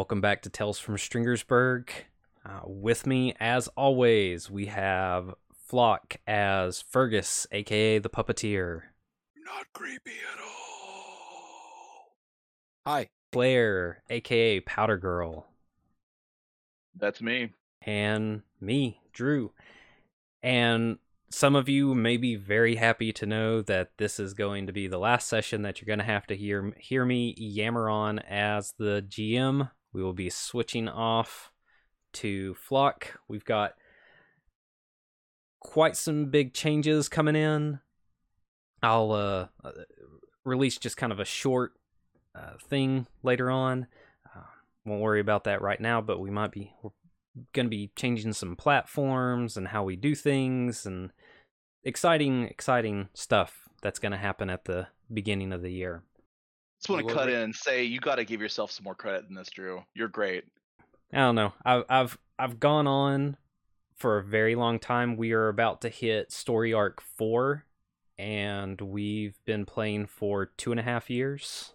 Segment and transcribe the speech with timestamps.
[0.00, 1.90] Welcome back to Tales from Stringersburg.
[2.42, 8.80] Uh, with me, as always, we have Flock as Fergus, aka the Puppeteer.
[9.44, 12.14] Not creepy at all.
[12.86, 13.08] Hi.
[13.30, 15.46] Blair, aka Powder Girl.
[16.96, 17.50] That's me.
[17.82, 19.52] And me, Drew.
[20.42, 20.96] And
[21.28, 24.88] some of you may be very happy to know that this is going to be
[24.88, 28.72] the last session that you're going to have to hear hear me yammer on as
[28.78, 29.68] the GM.
[29.92, 31.50] We will be switching off
[32.14, 33.18] to Flock.
[33.28, 33.74] We've got
[35.60, 37.80] quite some big changes coming in.
[38.82, 39.72] I'll uh, uh
[40.44, 41.72] release just kind of a short
[42.34, 43.86] uh, thing later on.
[44.34, 44.42] Uh,
[44.84, 46.90] won't worry about that right now, but we might be we're
[47.52, 51.10] going to be changing some platforms and how we do things and
[51.84, 56.02] exciting, exciting stuff that's going to happen at the beginning of the year.
[56.80, 58.94] Just want to cut re- in and say you got to give yourself some more
[58.94, 59.82] credit than this, Drew.
[59.94, 60.44] You're great.
[61.12, 61.52] I don't know.
[61.64, 63.36] I've I've I've gone on
[63.96, 65.16] for a very long time.
[65.16, 67.66] We are about to hit story arc four,
[68.18, 71.74] and we've been playing for two and a half years.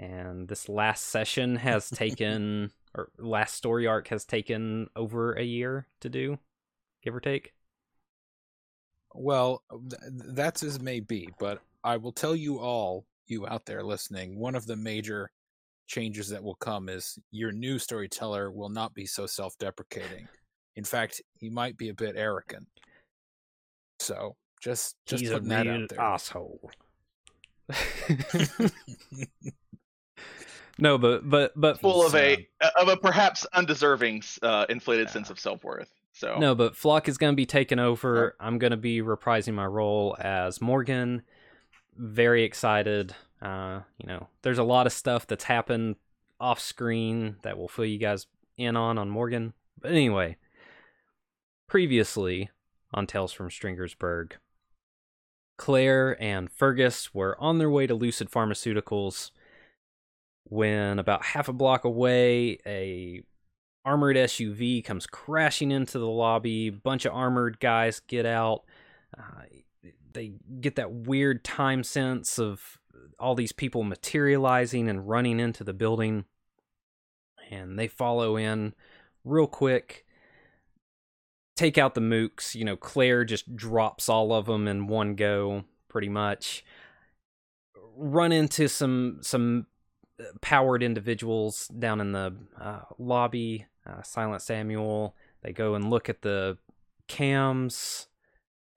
[0.00, 5.86] And this last session has taken, or last story arc has taken over a year
[6.00, 6.38] to do,
[7.04, 7.52] give or take.
[9.14, 13.82] Well, th- that's as may be, but I will tell you all, you out there
[13.82, 15.30] listening, one of the major
[15.86, 20.28] changes that will come is your new storyteller will not be so self deprecating.
[20.76, 22.66] In fact, he might be a bit arrogant.
[23.98, 26.00] So just just He's a putting that out there.
[26.00, 26.70] asshole.
[30.78, 35.12] no, but but but Full of He's, a of a perhaps undeserving uh, inflated Yeah.
[35.12, 35.92] sense of self worth.
[36.12, 38.36] So No, but Flock is going to be taking over.
[38.40, 41.22] I'm going to be reprising my role as Morgan.
[41.96, 43.14] Very excited.
[43.40, 45.96] Uh, you know, there's a lot of stuff that's happened
[46.38, 49.54] off screen that will fill you guys in on on Morgan.
[49.80, 50.36] But anyway,
[51.66, 52.50] previously
[52.92, 54.36] on Tales from Stringersburg,
[55.56, 59.30] Claire and Fergus were on their way to Lucid Pharmaceuticals
[60.44, 63.22] when about half a block away, a
[63.84, 66.70] armored SUV comes crashing into the lobby.
[66.70, 68.64] Bunch of armored guys get out.
[69.16, 69.44] Uh,
[70.12, 72.79] they get that weird time sense of
[73.18, 76.24] all these people materializing and running into the building.
[77.50, 78.74] And they follow in
[79.24, 80.06] real quick.
[81.56, 82.54] Take out the mooks.
[82.54, 86.64] You know, Claire just drops all of them in one go, pretty much.
[87.96, 89.66] Run into some some
[90.18, 93.66] uh, powered individuals down in the uh, lobby.
[93.86, 95.14] Uh, Silent Samuel.
[95.42, 96.58] They go and look at the
[97.08, 98.08] cams,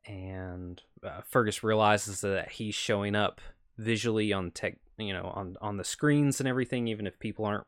[0.06, 3.41] and uh, Fergus realizes that he's showing up
[3.78, 7.66] visually on tech, you know, on on the screens and everything, even if people aren't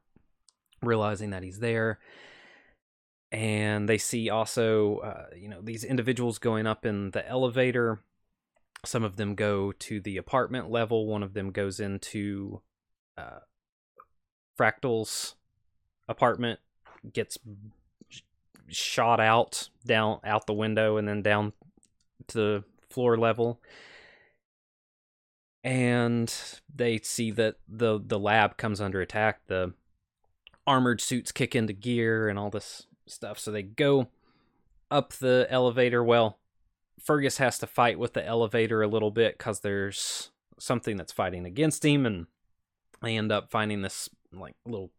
[0.81, 1.99] realizing that he's there.
[3.31, 7.99] And they see also, uh, you know, these individuals going up in the elevator.
[8.85, 11.07] Some of them go to the apartment level.
[11.07, 12.61] One of them goes into
[13.17, 13.39] uh,
[14.57, 15.35] Fractal's
[16.07, 16.59] apartment,
[17.11, 17.37] gets
[18.09, 18.21] sh-
[18.67, 21.53] shot out down out the window and then down
[22.27, 23.59] to the floor level.
[25.65, 26.31] And
[26.73, 29.47] they see that the the lab comes under attack.
[29.47, 29.73] The
[30.67, 33.39] armored suits kick into gear and all this stuff.
[33.39, 34.09] So they go
[34.91, 36.03] up the elevator.
[36.03, 36.37] Well,
[37.01, 41.47] Fergus has to fight with the elevator a little bit because there's something that's fighting
[41.47, 42.27] against him, and
[43.01, 44.91] they end up finding this like little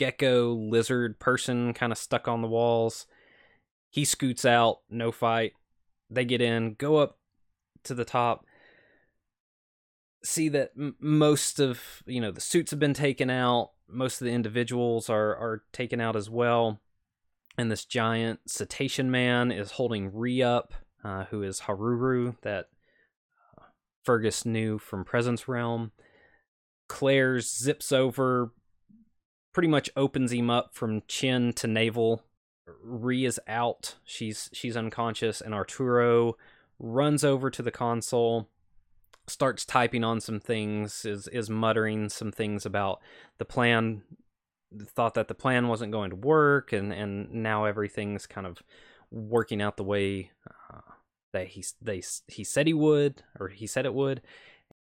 [0.00, 3.06] gecko lizard person kind of stuck on the walls.
[3.90, 5.52] He scoots out, no fight.
[6.10, 7.18] They get in, go up
[7.84, 8.44] to the top,
[10.24, 13.70] see that m- most of you know the suits have been taken out.
[13.88, 16.80] Most of the individuals are are taken out as well,
[17.56, 20.74] and this giant cetacean man is holding Re up,
[21.04, 22.66] uh, who is Haruru that
[23.58, 23.64] uh,
[24.02, 25.92] Fergus knew from Presence Realm.
[26.88, 28.52] Claire zips over,
[29.52, 32.22] pretty much opens him up from chin to navel.
[32.82, 33.96] Re is out.
[34.04, 36.36] She's she's unconscious, and Arturo
[36.78, 38.48] runs over to the console,
[39.26, 43.00] starts typing on some things, is is muttering some things about
[43.38, 44.02] the plan.
[44.76, 48.62] Thought that the plan wasn't going to work, and and now everything's kind of
[49.10, 50.30] working out the way
[50.72, 50.80] uh,
[51.32, 54.22] that he they he said he would, or he said it would.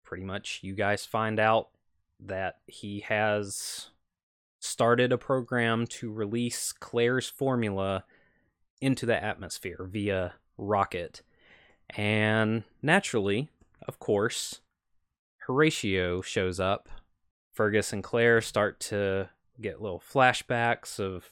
[0.04, 1.69] Pretty much, you guys find out
[2.19, 3.89] that he has
[4.60, 8.06] started a program to release Claire's formula
[8.81, 11.21] into the atmosphere via rocket.
[11.89, 13.50] And naturally,
[13.87, 14.61] of course,
[15.47, 16.89] Horatio shows up.
[17.53, 19.29] Fergus and Claire start to
[19.61, 21.31] get little flashbacks of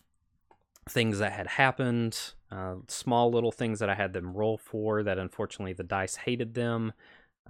[0.87, 5.17] things that had happened, uh, small little things that I had them roll for that
[5.17, 6.93] unfortunately the dice hated them.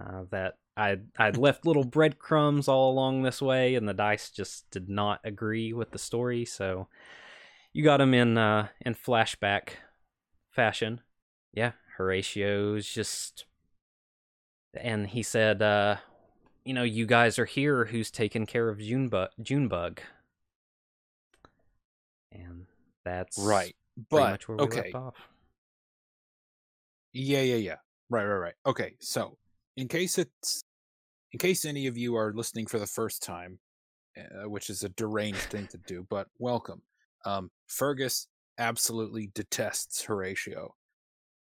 [0.00, 4.68] Uh, that I I'd left little breadcrumbs all along this way, and the dice just
[4.70, 6.44] did not agree with the story.
[6.44, 6.88] So
[7.72, 9.70] you got them in uh, in flashback
[10.50, 11.00] fashion.
[11.52, 13.44] Yeah, Horatio's just,
[14.80, 15.96] and he said, uh,
[16.64, 17.84] you know, you guys are here.
[17.86, 19.30] Who's taking care of Junebug?
[19.42, 20.00] Junebug,
[22.32, 22.66] and
[23.04, 23.74] that's Right.
[24.10, 24.92] But much where we okay.
[27.12, 27.76] Yeah, yeah, yeah.
[28.10, 28.54] Right, right, right.
[28.66, 29.38] Okay, so
[29.76, 30.64] in case it's
[31.32, 33.58] in case any of you are listening for the first time,
[34.16, 36.82] uh, which is a deranged thing to do, but welcome.
[37.24, 38.28] Um, Fergus
[38.58, 40.74] absolutely detests Horatio.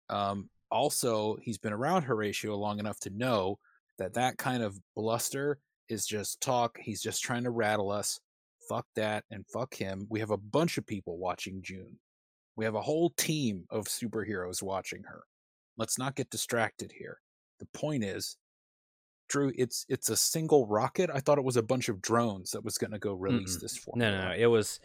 [0.10, 3.60] Um, also, he's been around Horatio long enough to know
[3.98, 6.78] that that kind of bluster is just talk.
[6.82, 8.20] He's just trying to rattle us.
[8.68, 10.08] Fuck that and fuck him.
[10.10, 12.00] We have a bunch of people watching June.
[12.56, 15.24] We have a whole team of superheroes watching her
[15.78, 17.20] let's not get distracted here
[17.60, 18.38] the point is
[19.30, 22.64] drew it's it's a single rocket i thought it was a bunch of drones that
[22.64, 23.62] was going to go release Mm-mm.
[23.62, 24.36] this No, formula no, no.
[24.36, 24.80] It was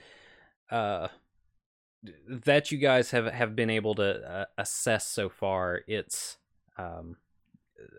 [0.70, 1.08] uh
[2.29, 5.81] that you guys have have been able to uh, assess so far.
[5.87, 6.39] It's
[6.77, 7.17] um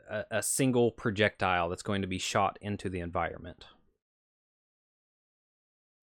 [0.09, 3.65] a, a single projectile that's going to be shot into the environment.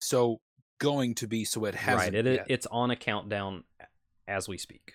[0.01, 0.41] so
[0.79, 2.27] going to be so it hasn't right.
[2.27, 3.65] It, it's on a countdown
[4.29, 4.95] as we speak.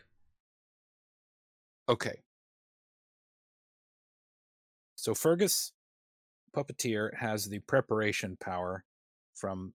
[1.90, 2.22] okay
[4.96, 5.74] so fergus
[6.56, 8.84] puppeteer has the preparation power
[9.34, 9.74] from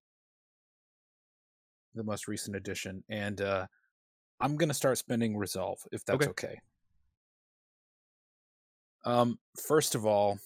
[1.97, 3.67] the most recent edition and uh
[4.41, 6.31] i'm going to start spending resolve if that's Okay.
[6.31, 6.61] okay.
[9.05, 10.39] Um first of all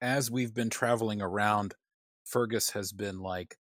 [0.00, 1.74] as we've been traveling around
[2.24, 3.56] fergus has been like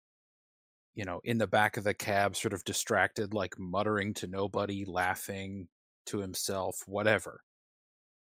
[0.96, 4.86] you know in the back of the cab sort of distracted like muttering to nobody
[4.86, 5.68] laughing
[6.06, 7.42] to himself whatever.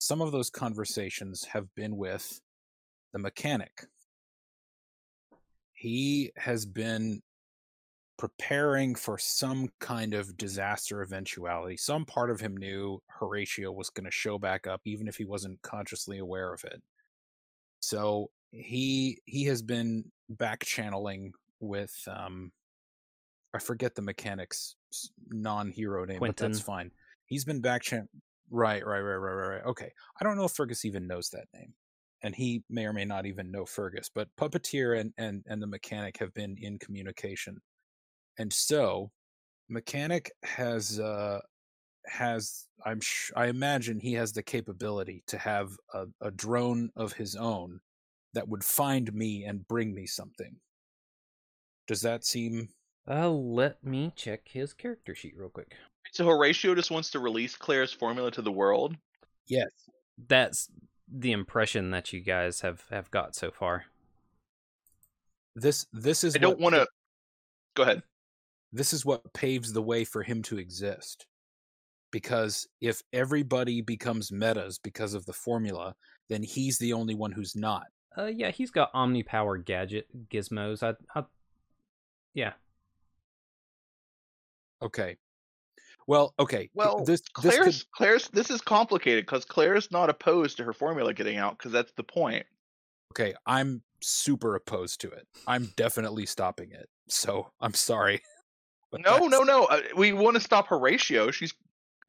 [0.00, 2.41] Some of those conversations have been with
[3.12, 3.87] the mechanic
[5.78, 7.22] he has been
[8.19, 11.76] preparing for some kind of disaster eventuality.
[11.76, 15.25] Some part of him knew horatio was going to show back up even if he
[15.25, 16.82] wasn't consciously aware of it.
[17.78, 22.50] So he he has been back channeling with um
[23.52, 24.75] i forget the mechanic's
[25.28, 26.90] non-hero name but that's fine.
[27.26, 28.08] He's been back chan
[28.50, 29.92] right right right right right right okay.
[30.20, 31.75] I don't know if fergus even knows that name
[32.23, 35.67] and he may or may not even know fergus but puppeteer and and and the
[35.67, 37.56] mechanic have been in communication
[38.38, 39.11] and so
[39.69, 41.41] mechanic has uh
[42.06, 47.12] has i'm sh- i imagine he has the capability to have a, a drone of
[47.12, 47.81] his own
[48.35, 50.56] that would find me and bring me something
[51.87, 52.69] does that seem
[53.09, 55.75] Uh, let me check his character sheet real quick.
[56.12, 58.97] So Horatio just wants to release Claire's formula to the world.
[59.47, 59.71] yes
[60.29, 60.69] That's
[61.10, 63.85] the impression that you guys have have got so far.
[65.56, 66.87] this this is I don't want to.
[67.75, 68.02] Go ahead.
[68.73, 71.26] this is what paves the way for him to exist
[72.11, 75.94] because if everybody becomes metas because of the formula
[76.28, 77.85] then he's the only one who's not
[78.16, 80.83] Uh, yeah, he's got omnipower gadget gizmos.
[80.83, 81.25] I, I,
[82.35, 82.52] yeah,
[84.83, 85.16] okay
[86.09, 88.29] well okay Well, this this could Claire's Claire's.
[88.31, 92.03] This is complicated because Claire's not opposed to her formula getting out because that's the
[92.03, 92.45] point.
[93.12, 98.21] okay i'm super opposed to it i'm definitely stopping it so i'm sorry
[98.93, 99.65] No, no, that's- no.
[99.67, 101.31] uh, We want to stop Horatio.
[101.31, 101.53] She's.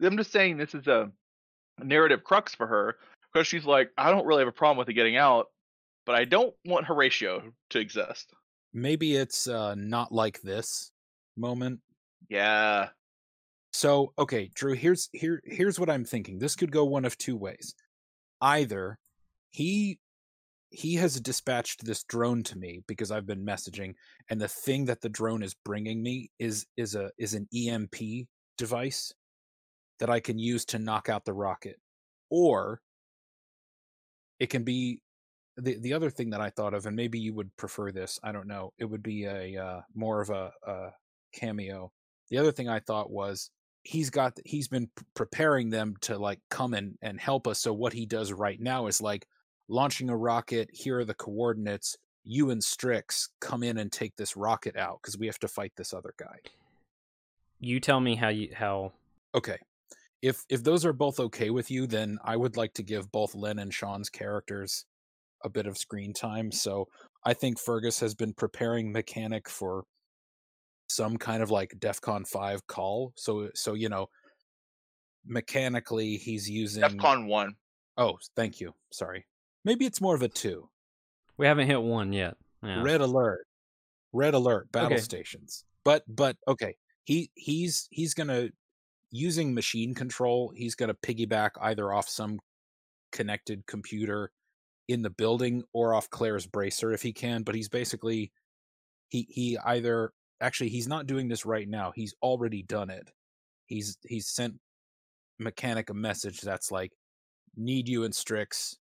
[0.01, 1.11] I'm just saying this is a
[1.83, 2.95] narrative crux for her
[3.33, 5.47] because she's like, I don't really have a problem with it getting out,
[6.05, 8.31] but I don't want Horatio to exist.
[8.71, 10.91] maybe it's uh not like this
[11.35, 11.81] moment
[12.29, 12.89] Yeah.
[13.71, 16.39] So, okay, Drew, here's here here's what I'm thinking.
[16.39, 17.75] This could go one of two ways.
[18.41, 18.97] Either
[19.51, 19.99] he
[20.71, 23.95] he has dispatched this drone to me because I've been messaging
[24.29, 28.27] and the thing that the drone is bringing me is is a is an EMP
[28.57, 29.13] device
[29.99, 31.77] that I can use to knock out the rocket.
[32.29, 32.81] Or
[34.39, 35.01] it can be
[35.57, 38.31] the the other thing that I thought of and maybe you would prefer this, I
[38.31, 38.73] don't know.
[38.77, 40.89] It would be a uh, more of a, a
[41.33, 41.91] cameo.
[42.29, 43.49] The other thing I thought was
[43.83, 47.93] he's got he's been preparing them to like come and and help us so what
[47.93, 49.25] he does right now is like
[49.67, 54.35] launching a rocket here are the coordinates you and strix come in and take this
[54.35, 56.37] rocket out because we have to fight this other guy
[57.59, 58.91] you tell me how you how.
[59.33, 59.57] okay
[60.21, 63.33] if if those are both okay with you then i would like to give both
[63.33, 64.85] len and sean's characters
[65.45, 66.87] a bit of screen time so
[67.25, 69.83] I think Fergus has been preparing mechanic for
[70.89, 73.13] some kind of like DEFCON five call.
[73.15, 74.07] So uh, so you know,
[75.25, 77.55] mechanically he's using DEFCON one.
[77.97, 78.73] Oh, thank you.
[78.91, 79.25] Sorry.
[79.65, 80.69] Maybe it's more of a two.
[81.37, 82.35] We haven't hit one yet.
[82.63, 82.81] Yeah.
[82.81, 83.45] Red alert.
[84.13, 84.71] Red alert.
[84.71, 85.01] Battle Okay.
[85.01, 85.63] stations.
[85.83, 86.75] But but okay.
[87.03, 88.49] He he's he's gonna
[89.11, 92.39] using machine control, he's gonna piggyback either off some
[93.11, 94.31] connected computer
[94.87, 98.31] in the building or off Claire's bracer if he can, but he's basically
[99.09, 101.91] he he either actually he's not doing this right now.
[101.95, 103.11] He's already done it.
[103.65, 104.55] He's he's sent
[105.37, 106.91] mechanic a message that's like
[107.55, 108.77] need you in Strix.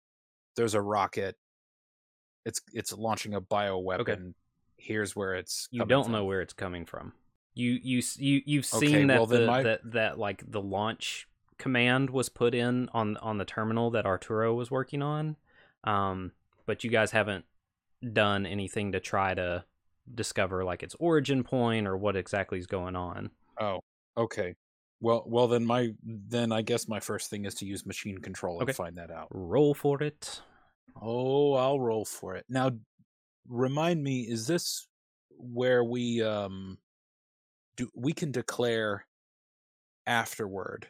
[0.55, 1.35] There's a rocket.
[2.45, 4.33] It's it's launching a bio bioweapon.
[4.77, 7.13] Here's where it's you don't from." know where it's coming from.
[7.53, 11.27] you you you you've Okay, seen that well, the, my- that that like the launch
[11.57, 15.37] command was put in on on the terminal that Arturo was working on,
[15.85, 16.31] um,
[16.65, 17.45] but you guys haven't
[18.11, 19.63] done anything to try to
[20.13, 23.29] discover like its origin point or what exactly is going on.
[23.59, 23.79] Oh,
[24.17, 24.55] okay.
[24.99, 28.59] Well, well then my then I guess my first thing is to use machine control
[28.59, 28.73] and Okay.
[28.73, 29.27] find that out.
[29.31, 30.41] Roll for it.
[31.01, 32.45] Oh, I'll roll for it.
[32.47, 32.71] Now,
[33.47, 34.87] remind me, is this
[35.37, 36.77] where we um
[37.75, 39.05] do we can declare
[40.05, 40.87] afterward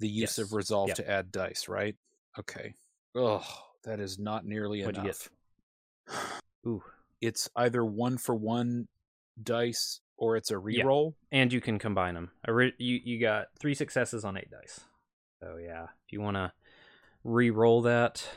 [0.00, 0.38] the use Yes.
[0.38, 0.96] of resolve Yep.
[0.96, 1.96] to add dice, right?
[2.38, 2.74] Okay.
[3.14, 3.44] Oh,
[3.84, 5.28] that is not nearly What'd enough.
[6.66, 6.82] Ooh,
[7.22, 8.88] It's either one for one
[9.42, 10.84] dice or it's a Yeah.
[10.84, 11.14] reroll.
[11.30, 12.30] and you can combine them.
[12.46, 14.80] You you got three successes on eight dice.
[15.42, 16.52] So yeah, if you want to
[17.24, 18.28] re-roll that,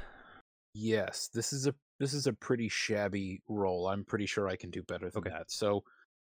[0.77, 3.87] Yes, this is a this is a pretty shabby roll.
[3.87, 5.29] I'm pretty sure I can do better than Okay.
[5.29, 5.49] that.
[5.49, 5.83] So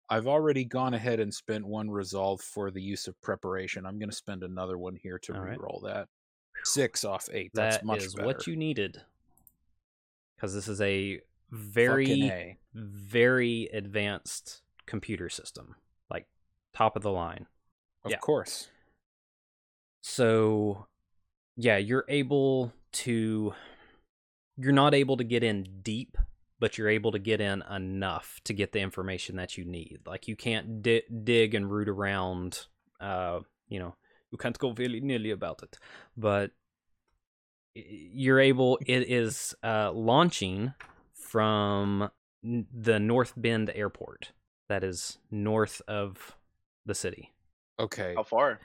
[0.09, 3.87] I've already gone ahead and spent one resolve for the use of preparation.
[3.87, 5.50] I'm going to spend another one here to All right.
[5.52, 6.09] re-roll that.
[6.64, 7.52] Six off eight.
[7.55, 8.26] that That's much is better.
[8.26, 9.00] what you needed.
[10.37, 15.76] Because this is a very very advanced computer system,
[16.11, 16.26] like
[16.73, 17.47] top of the line.
[18.04, 18.19] Of yeah.
[18.19, 18.69] course.
[20.02, 20.87] So,
[21.57, 23.54] yeah, you're able to.
[24.57, 26.19] You're not able to get in deep,
[26.59, 30.00] but you're able to get in enough to get the information that you need.
[30.07, 32.66] Like you can't di- dig and root around.
[33.00, 33.95] Uh, you know,
[34.30, 35.78] you can't go willy nilly about it,
[36.16, 36.50] but
[37.75, 38.78] you're able.
[38.87, 40.75] It is uh, launching
[41.30, 42.10] from
[42.42, 44.32] the North Bend Airport.
[44.68, 46.37] That is north of
[46.84, 47.32] the city.
[47.78, 48.14] Okay.
[48.16, 48.60] How far?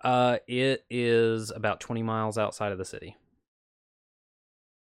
[0.00, 3.16] Uh, it is about 20 miles outside of the city.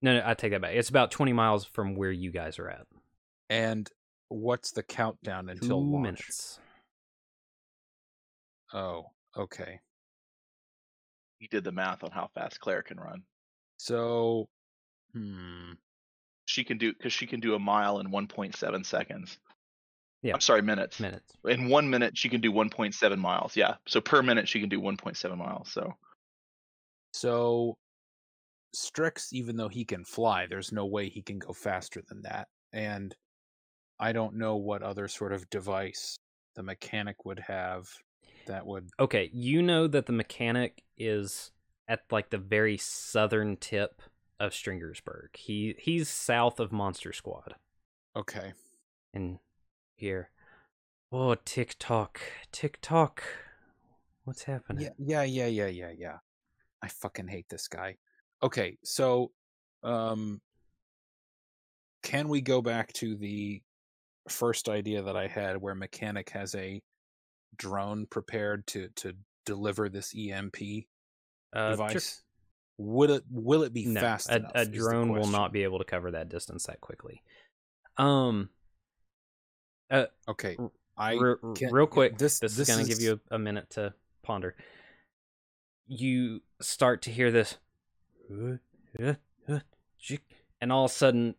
[0.01, 0.75] No, no, I take that back.
[0.75, 2.87] It's about 20 miles from where you guys are at.
[3.49, 3.89] And
[4.29, 6.03] what's the countdown until Two launch?
[6.03, 6.59] minutes.
[8.73, 9.79] Oh, okay.
[11.39, 13.23] He did the math on how fast Claire can run.
[13.77, 14.49] So,
[15.13, 15.73] hmm.
[16.53, 19.39] She can do because she can do a mile in 1.7 seconds.
[20.23, 20.35] Yeah.
[20.35, 21.01] I'm sorry, minutes.
[21.01, 21.33] Minutes.
[21.49, 23.57] In one minute, she can do 1.7 miles.
[23.57, 23.77] Yeah.
[23.87, 25.73] So per minute, she can do 1.7 miles.
[25.73, 25.95] So
[27.15, 27.79] So
[28.75, 32.49] Strix, even though he can fly, there's no way he can go faster than that.
[32.73, 33.15] And
[33.99, 36.17] I don't know what other sort of device
[36.55, 37.89] the mechanic would have
[38.47, 41.51] that would Okay, you know that the mechanic is
[41.89, 44.03] at like the very southern tip
[44.43, 45.37] of Stringersburg.
[45.37, 47.55] He he's south of Monster Squad.
[48.17, 48.53] okay.
[49.15, 49.39] And
[49.95, 50.31] here.
[51.13, 52.21] Oh, tick tock.
[52.51, 53.23] Tick tock.
[54.25, 54.89] What's happening?
[54.99, 56.17] Yeah, yeah, yeah, yeah, yeah, yeah.
[56.83, 57.97] I fucking hate this guy.
[58.43, 59.31] Okay, so
[59.85, 60.41] um
[62.03, 63.63] can we go back to the
[64.29, 66.81] first idea that I had where mechanic has a
[67.57, 69.13] drone prepared to to
[69.47, 70.57] deliver this EMP
[71.53, 72.01] Uh, sure.
[72.83, 74.53] Would it will it be no, fast a, enough?
[74.55, 77.23] a drone will not be able to cover that distance that quickly.
[77.97, 78.51] Um,
[80.27, 81.37] Okay, r- I re-
[81.71, 84.57] real quick, this- this, this is going to give you a, a minute to ponder.
[85.87, 87.59] You start to hear this,
[90.61, 91.35] and all of a sudden,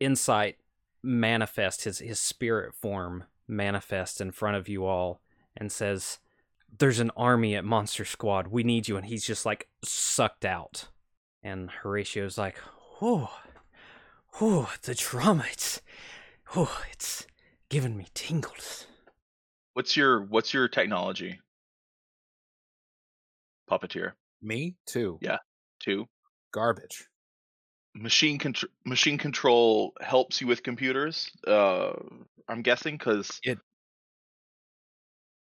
[0.00, 0.56] insight
[1.02, 5.20] manifests his his spirit form manifests in front of you all
[5.56, 6.18] and says,
[6.76, 8.48] "There's an army at Monster Squad.
[8.48, 10.88] We need you." And he's just like sucked out,
[11.42, 12.56] and Horatio's like,
[13.00, 13.30] "Oh,
[14.40, 15.44] oh, the drama!
[15.50, 15.80] It's,
[16.56, 17.26] oh, it's."
[17.68, 18.86] giving me tingles.
[19.74, 21.40] what's your what's your technology?
[23.70, 25.18] Puppeteer me too.
[25.20, 25.38] Yeah.
[25.80, 26.06] two.
[26.52, 27.08] Garbage.
[27.94, 31.30] Machine contr- machine control helps you with computers.
[31.46, 31.92] Uh,
[32.48, 33.40] I'm guessing because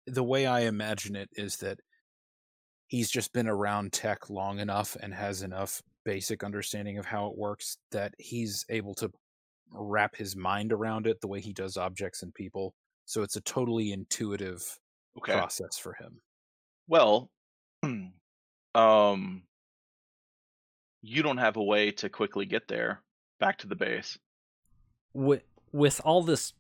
[0.07, 1.79] the way I imagine it is that
[2.87, 7.37] he's just been around tech long enough and has enough basic understanding of how it
[7.37, 9.11] works that he's able to
[9.73, 12.75] wrap his mind around it the way he does objects and people.
[13.07, 14.63] So it's a totally intuitive
[15.17, 15.33] Okay.
[15.33, 16.21] process for him.
[16.89, 17.31] Well,
[18.75, 19.43] um,
[21.03, 23.03] you don't have a way to quickly get there
[23.41, 24.19] back to the base.
[25.13, 25.43] with
[25.73, 26.53] with all this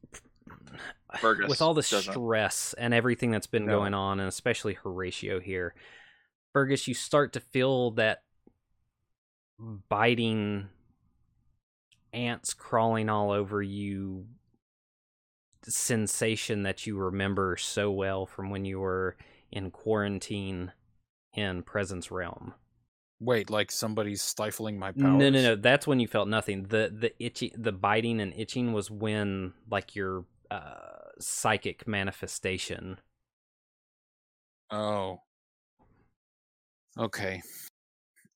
[1.21, 3.79] Fergus with all the stress and everything that's been No.
[3.79, 5.75] going on and especially Horatio here
[6.53, 8.23] Fergus you start to feel that
[9.89, 10.69] biting
[12.13, 14.27] ants crawling all over you
[15.67, 19.17] sensation that you remember so well from when you were
[19.51, 20.73] in quarantine
[21.35, 22.55] in Presence Realm.
[23.21, 25.19] Wait, like somebody's stifling my powers?
[25.19, 25.57] No, no, no.
[25.57, 26.65] That's when you felt nothing.
[26.65, 32.99] The the itchy, the biting and itching was when like your uh, psychic manifestation.
[34.71, 35.19] Oh.
[36.99, 37.43] Okay.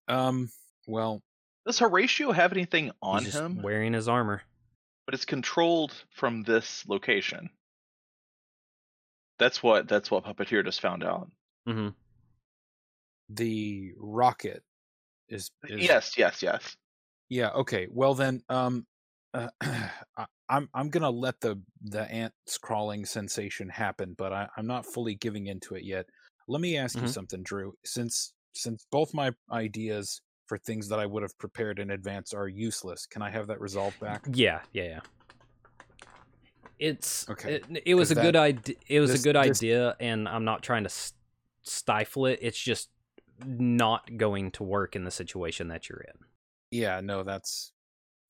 [0.09, 0.49] Um.
[0.87, 1.23] Well,
[1.67, 3.63] Does Horatio have anything He's on just him?
[3.63, 4.43] wearing his armor.
[5.07, 7.51] But it's controlled from this location.
[9.39, 11.31] That's what that's what Puppeteer just found out.
[11.69, 11.89] Mm-hmm.
[13.31, 14.63] the rocket
[15.29, 15.51] is.
[15.69, 16.77] is Yes, yes, yes.
[17.29, 17.51] Yeah.
[17.51, 17.87] Okay.
[17.91, 18.87] Well then, um,
[19.35, 24.67] uh, I, I'm I'm gonna let the the ants crawling sensation happen, but I, I'm
[24.67, 26.07] not fully giving into it yet.
[26.47, 27.09] Let me ask you Mhm.
[27.13, 27.75] something, Drew.
[27.85, 32.49] Since since both my ideas for things that I would have prepared in advance are
[32.49, 34.25] useless, can I have that resolved back?
[34.33, 35.01] Yeah, yeah, yeah.
[36.79, 38.77] It's Okay, It, it was a 'cause good idea.
[38.89, 40.91] It was this- a good this- idea, and I'm not trying to
[41.63, 42.39] stifle it.
[42.41, 42.89] It's just
[43.45, 46.25] not going to work in the situation that you're in.
[46.71, 47.01] Yeah.
[47.01, 47.73] No, that's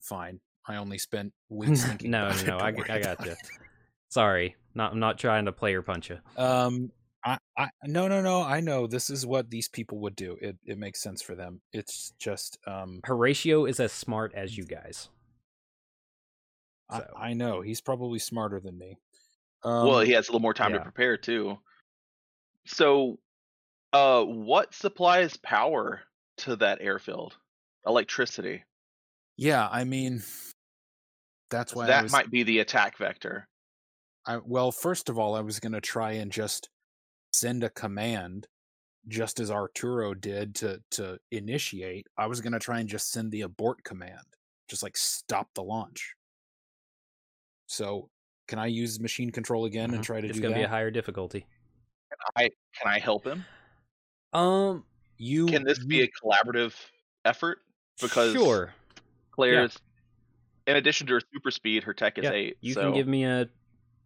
[0.01, 0.41] fine.
[0.69, 2.11] I only spent weeks thinking.
[2.11, 2.47] no, about no, it.
[2.47, 2.59] no.
[2.59, 3.33] I, Don't g- worry I got you.
[3.33, 3.39] it.
[4.11, 4.93] Sorry, not.
[4.93, 6.19] I'm not trying to player punch you.
[6.37, 6.93] Um,
[7.25, 8.43] I, I, no, no, no.
[8.43, 10.37] I know this is what these people would do.
[10.41, 11.61] It, it makes sense for them.
[11.73, 15.09] It's just, um, Horatio is as smart as you guys.
[16.89, 18.97] I, I know he's probably smarter than me.
[19.63, 20.79] Um, well, he has a little more time yeah.
[20.79, 21.59] to prepare too.
[22.67, 23.19] So,
[23.93, 26.01] uh, what supplies power
[26.39, 27.37] to that airfield?
[27.87, 28.65] Electricity.
[29.37, 29.69] yeah.
[29.71, 30.23] I mean,
[31.51, 32.13] that's why that was.
[32.13, 33.49] might be the attack vector.
[34.27, 36.69] I, well, first of all, I was gonna try and just
[37.33, 38.47] send a command,
[39.07, 42.07] just as Arturo did to to initiate.
[42.17, 44.27] I was gonna try and just send the abort command,
[44.69, 46.15] just like stop the launch.
[47.67, 48.11] So,
[48.47, 50.07] can I use machine control again and Mhm.
[50.07, 50.61] try to it's do gonna that?
[50.61, 51.41] be a higher difficulty.
[52.11, 53.45] Can I can I help him?
[54.33, 54.85] Um,
[55.17, 56.75] you Can this be a collaborative
[57.25, 57.61] effort?
[58.01, 58.75] Because sure.
[59.31, 59.77] Claire's,
[60.69, 62.59] in addition to her super speed, her tech is Yeah, eight.
[62.61, 63.49] You so can give me a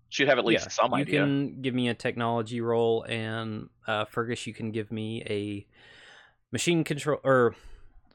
[0.08, 1.20] she'd have at least yeah, some you idea.
[1.20, 5.66] You can give me a technology roll, and uh, Fergus, you can give me a
[6.52, 7.18] machine control.
[7.24, 7.56] Or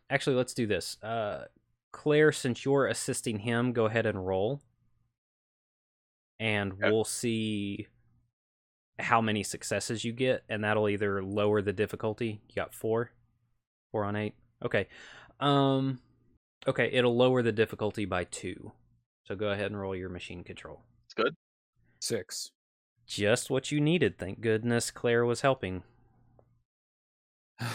[0.10, 0.98] actually, let's do this.
[1.04, 1.46] Uh,
[1.92, 4.62] Claire, since you're assisting him, go ahead and roll,
[6.40, 6.90] and Okay.
[6.90, 7.88] we'll see
[9.00, 12.42] how many successes you get, and that'll either lower the difficulty.
[12.48, 13.12] You got four,
[13.92, 14.36] four on eight.
[14.64, 14.88] Okay,
[15.40, 16.00] um,
[16.66, 18.72] okay, it'll lower the difficulty by two.
[19.26, 20.82] So go ahead and roll your machine control.
[21.06, 21.36] It's good.
[22.00, 22.52] six.
[23.06, 24.18] Just what you needed.
[24.18, 25.84] Thank goodness Claire was helping.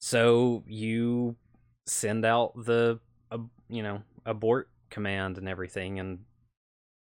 [0.00, 1.36] So you
[1.86, 3.00] send out the,
[3.32, 3.38] uh,
[3.68, 6.20] you know, abort command and everything, and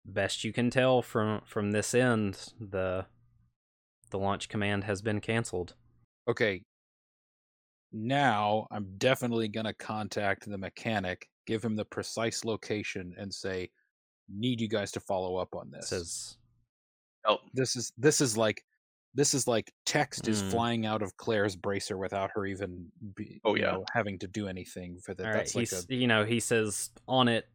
[0.06, 3.08] best you can tell from from this end, the
[4.12, 5.74] the launch command has been canceled.
[6.28, 6.62] Okay.
[7.94, 13.70] Now I'm definitely gonna contact the mechanic, give him the precise location, and say,
[14.28, 16.38] "Need you guys to follow up on this." says,
[17.26, 18.64] Oh, this is this is like
[19.14, 20.50] this is like text is Mm.
[20.52, 23.72] flying out of Claire's bracer without her even be, Oh, you yeah.
[23.74, 25.24] know, having to do anything for that.
[25.26, 27.48] "All right." That's like a you know, he says on it,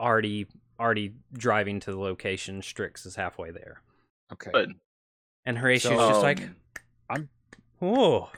[0.00, 0.46] already
[0.80, 2.60] already driving to the location.
[2.60, 3.80] Strix is halfway there,
[4.32, 4.50] okay.
[5.46, 6.56] and Horatio's So- just like, Um,
[7.10, 7.28] I'm-
[7.80, 8.32] Oh,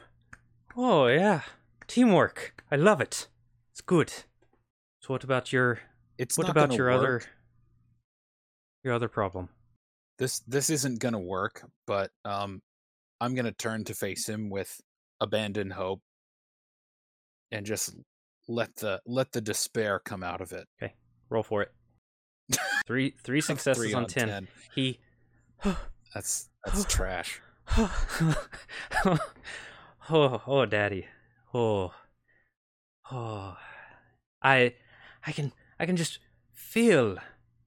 [0.76, 1.42] oh yeah,
[1.86, 2.62] teamwork.
[2.70, 3.28] I love it.
[3.72, 4.10] It's good.
[5.00, 5.80] So what about your
[6.18, 7.28] It's what not about gonna your other work.
[8.84, 9.48] your other problem?
[10.18, 12.62] this this isn't gonna work, but um
[13.20, 14.80] I'm gonna turn to face him with
[15.20, 16.00] abandoned hope
[17.50, 17.94] and just
[18.48, 20.66] let the let the despair come out of it.
[20.82, 20.94] Okay.
[21.30, 21.72] Roll for it.
[22.86, 24.48] Three three successes Three on, 10.
[24.74, 24.98] He
[26.14, 27.40] That's that's trash.
[30.11, 31.07] oh, oh, daddy.
[31.55, 31.92] Oh.
[33.11, 33.57] Oh.
[34.42, 34.75] I
[35.27, 36.19] I can I can just
[36.53, 37.19] feel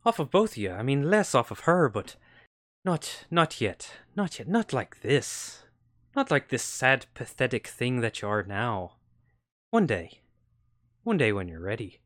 [0.05, 0.71] off of both of you.
[0.71, 2.15] I mean less off of her, but
[2.85, 3.91] not not yet.
[4.15, 4.47] Not yet.
[4.47, 5.63] Not like this.
[6.15, 8.93] Not like this sad pathetic thing that you are now.
[9.69, 10.21] One day.
[11.03, 11.99] One day when you're ready.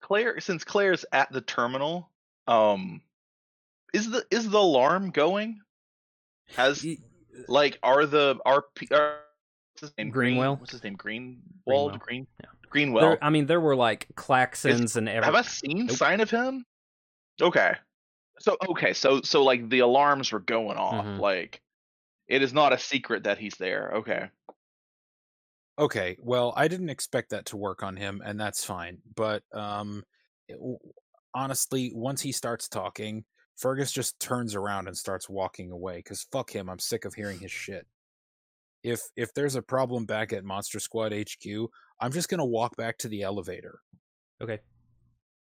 [0.00, 2.10] Claire, since Claire's at the terminal,
[2.46, 3.00] um,
[3.94, 5.60] is the is the alarm going?
[6.56, 6.84] Has
[7.48, 9.18] like are the are, are
[9.72, 10.10] what's his name?
[10.10, 10.56] Green- Greenwell?
[10.60, 10.96] what's his name?
[10.96, 11.38] Greenwald.
[11.66, 11.98] Greenwell.
[11.98, 12.26] Green.
[12.40, 12.46] Yeah.
[12.70, 13.00] Greenwell.
[13.10, 15.24] there, I mean, there were like klaxons and everything.
[15.24, 15.34] Have.
[15.34, 15.96] I seen Nope.
[15.96, 16.64] sign of him?
[17.40, 17.74] Okay.
[18.38, 21.04] So okay, so so like the alarms were going off.
[21.04, 21.18] Mhm.
[21.20, 21.60] Like
[22.28, 23.92] it is not a secret that he's there.
[23.96, 24.28] Okay.
[25.78, 28.98] Okay, well, I didn't expect that to work on him, and that's fine.
[29.16, 30.04] But um,
[30.48, 30.58] it-
[31.34, 33.24] honestly, once he starts talking,
[33.56, 35.96] Fergus just turns around and starts walking away.
[35.96, 37.86] Because fuck him, I'm sick of hearing his shit.
[38.82, 41.68] If if there's a problem back at Monster Squad HQ,
[42.00, 43.80] I'm just gonna walk back to the elevator.
[44.40, 44.58] Okay,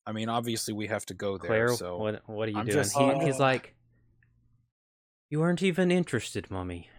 [0.05, 1.47] I mean, obviously we have to go there.
[1.47, 2.77] Claire, so what what are you I'm doing?
[2.83, 3.75] just- he, uh, he's like,
[5.29, 6.89] you aren't even interested, mummy.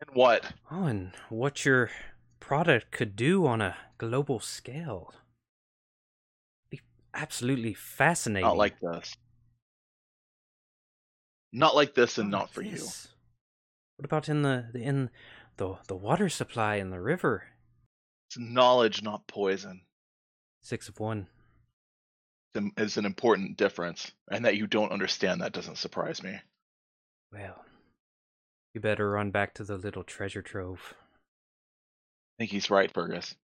[0.00, 0.52] And what?
[0.70, 1.90] Oh, and what your
[2.40, 5.12] product could do on a global scale.
[6.70, 6.80] Be
[7.14, 8.48] absolutely fascinating.
[8.48, 9.14] Not like this.
[11.52, 12.86] Not like this and Not not like for you.
[14.02, 14.10] This.
[14.10, 15.10] What about in the the- in
[15.56, 17.44] the the water supply in the river?
[18.28, 19.82] It's knowledge, not poison.
[20.62, 21.28] Six of one.
[22.54, 26.40] Im- Is an important difference, and that you don't understand that doesn't surprise me.
[27.32, 27.64] Well,
[28.74, 30.94] you better run back to the little treasure trove.
[30.94, 33.36] I think he's right, Fergus.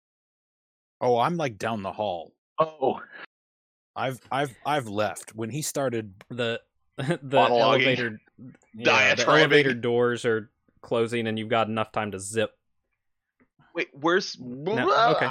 [1.02, 2.34] oh, I'm like down the hall.
[2.58, 3.02] Oh,
[3.96, 6.14] I've I've I've left when he started.
[6.30, 6.62] The
[7.22, 8.20] the elevator
[8.74, 10.50] yeah, the elevator doors are
[10.82, 12.52] closing, and you've got enough time to zip.
[13.74, 15.30] wait, where's okay.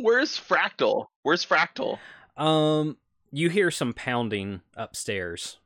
[0.00, 1.06] where's Fractal?
[1.22, 1.98] Where's Fractal?
[2.36, 2.96] Um,
[3.30, 5.58] you hear some pounding upstairs.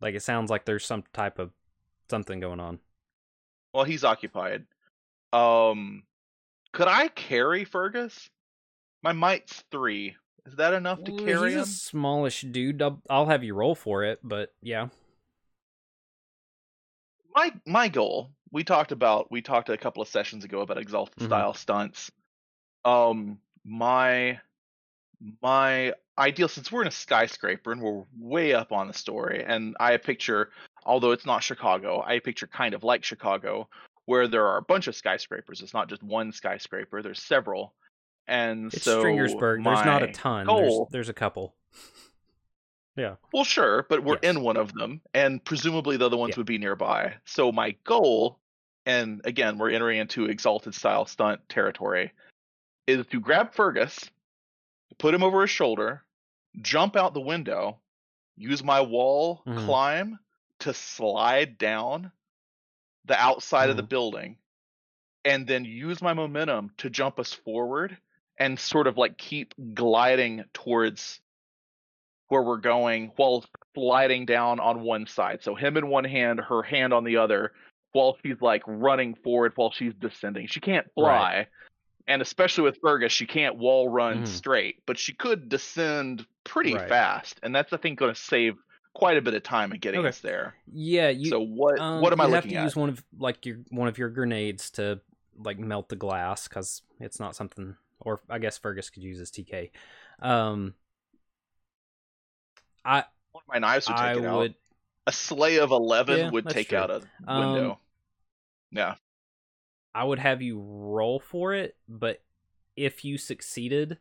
[0.00, 1.50] Like it sounds like there's some type of
[2.08, 2.78] something going on.
[3.72, 4.64] Well, he's occupied.
[5.32, 6.04] Um,
[6.72, 8.30] could I carry Fergus?
[9.02, 10.16] My might's three.
[10.48, 11.62] Is that enough to Well, carry He's him?
[11.62, 12.80] a smallish dude.
[12.80, 14.88] I'll, I'll have you roll for it, but yeah.
[17.34, 21.14] my my goal we talked about we talked a couple of sessions ago about exalted
[21.18, 21.26] Mhm.
[21.26, 22.10] style stunts
[22.84, 24.40] um my
[25.42, 29.76] my ideal since we're in a skyscraper and we're way up on the story and
[29.78, 30.50] i picture
[30.84, 33.68] although it's not chicago i picture kind of like chicago
[34.06, 37.74] where there are a bunch of skyscrapers it's not just one skyscraper there's several
[38.28, 39.64] and It's so Stringersburg.
[39.64, 40.46] There's not a ton.
[40.46, 40.60] goal-
[40.90, 41.54] There's, there's a couple.
[42.96, 43.14] Yeah.
[43.32, 44.34] Well, sure, but we're Yes.
[44.34, 46.38] in one of them, and presumably the other ones Yeah.
[46.40, 47.14] would be nearby.
[47.26, 48.40] So my goal,
[48.86, 52.10] and again, we're entering into exalted style stunt territory,
[52.88, 54.10] is to grab Fergus,
[54.98, 56.02] put him over his shoulder,
[56.60, 57.78] jump out the window,
[58.36, 59.64] use my wall Mhm.
[59.64, 60.18] climb
[60.58, 62.10] to slide down
[63.04, 63.88] the outside of the Mhm.
[63.90, 64.38] building,
[65.24, 67.96] and then use my momentum to jump us forward
[68.38, 71.20] and sort of like keep gliding towards
[72.28, 75.42] where we're going while sliding down on one side.
[75.42, 77.52] So him in one hand, her hand on the other,
[77.92, 80.46] while she's like running forward while she's descending.
[80.46, 81.46] She can't fly.
[82.06, 84.26] And especially with Fergus, she can't wall run Mhm.
[84.26, 86.88] straight, but she could descend pretty Right.
[86.88, 87.40] fast.
[87.42, 88.56] And that's I think going to save
[88.94, 90.08] quite a bit of time in getting Okay.
[90.08, 90.54] us there.
[90.72, 91.08] Yeah.
[91.08, 92.62] You, so what um, what am I you have to at?
[92.62, 95.00] use one of like your one of your grenades to
[95.36, 97.76] like melt the glass because it's not something.
[98.08, 99.70] Or I guess Fergus could use his TK.
[100.20, 100.74] Um,
[102.84, 104.38] I One of my knives would take I it out.
[104.38, 104.54] would
[105.06, 106.78] A sleigh of eleven Yeah, would take true.
[106.78, 107.80] out a Um, window.
[108.70, 108.94] yeah.
[109.94, 112.22] I would have you roll for it, but
[112.76, 113.98] if you succeeded,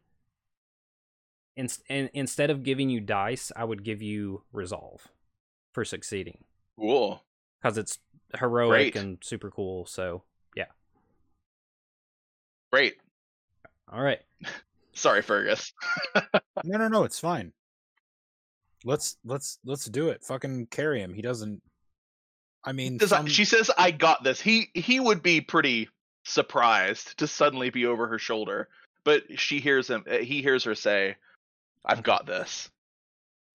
[1.56, 5.08] in, in, instead of giving you dice, I would give you resolve
[5.74, 6.43] for succeeding
[6.80, 7.22] Cool.
[7.62, 8.00] because it's
[8.39, 8.96] heroic Great.
[8.96, 9.86] and super cool.
[9.86, 10.24] So
[10.56, 10.65] yeah,
[12.72, 12.98] Great.
[13.91, 14.19] All right.
[14.93, 15.73] Sorry, Fergus.
[16.63, 17.54] No, no, no, it's fine.
[18.84, 20.23] Let's let's let's do it.
[20.23, 21.13] Fucking carry him.
[21.13, 21.62] He doesn't.
[22.63, 25.89] I mean, Does I- some- she says, "I got this." He he would be pretty
[26.26, 28.69] surprised to suddenly be over her shoulder,
[29.04, 30.04] but she hears him.
[30.10, 31.15] uh, He hears her say,
[31.86, 32.69] "I've got this,"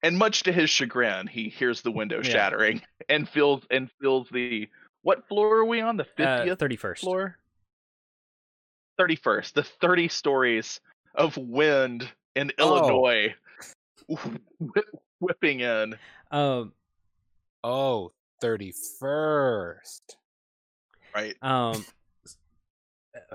[0.03, 2.31] and much to his chagrin, he hears the window Yeah.
[2.31, 4.69] shattering and feels and feels the
[5.03, 5.97] what floor are we on?
[5.97, 7.03] The Uh, fiftieth Thirty first.
[7.03, 7.37] floor.
[9.03, 9.57] Thirty first.
[9.57, 10.79] The thirty stories
[11.17, 12.79] of wind in Oh.
[12.79, 13.35] Illinois
[15.19, 15.97] whipping in.
[16.31, 16.73] Um,
[17.65, 20.01] oh, 31st.
[21.13, 21.35] Right.
[21.43, 21.85] um,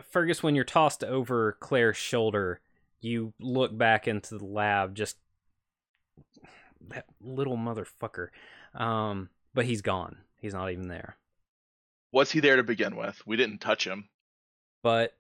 [0.10, 2.62] Fergus, when you're tossed over Claire's shoulder,
[3.01, 4.95] you look back into the lab.
[4.95, 5.17] Just
[6.88, 8.30] that little motherfucker.
[8.73, 10.15] Um, but he's gone.
[10.39, 11.17] He's not even there.
[12.13, 13.21] Was he there to begin with?
[13.25, 14.08] We didn't touch him.
[14.82, 15.16] But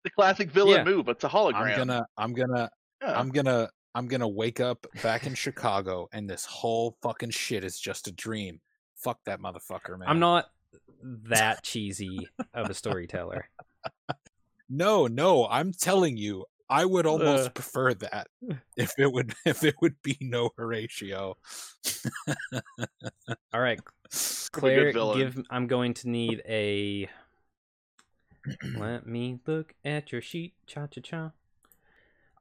[0.04, 0.84] The classic villain Yeah.
[0.84, 1.08] move.
[1.08, 1.54] It's a hologram.
[1.72, 2.70] I'm gonna I'm gonna
[3.02, 3.18] Yeah.
[3.18, 7.78] I'm gonna I'm gonna wake up back in Chicago and this whole fucking shit is
[7.78, 8.60] just a dream.
[8.96, 10.08] Fuck that motherfucker, man.
[10.08, 10.46] I'm not
[11.02, 13.48] that cheesy of a storyteller.
[14.68, 17.50] No, no, I'm telling you, I would almost Uh.
[17.50, 18.28] prefer that
[18.76, 21.36] if it would if it would be no Horatio.
[23.52, 25.42] All right, good Claire, give.
[25.50, 27.08] I'm going to need a.
[28.76, 30.54] Let me look at your sheet.
[30.66, 31.32] Cha cha cha.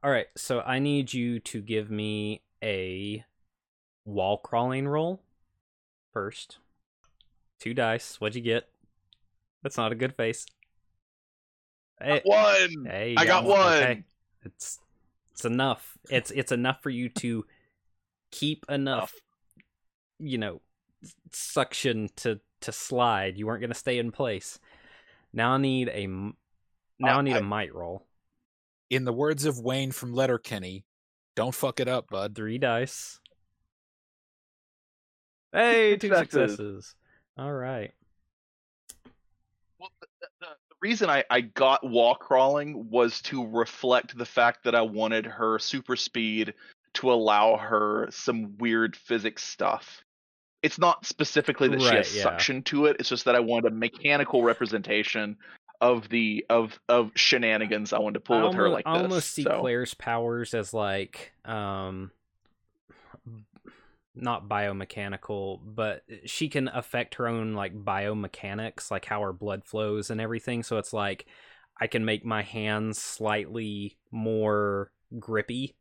[0.01, 3.25] All right, so I need you to give me a
[4.05, 5.21] wall crawling roll
[6.13, 6.57] first.
[7.59, 8.15] Two dice.
[8.19, 8.69] What'd you get?
[9.61, 10.45] That's not a good face.
[12.01, 12.85] Hey, eh, One.
[12.85, 13.59] hey, I got one.
[13.59, 13.83] one.
[13.83, 14.03] Okay.
[14.45, 14.79] It's
[15.33, 15.97] it's enough.
[16.09, 17.45] It's it's enough for you to
[18.31, 19.13] keep enough,
[20.17, 20.61] you know,
[21.31, 23.37] suction to to slide.
[23.37, 24.59] You weren't gonna stay in place.
[25.33, 26.33] Now I need a now
[27.01, 28.05] I Uh, need I- a might roll.
[28.89, 30.83] In the words of Wayne from Letterkenny,
[31.35, 32.35] don't fuck it up, bud.
[32.35, 33.19] Three dice.
[35.51, 36.51] Hey, two Successes.
[36.51, 36.95] successes.
[37.37, 37.91] All right.
[39.79, 40.07] Well, the,
[40.41, 44.81] the, the reason I, I got wall crawling was to reflect the fact that I
[44.81, 46.53] wanted her super speed
[46.95, 50.03] to allow her some weird physics stuff.
[50.61, 52.23] It's not specifically that she has yeah.
[52.23, 52.97] suction to it.
[52.99, 55.37] It's just that I wanted a mechanical representation
[55.81, 58.97] of the of of shenanigans I wanted to pull I with her almo- like I
[58.97, 59.03] this.
[59.03, 59.61] almost see so.
[59.61, 62.11] Claire's powers as like um
[64.15, 70.09] not biomechanical, but she can affect her own like biomechanics, like how her blood flows
[70.09, 70.63] and everything.
[70.63, 71.25] So it's like
[71.79, 75.75] I can make my hands slightly more grippy.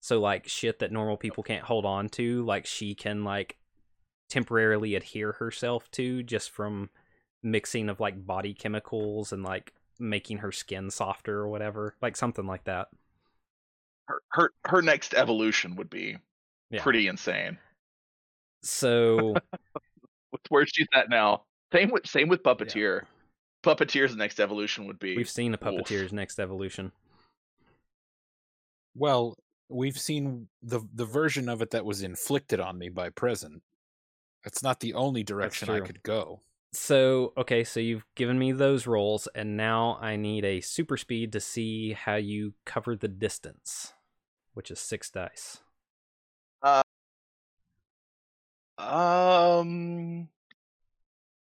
[0.00, 3.56] So like shit that normal people can't hold on to, like she can like
[4.28, 6.90] temporarily adhere herself to just from
[7.42, 12.46] mixing of like body chemicals and like making her skin softer or whatever, like something
[12.46, 12.88] like that.
[14.08, 16.16] her, her her next evolution would be
[16.70, 16.82] Yeah.
[16.82, 17.58] pretty insane.
[18.62, 19.34] So
[20.32, 21.44] With where she's at now.
[21.72, 23.02] Same with same with Puppeteer.
[23.62, 25.60] Puppeteer's next evolution would be we've seen a Oof.
[25.62, 26.92] puppeteer's next evolution.
[28.94, 29.36] Well,
[29.68, 33.60] we've seen the the version of it that was inflicted on me by prison.
[34.46, 36.40] It's not the only direction I could go.
[36.72, 41.32] So okay, so you've given me those rolls, and now I need a super speed
[41.32, 43.92] to see how you cover the distance,
[44.54, 45.58] which is six dice.
[48.78, 50.28] Um,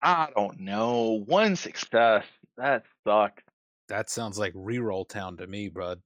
[0.02, 1.24] I don't know.
[1.26, 2.26] One success.
[2.58, 3.44] That sucks.
[3.89, 6.02] That sounds like reroll town to me, bud.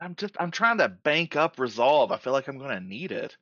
[0.00, 2.10] I'm just I'm trying to bank up resolve.
[2.12, 3.36] I feel like I'm gonna need it.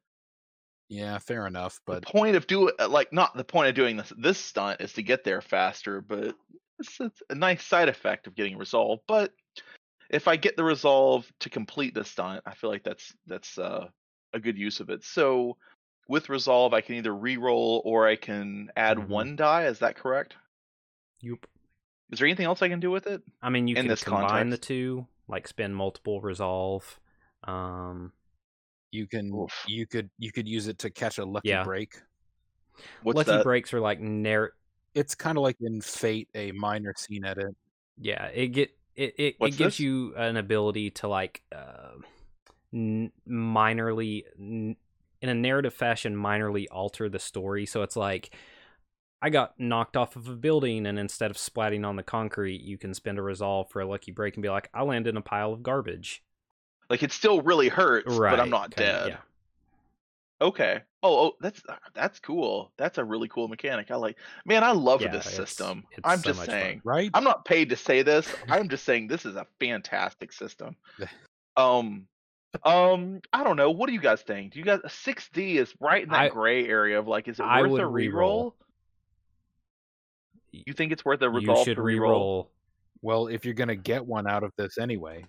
[0.89, 4.13] Yeah, fair enough, but the point of do like not the point of doing this
[4.17, 6.35] this stunt is to get there faster, but
[6.79, 9.01] it's, it's a nice side effect of getting resolve.
[9.07, 9.33] But
[10.11, 13.89] if I get the resolve to complete the stunt, I feel like that's that's uh,
[14.33, 15.05] a good use of it.
[15.05, 15.59] So
[16.09, 19.09] with resolve, I can either re-roll or I can add Mhm.
[19.09, 19.67] one die.
[19.67, 20.37] Is that correct?
[21.21, 21.47] Yup.
[22.11, 23.23] Is there anything else I can do with it?
[23.43, 26.99] I mean, you In can combine the two, like spend multiple resolve.
[27.45, 28.13] Um,
[28.91, 29.65] you can Oof.
[29.67, 31.65] you could you could use it to catch a lucky Yeah.
[31.65, 32.01] break.
[33.03, 33.43] What's lucky that?
[33.45, 34.53] breaks are like narr-
[34.95, 37.55] It's kind of like in Fate, a minor scene edit.
[37.99, 39.81] yeah it get it it, it gives this?
[39.81, 41.91] you an ability to like uh
[42.73, 44.77] n- minorly n-
[45.21, 48.31] in a narrative fashion minorly alter the story so it's like
[49.21, 52.79] i got knocked off of a building and instead of splatting on the concrete you
[52.79, 55.21] can spend a resolve for a lucky break and be like i land in a
[55.21, 56.23] pile of garbage
[56.91, 59.09] Like it still really hurts, right but I'm not kinda, dead.
[59.11, 59.17] yeah
[60.41, 60.81] Okay.
[61.03, 61.61] Oh, oh, that's
[61.95, 62.71] that's cool.
[62.77, 63.91] That's a really cool mechanic.
[63.91, 64.17] I like.
[64.47, 65.85] Man, I love Yeah, this it's- system.
[65.91, 66.55] it's I'm so just much fun.
[66.61, 66.81] saying.
[66.85, 67.11] Right?
[67.13, 68.33] I'm not paid to say this.
[68.49, 70.77] I'm just saying this is a fantastic system.
[71.57, 72.07] Um,
[72.65, 73.73] um, I don't know.
[73.73, 74.53] What do you guys think?
[74.53, 77.41] Do you guys six D is right in that I- gray area of like, is
[77.41, 78.53] it I worth would a re-roll.
[78.53, 78.55] reroll?
[80.53, 81.85] You think it's worth a you should to reroll?
[81.85, 82.51] re-roll
[83.03, 85.25] Well, if you're gonna get one out of this anyway,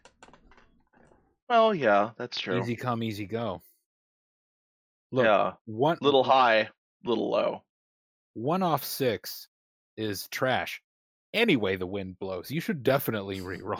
[1.49, 2.59] Well, yeah, that's true.
[2.59, 3.62] easy come, easy go.
[5.12, 6.69] Look, yeah, one little high,
[7.03, 7.63] little low.
[8.33, 9.47] one off six
[9.97, 10.81] is trash.
[11.33, 12.51] Anyway, the wind blows.
[12.51, 13.79] You should definitely re-roll.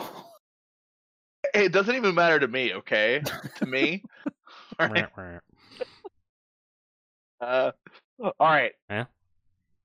[1.54, 2.74] Hey, it doesn't even matter to me.
[2.74, 3.22] Okay,
[3.56, 4.02] to me.
[4.80, 5.08] All right.
[7.40, 7.72] Uh,
[8.22, 8.72] all right.
[8.90, 9.06] Yeah.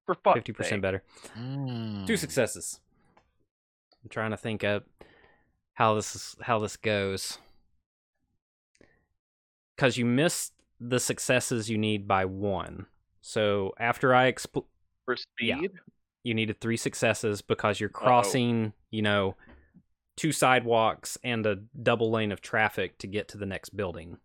[0.06, 1.04] For fuck's Fifty percent better.
[1.40, 2.06] Mm.
[2.06, 2.80] Two successes.
[4.04, 4.84] I'm trying to think of
[5.74, 7.38] how this is, how this goes.
[9.78, 12.86] Cuz you missed the successes you need by one.
[13.22, 14.68] So after I expl-
[15.06, 15.58] for Yeah.
[15.58, 15.72] speed.
[16.24, 19.36] you needed 3 successes because you're crossing, you know,
[20.16, 24.18] two sidewalks and a double lane of traffic to get to the next building.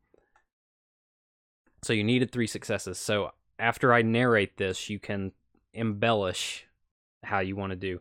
[1.83, 2.99] So you needed three successes.
[2.99, 5.33] So after I narrate this, you can
[5.73, 6.67] embellish
[7.23, 8.01] how you want to do.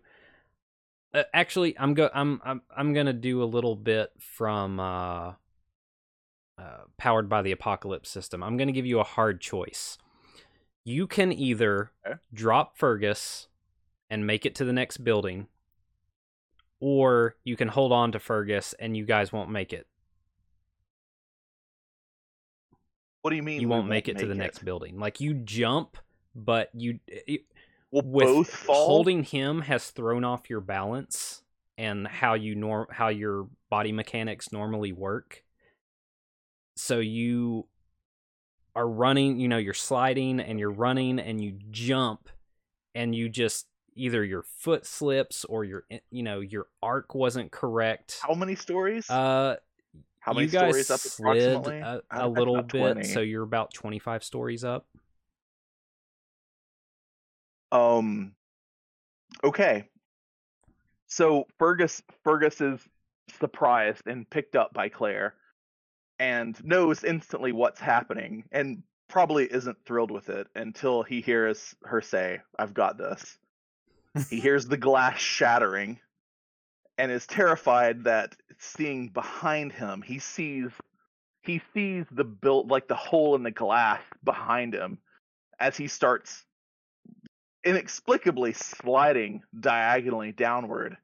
[1.14, 5.34] Uh, actually, I'm go I'm I'm I'm gonna do a little bit from uh,
[6.60, 8.43] uh, powered by the apocalypse system.
[8.43, 9.98] I'm gonna give you a hard choice.
[10.84, 12.19] You can either Okay.
[12.34, 13.48] drop Fergus
[14.10, 15.48] and make it to the next building,
[16.80, 19.88] or you can hold on to Fergus and you guys won't make it.
[23.22, 23.62] What do you mean?
[23.62, 24.98] You we won't make it to the next building.
[24.98, 25.98] Like you jump,
[26.36, 27.41] but you it,
[27.91, 28.86] We'll with both fall.
[28.86, 31.43] holding him has thrown off your balance
[31.78, 35.43] and how you norm how your body mechanics normally work.
[36.80, 37.68] So you
[38.76, 42.30] are running, you know, you're sliding and you're running and you jump
[42.96, 48.20] and you just either your foot slips or your you know your arc wasn't correct.
[48.22, 49.10] How many stories?
[49.10, 49.58] Uh
[50.20, 51.80] How many you guys stories up slid approximately?
[51.80, 53.04] a, a little bit, 20.
[53.04, 54.88] so you're about 25 stories up.
[57.72, 58.34] Um.
[59.44, 59.89] Okay.
[61.08, 62.80] So Fergus Fergus is
[63.38, 65.36] surprised and picked up by Claire,
[66.20, 72.02] and knows instantly what's happening, and probably isn't thrilled with it until he hears her
[72.02, 73.38] say, "I've got this."
[74.30, 76.00] he hears the glass shattering,
[76.98, 80.70] and is terrified that seeing behind him, he sees
[81.42, 85.00] he sees the built like the hole in the glass behind him
[85.60, 86.46] as he starts
[87.64, 90.98] inexplicably sliding diagonally downward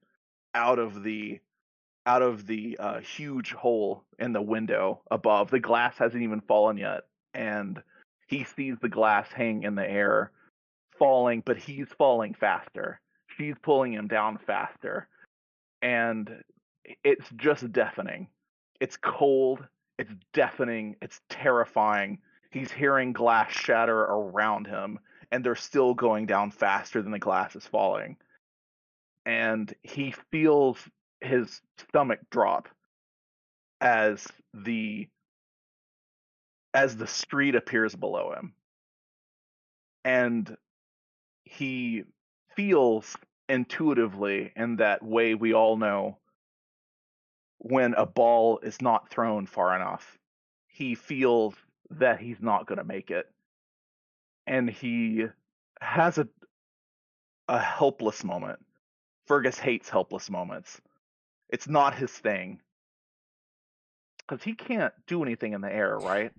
[0.54, 1.40] out of the
[2.06, 5.50] out of the uh, huge hole in the window above.
[5.50, 7.82] The glass hasn't even fallen yet, and
[8.28, 10.32] he sees the glass hang in the air,
[10.98, 13.00] falling, but he's falling faster.
[13.38, 15.08] She's pulling him down faster,
[15.82, 16.44] and
[17.04, 18.28] it's just deafening.
[18.80, 19.66] It's cold.
[19.98, 20.98] It's deafening.
[21.02, 22.20] It's terrifying.
[22.52, 25.00] He's hearing glass shatter around him
[25.32, 28.18] and they're still going down faster than the glass is falling.
[29.26, 30.78] And he feels
[31.26, 32.70] his stomach drop
[33.82, 35.08] as the
[36.74, 38.54] as the street appears below him.
[40.04, 40.58] And
[41.44, 42.04] he
[42.56, 43.16] feels
[43.48, 46.18] intuitively in that way we all know
[47.60, 50.18] when a ball is not thrown far enough.
[50.68, 51.56] He feels
[51.92, 53.28] that he's not going to make it
[54.48, 55.26] and he
[55.82, 56.28] has a
[57.48, 58.60] a helpless moment.
[59.28, 60.82] Fergus hates helpless moments.
[61.50, 62.62] It's not his thing.
[64.28, 66.32] Cuz he can't do anything in the air, right?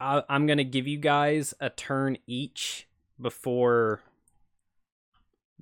[0.00, 2.86] I, I'm gonna give you guys a turn each
[3.20, 4.02] before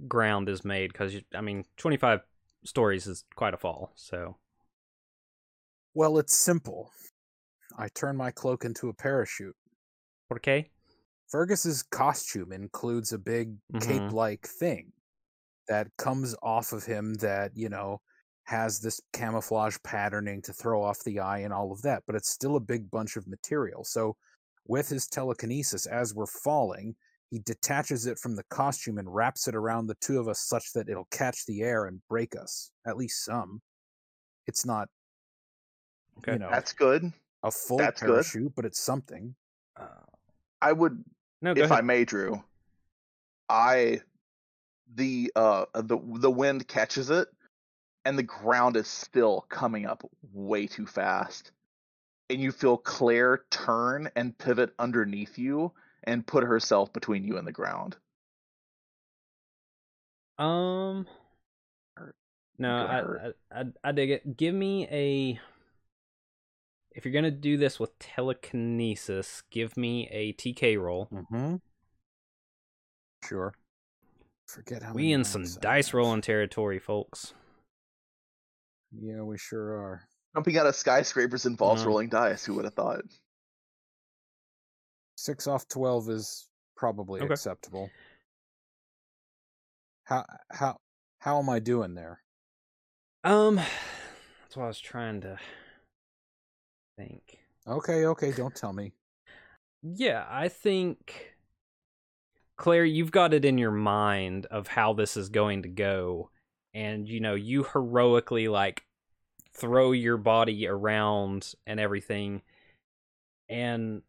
[0.08, 2.20] ground is made because I mean 25
[2.64, 3.92] stories is quite a fall.
[3.94, 4.36] So
[5.94, 6.90] Well, it's simple.
[7.78, 9.56] I turn my cloak into a parachute.
[10.32, 10.70] okay,
[11.28, 13.80] Fergus's costume includes a big Mhm.
[13.80, 14.92] cape-like thing
[15.68, 18.00] that comes off of him that, you know,
[18.44, 22.28] has this camouflage patterning to throw off the eye and all of that, but it's
[22.30, 23.84] still a big bunch of material.
[23.84, 24.16] So
[24.66, 26.94] with his telekinesis as we're falling,
[27.30, 30.72] he detaches it from the costume and wraps it around the two of us such
[30.74, 33.60] that it'll catch the air and break us, at least some.
[34.46, 34.88] It's not
[36.18, 36.34] okay.
[36.34, 37.12] you know, That's good.
[37.42, 38.10] a full that's good.
[38.10, 39.34] parachute, but it's something.
[39.78, 39.86] Uh,
[40.60, 41.02] I would
[41.40, 42.42] no, go if I may, Drew.
[43.48, 44.00] I
[44.94, 47.26] the uh the the wind catches it
[48.04, 51.52] and the ground is still coming up way too fast.
[52.30, 55.72] And you feel Claire turn and pivot underneath you
[56.04, 57.96] and put herself between you and the ground.
[60.38, 61.06] Um,
[62.58, 63.58] no, I.
[63.58, 64.36] I I I dig it.
[64.36, 65.40] Give me a.
[66.96, 71.08] If you're gonna do this with telekinesis, give me a TK roll.
[71.12, 71.56] Mm-hmm.
[73.26, 73.54] Sure.
[74.46, 77.34] Forget how We many in some dice I dice rolling territory, folks.
[79.00, 80.08] Yeah, we sure are.
[80.34, 81.88] Jumping out of skyscrapers involves No.
[81.88, 82.44] rolling dice.
[82.44, 83.02] Who would have thought?
[85.16, 87.32] Six off twelve is probably Okay.
[87.32, 87.90] acceptable.
[90.04, 90.76] How how
[91.18, 92.20] how am I doing there?
[93.22, 93.56] Um,
[94.42, 95.38] that's what I was trying to
[96.96, 97.38] think.
[97.66, 98.92] Okay, okay, don't tell me.
[99.82, 101.34] Yeah, I think
[102.56, 106.30] Claire, you've got it in your mind of how this is going to go,
[106.74, 108.84] and you know, you heroically like
[109.54, 112.42] throw your body around and everything,
[113.48, 114.02] and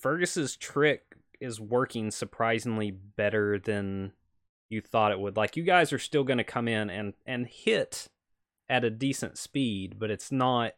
[0.00, 4.12] Fergus's trick is working surprisingly better than
[4.68, 5.36] you thought it would.
[5.36, 8.08] Like you guys are still going to come in and and hit
[8.68, 10.72] at a decent speed, but it's not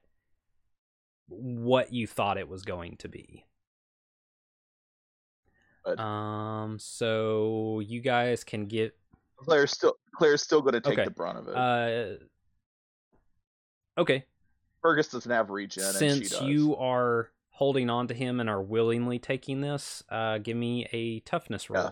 [1.29, 3.47] what you thought it was going to be.
[5.85, 5.99] Good.
[5.99, 8.97] Um, so you guys can get
[9.45, 11.05] Claire's still Claire's still going to take Okay.
[11.05, 11.57] the brunt of it.
[11.57, 12.25] uh
[14.01, 14.25] okay.
[14.83, 19.61] Fergus doesn't have regen, Since you are holding on to him and are willingly taking
[19.61, 21.85] this, uh give me a toughness roll.
[21.85, 21.91] Yeah.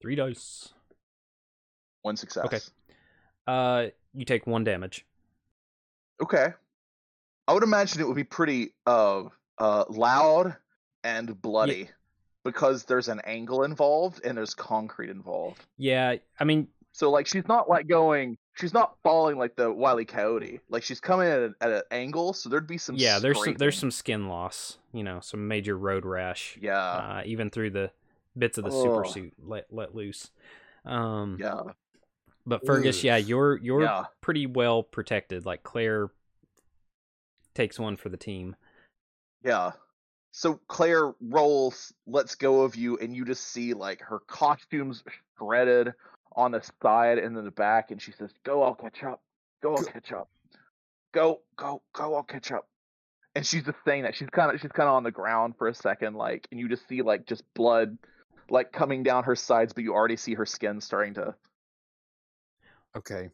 [0.00, 0.72] Three dice.
[2.02, 2.44] one success.
[2.46, 2.60] Okay.
[3.46, 5.04] Uh you take one damage.
[6.22, 6.48] Okay.
[7.48, 9.24] I would imagine it would be pretty uh
[9.58, 10.56] uh loud
[11.04, 11.90] and bloody
[12.44, 15.62] because there's an angle involved and there's concrete involved.
[15.76, 16.68] Yeah, I mean
[17.00, 20.60] So like she's not like going she's not falling like the wily coyote.
[20.68, 23.54] Like she's coming at, a, at an angle, so there'd be some yeah, there's some
[23.54, 26.58] there's some skin loss, you know, some major road rash.
[26.60, 26.76] Yeah.
[26.78, 27.90] uh, even through the
[28.36, 30.30] bits of the super suit let let loose.
[30.84, 31.62] Um, yeah.
[32.44, 33.04] but Fergus, Ugh.
[33.04, 34.04] yeah, you're you're Yeah.
[34.20, 35.46] pretty well protected.
[35.46, 36.10] Like Claire
[37.54, 38.56] takes one for the team.
[39.42, 39.72] Yeah.
[40.32, 45.02] So Claire rolls, lets go of you, and you just see like her costumes
[45.38, 45.94] shredded
[46.36, 49.22] on the side and then the back, and she says, "Go, I'll catch up.
[49.62, 50.28] Go, I'll catch up.
[51.12, 52.68] Go, go, go, I'll catch up."
[53.34, 55.68] And she's just saying that she's kind of she's kind of on the ground for
[55.68, 57.96] a second, like, and you just see like just blood,
[58.48, 61.34] like coming down her sides, but you already see her skin starting to.
[62.96, 63.30] Okay.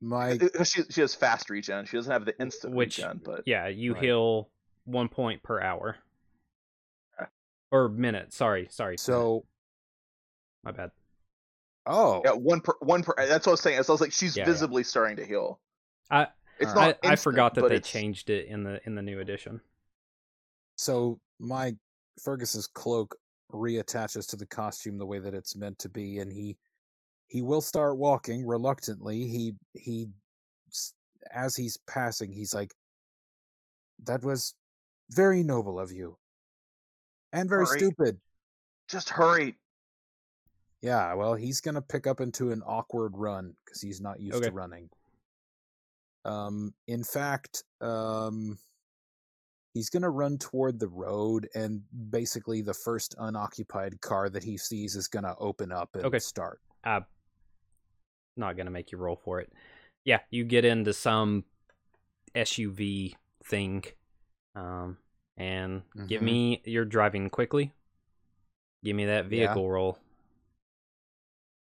[0.00, 1.86] My uh, She she has fast regen.
[1.86, 4.02] She doesn't have the instant Which- regen, but Yeah, you Right.
[4.04, 4.50] heal
[4.84, 5.96] one point per hour
[7.20, 7.30] Okay.
[7.70, 8.32] or minute.
[8.32, 8.96] Sorry, sorry.
[8.98, 9.44] so
[10.64, 10.90] my bad.
[11.86, 13.14] Oh yeah, one per one per.
[13.16, 13.82] That's what I was saying.
[13.82, 14.46] So I was like, she's Yeah, yeah.
[14.52, 15.60] visibly starting to heal.
[16.10, 16.26] I
[16.58, 16.98] It's Alright.
[17.02, 17.10] not.
[17.10, 19.60] I, I forgot that they it's- changed it in the in the new edition.
[20.76, 21.74] so my
[22.22, 23.16] Fergus's cloak
[23.52, 26.56] reattaches to the costume the way that it's meant to be, and he
[27.28, 29.26] he will start walking reluctantly.
[29.28, 30.08] He he
[31.30, 32.74] as he's passing, he's like,
[34.04, 34.54] "That was
[35.10, 36.16] very noble of you,
[37.32, 37.78] and very Sorry.
[37.78, 38.20] stupid."
[38.88, 39.56] Just hurry.
[40.82, 44.46] Yeah, well, he's gonna pick up into an awkward run because he's not used Okay.
[44.48, 44.90] to running.
[46.24, 48.58] Um, in fact, um,
[49.74, 54.96] he's gonna run toward the road, and basically, the first unoccupied car that he sees
[54.96, 56.18] is gonna open up and Okay.
[56.18, 56.60] start.
[56.84, 57.06] I'm
[58.36, 59.52] not gonna make you roll for it.
[60.04, 61.44] Yeah, you get into some
[62.34, 63.14] SUV
[63.44, 63.84] thing,
[64.56, 64.98] um,
[65.36, 66.24] and give Mhm.
[66.24, 67.72] me you're driving quickly.
[68.82, 69.28] Give me that Yeah.
[69.28, 69.98] vehicle roll.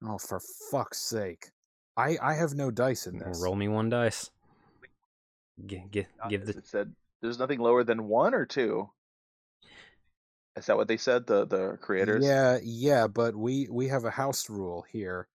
[0.05, 0.39] Oh, for
[0.71, 1.47] fuck's sake!
[1.95, 3.41] I I have no dice in this.
[3.41, 4.29] Roll me one dice.
[5.65, 8.89] G- g- Uh, give the It said there's nothing lower than one or two.
[10.55, 11.25] Is that what they said?
[11.27, 12.23] The the creators.
[12.25, 15.27] Yeah, yeah, but we we have a house rule here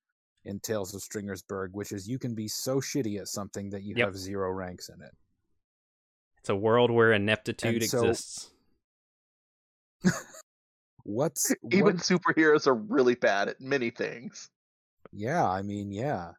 [0.45, 3.95] in Tales of Stringersburg, which is you can be so shitty at something that you
[3.97, 4.07] Yep.
[4.09, 5.15] have zero ranks in it.
[6.39, 8.51] It's a world where ineptitude And so- exists.
[11.05, 14.51] What's Even what- superheroes are really bad at many things.
[15.13, 16.31] Yeah, I mean, yeah.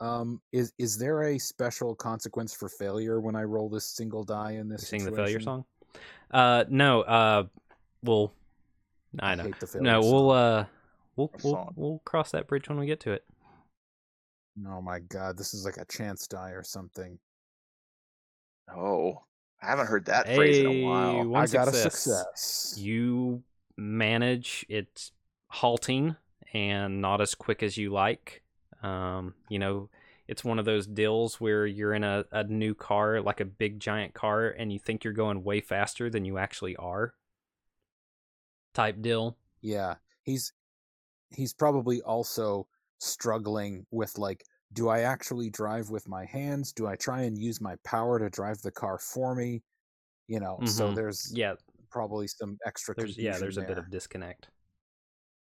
[0.00, 4.52] Um, is is there a special consequence for failure when I roll this single die
[4.52, 4.88] in You this?
[4.88, 5.64] sing the failure song.
[6.30, 7.02] Uh, no.
[7.02, 7.44] Uh,
[8.04, 8.32] we'll.
[9.18, 9.42] I know.
[9.44, 10.12] hate the failure No, song.
[10.12, 10.64] we'll uh,
[11.16, 13.24] we'll we'll, we'll cross that bridge when we get to it.
[14.68, 17.18] Oh my god, this is like a chance die or something.
[18.74, 19.24] Oh,
[19.62, 21.36] I haven't heard that phrase in a while.
[21.36, 22.02] I got a success.
[22.02, 22.74] success.
[22.78, 23.42] You
[23.78, 25.12] manage it's
[25.48, 26.16] halting
[26.52, 28.42] and not as quick as you like.
[28.82, 29.88] Um, you know,
[30.26, 33.80] it's one of those deals where you're in a, a new car, like a big
[33.80, 37.14] giant car, and you think you're going way faster than you actually are.
[38.72, 39.36] Type deal.
[39.60, 40.52] Yeah, he's
[41.30, 42.68] he's probably also
[42.98, 46.72] struggling with like, do I actually drive with my hands?
[46.72, 49.62] Do I try and use my power to drive the car for me?
[50.28, 50.94] You know, so Mhm.
[50.94, 51.54] there's Yeah,
[51.90, 52.94] probably some extra.
[52.94, 54.48] there's yeah, there's a bit of disconnect.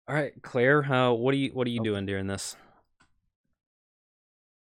[0.08, 1.88] All right, Claire, uh, what are you what are you Okay.
[1.88, 2.56] doing during this?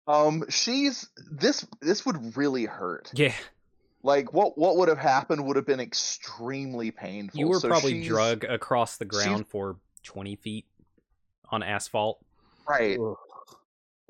[0.06, 1.66] Um, she's this.
[1.80, 3.10] This would really hurt.
[3.14, 3.34] Yeah,
[4.02, 4.58] Like what?
[4.58, 7.40] What would have happened would have been extremely painful.
[7.40, 10.66] you were So probably she's- drug across the ground for twenty feet
[11.50, 12.22] on asphalt.
[12.68, 12.98] Right.
[12.98, 13.16] Ugh.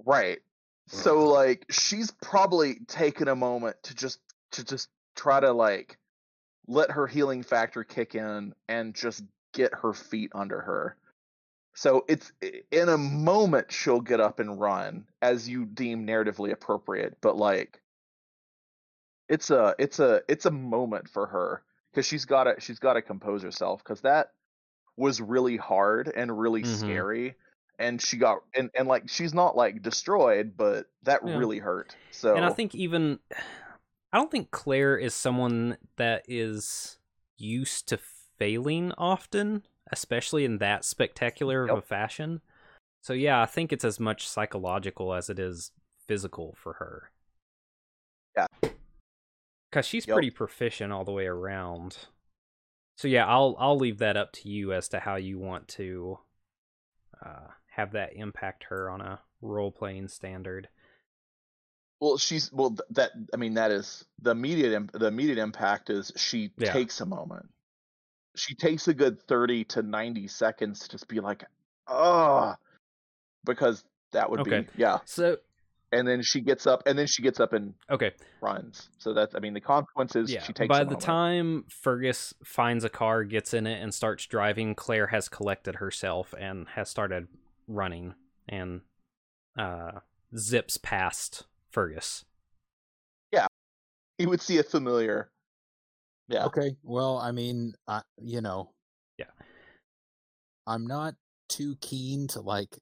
[0.04, 0.40] Right.
[0.88, 4.18] So like she's probably taken a moment to just
[4.52, 5.96] to just try to like
[6.66, 10.96] let her healing factor kick in and just get her feet under her.
[11.74, 12.32] So it's
[12.70, 17.82] in a moment she'll get up and run as you deem narratively appropriate, but like
[19.28, 21.62] it's a it's a it's a moment for her
[21.94, 24.32] cuz she's got to she's got to compose herself cuz that
[24.96, 26.64] was really hard and really Mhm.
[26.64, 27.34] scary
[27.78, 31.36] and she got and and like she's not like destroyed, but that Yeah.
[31.36, 31.96] really hurt.
[32.10, 33.18] So And I think even
[34.14, 36.98] I don't think Claire is someone that is
[37.36, 37.98] used to
[38.38, 42.40] failing often, especially in that spectacular of a fashion.
[43.02, 45.72] So yeah, I think it's as much psychological as it is
[46.06, 47.10] physical for her.
[48.36, 48.46] Yeah.
[49.72, 50.14] Cuz she's Yep.
[50.14, 52.06] pretty proficient all the way around.
[52.96, 56.20] So yeah, I'll I'll leave that up to you as to how you want to
[57.20, 60.68] uh, have that impact her on a role playing standard.
[62.00, 66.50] Well she's well that I mean that is the immediate the immediate impact is she
[66.58, 66.72] Yeah.
[66.72, 67.48] takes a moment.
[68.36, 71.44] She takes a good 30 to 90 seconds to just be like,
[71.86, 72.56] "Ah."
[73.44, 74.62] Because that would Okay.
[74.62, 74.98] be yeah.
[75.04, 75.38] So
[75.92, 78.88] And then she gets up and then she gets up and okay, runs.
[78.98, 80.42] So that's I mean the consequences yeah.
[80.42, 84.74] she takes By the time Fergus finds a car, gets in it, and starts driving,
[84.74, 87.28] Claire has collected herself and has started
[87.68, 88.14] running
[88.48, 88.80] and
[89.56, 90.00] uh,
[90.36, 92.24] zips past Fergus.
[93.32, 93.46] Yeah,
[94.16, 95.30] he would see a familiar
[96.28, 96.44] yeah.
[96.46, 96.76] Okay.
[96.82, 98.70] Well, I mean, I you know.
[99.18, 99.26] Yeah.
[100.66, 101.14] I'm not
[101.48, 102.78] too keen to like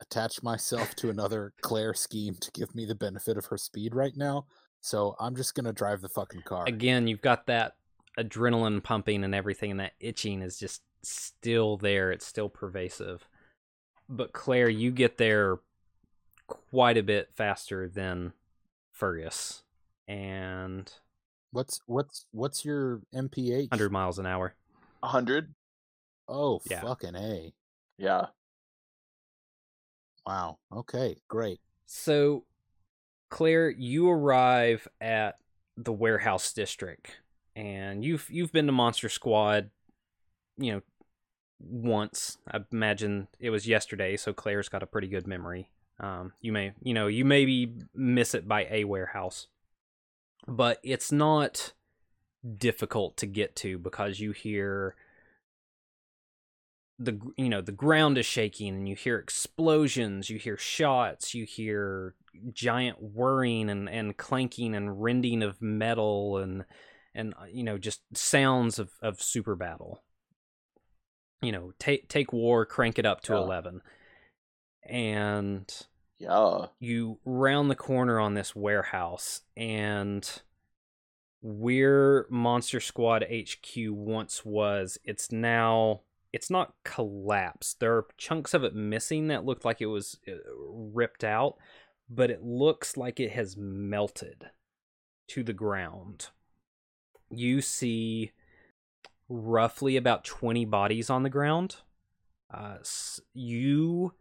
[0.00, 4.16] attach myself to another Claire scheme to give me the benefit of her speed right
[4.16, 4.46] now.
[4.80, 6.64] So I'm just gonna drive the fucking car.
[6.66, 7.74] Again, you've got that
[8.18, 12.12] adrenaline pumping and everything, and that itching is just still there.
[12.12, 13.26] It's still pervasive.
[14.08, 15.58] But Claire, you get there
[16.46, 18.32] quite a bit faster than
[18.92, 19.62] Fergus,
[20.08, 20.90] and
[21.52, 23.70] What's what's what's your MPH?
[23.70, 24.54] 100 miles an hour.
[25.00, 25.54] 100
[26.28, 26.80] Oh, Yeah.
[26.80, 27.52] fucking a!
[27.98, 28.26] yeah.
[30.26, 30.58] Wow.
[30.72, 31.60] Okay, great.
[31.86, 32.44] So,
[33.30, 35.36] Claire, you arrive at
[35.76, 37.20] the warehouse district,
[37.54, 39.70] and you've you've been to Monster Squad,
[40.58, 40.82] you know,
[41.60, 42.38] once.
[42.50, 45.70] I imagine it was yesterday, so Claire's got a pretty good memory.
[45.98, 49.48] Um, you may you know you maybe miss it by a warehouse,
[50.46, 51.72] but it's not
[52.56, 54.94] difficult to get to because you hear
[56.98, 61.44] the you know the ground is shaking and you hear explosions you hear shots you
[61.44, 62.14] hear
[62.52, 66.64] giant whirring and, and clanking and rending of metal and
[67.14, 70.02] and uh, you know just sounds of, of super battle
[71.42, 73.40] you know take take war crank it up to Yeah.
[73.40, 73.82] 11
[74.88, 75.70] and
[76.18, 76.66] Yeah.
[76.78, 80.42] you round the corner on this warehouse and
[81.42, 86.00] where monster squad hq once was it's now
[86.32, 87.80] it's not collapsed.
[87.80, 90.32] There are chunks of it missing that looked like it was uh,
[90.68, 91.56] ripped out
[92.10, 94.50] but it looks like it has melted
[95.28, 96.28] to the ground.
[97.30, 98.32] You see
[99.28, 101.76] roughly about 20 bodies on the ground.
[102.52, 104.12] Uh, s- you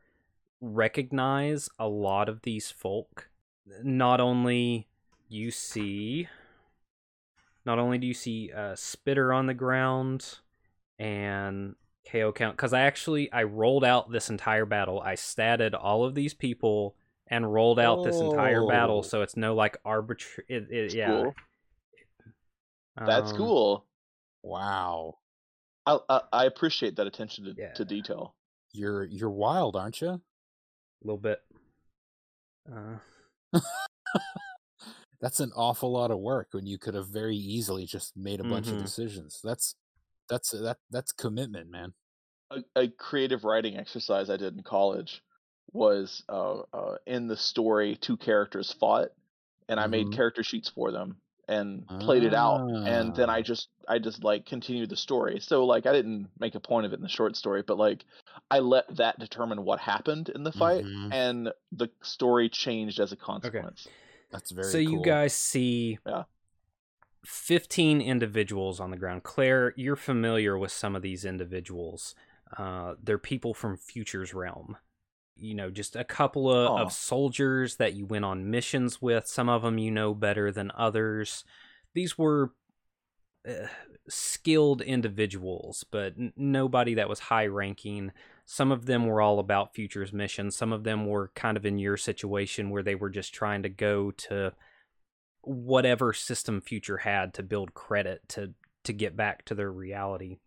[0.73, 3.29] recognize a lot of these folk.
[3.83, 4.87] Not only
[5.29, 6.27] you see,
[7.65, 10.39] not only do you see uh, Spitter on the ground
[10.99, 11.75] and
[12.09, 15.01] KO count, because I actually I rolled out this entire battle.
[15.01, 16.95] I statted all of these people
[17.27, 18.67] and rolled out this entire Oh.
[18.67, 20.45] battle, so it's no like arbitrary.
[20.47, 21.35] It, it, yeah, cool.
[23.05, 23.85] That's Um, cool.
[24.43, 25.17] Wow.
[25.87, 27.73] I, I I appreciate that attention to, Yeah.
[27.73, 28.35] to detail.
[28.73, 30.21] You're you're wild, aren't you?
[31.05, 31.39] A little bit.
[32.67, 32.97] Uh,
[35.21, 38.43] That's an awful lot of work when you could have very easily just made a
[38.43, 38.81] bunch of Mhm.
[38.81, 39.39] decisions.
[39.43, 39.75] That's
[40.29, 41.93] that's that that's commitment, man.
[42.51, 45.23] a, a creative writing exercise I did in college
[45.73, 49.09] was uh, uh, in the story two characters fought
[49.69, 50.13] and I made Mhm.
[50.15, 51.17] character sheets for them
[51.47, 53.33] and played it out and then Ah.
[53.33, 55.39] I just I just like continued the story.
[55.39, 58.03] So like I didn't make a point of it in the short story, but like
[58.51, 61.13] I let that determine what happened in the fight Mhm.
[61.13, 63.87] and the story changed as a consequence.
[64.31, 66.23] That's very so you guys see Yeah.
[67.25, 72.13] 15 individuals on the ground claire you're familiar with some of these individuals
[72.57, 74.77] uh, they're people from futures realm
[75.37, 79.27] you know just a couple of, of soldiers that you went on missions with.
[79.27, 81.43] Some of them you know better than others.
[81.93, 82.53] These were
[83.47, 83.67] uh,
[84.09, 88.11] skilled individuals but n- nobody that was high ranking.
[88.45, 90.55] Some of them were all about futures missions.
[90.55, 93.69] Some of them were kind of in your situation where they were just trying to
[93.69, 94.53] go to
[95.41, 100.37] whatever system future had to build credit to to get back to their reality.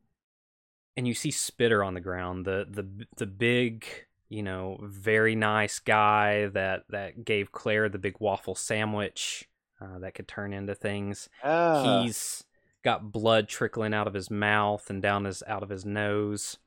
[0.96, 3.84] And you see spitter on the ground the the the big
[4.28, 9.48] you know very nice guy that that gave claire the big waffle sandwich
[9.80, 12.44] uh, that could turn into things Ah, he's
[12.84, 16.58] got blood trickling out of his mouth and down his out of his nose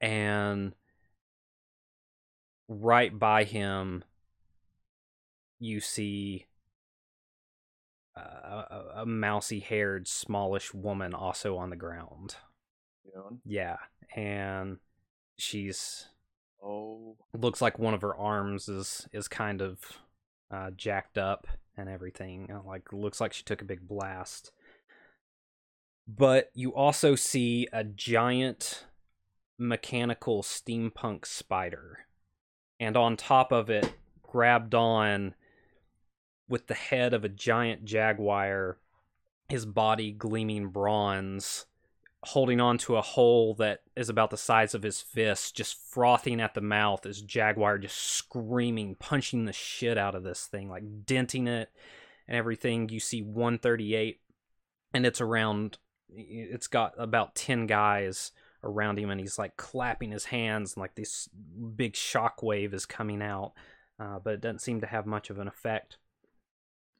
[0.00, 0.74] and
[2.68, 4.04] right by him,
[5.58, 6.46] you see
[8.16, 12.36] uh, a, a mousy haired, smallish woman also on the ground.
[13.04, 13.40] June.
[13.44, 13.76] Yeah.
[14.14, 14.78] And
[15.38, 16.06] she's
[16.66, 17.16] Oh.
[17.32, 19.78] looks like one of her arms is is kind of
[20.50, 21.46] uh, jacked up
[21.76, 22.50] and everything.
[22.50, 24.50] uh, Like looks like she took a big blast.
[26.08, 28.86] But you also see a giant
[29.58, 32.06] mechanical steampunk spider,
[32.78, 33.92] and on top of it,
[34.22, 35.34] grabbed on
[36.48, 38.78] with the head of a giant jaguar,
[39.48, 41.66] his body gleaming bronze,
[42.26, 46.40] holding on to a hole that is about the size of his fist, just frothing
[46.40, 50.82] at the mouth as Jaguar just screaming, punching the shit out of this thing, like
[51.06, 51.70] denting it
[52.26, 52.88] and everything.
[52.88, 54.20] You see 138,
[54.92, 58.32] and it's around, it's got about 10 guys
[58.64, 61.28] around him, and he's like clapping his hands, and like this
[61.76, 63.52] big shockwave is coming out,
[64.00, 65.98] uh, but it doesn't seem to have much of an effect.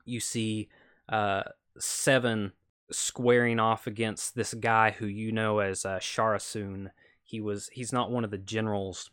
[0.04, 0.68] You see
[1.08, 1.42] uh,
[1.78, 2.52] seven
[2.90, 6.90] squaring off against this guy who you know as uh, Sharasun.
[7.22, 9.10] He was he's not one of the generals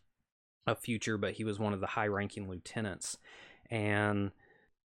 [0.67, 3.17] of future, but he was one of the high-ranking lieutenants.
[3.69, 4.31] And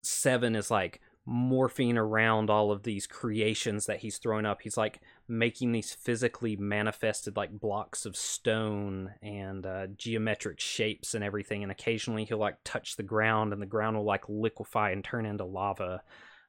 [0.03, 4.61] Seven is like morphing around all of these creations that he's thrown up.
[4.63, 11.23] He's like making these physically manifested like blocks of stone and uh, geometric shapes and
[11.23, 11.63] everything.
[11.63, 15.25] And occasionally he'll like touch the ground and the ground will like liquefy and turn
[15.25, 16.03] into lava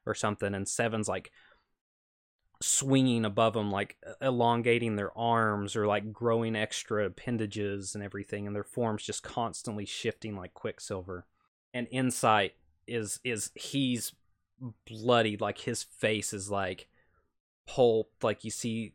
[0.06, 0.54] or something.
[0.54, 1.30] And Seven's like
[2.60, 8.54] swinging above them, like elongating their arms or like growing extra appendages and everything, and
[8.54, 11.26] their forms just constantly shifting like Quicksilver.
[11.72, 12.54] And Insight
[12.86, 14.12] is is he's
[14.86, 16.88] bloodied, like his face is like
[17.66, 18.94] pulped, like you see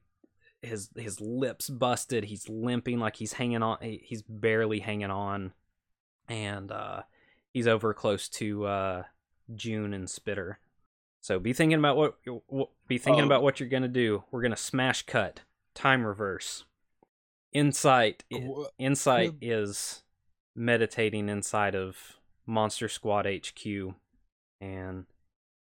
[0.62, 2.26] his his lips busted.
[2.26, 3.78] He's limping, like he's hanging on.
[3.82, 5.54] He's barely hanging on,
[6.28, 7.04] and uh,
[7.52, 9.04] he's over close to uh,
[9.54, 10.60] June and Spitter.
[11.22, 12.16] So be thinking about what,
[12.48, 13.28] what be thinking Oh.
[13.28, 14.24] about what you're gonna do.
[14.32, 15.42] We're gonna smash cut,
[15.74, 16.66] time reverse.
[17.52, 18.48] Insight i-
[18.78, 20.04] Insight is
[20.56, 23.96] meditating inside of Monster Squad HQ,
[24.62, 25.06] and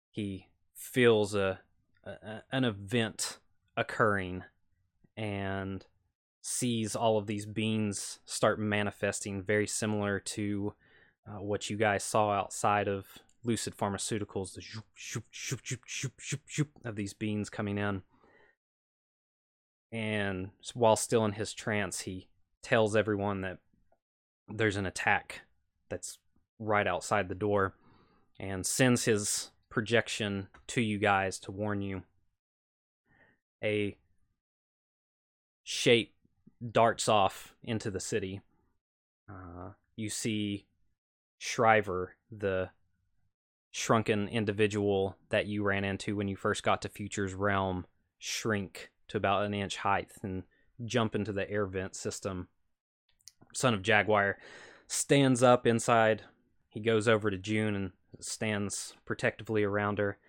[0.09, 1.59] he feels a,
[2.03, 3.39] a an event
[3.77, 4.43] occurring,
[5.15, 5.85] and
[6.41, 10.73] sees all of these beings start manifesting, very similar to
[11.27, 13.07] uh, what you guys saw outside of
[13.45, 14.53] Lucid Pharmaceuticals.
[14.53, 18.01] The shoop, shoop, shoop, shoop, shoop, shoop, shoop of these beans coming in
[19.95, 22.27] and while still in his trance he
[22.61, 23.59] tells everyone that
[24.49, 25.41] there's an attack
[25.89, 26.19] that's
[26.59, 27.73] right outside the door
[28.37, 32.03] and sends his projection to you guys to warn you
[33.63, 33.95] a
[35.63, 36.13] shape
[36.71, 38.41] darts off into the city
[39.29, 40.65] uh, you see
[41.37, 42.69] shriver the
[43.75, 47.85] shrunken individual that you ran into when you first got to future's realm
[48.17, 50.43] shrink to about an inch height and
[50.85, 52.47] jump into the air vent system.
[53.53, 54.37] Son of Jaguar
[54.87, 56.21] stands up inside.
[56.69, 60.19] He goes over to June and stands protectively around her.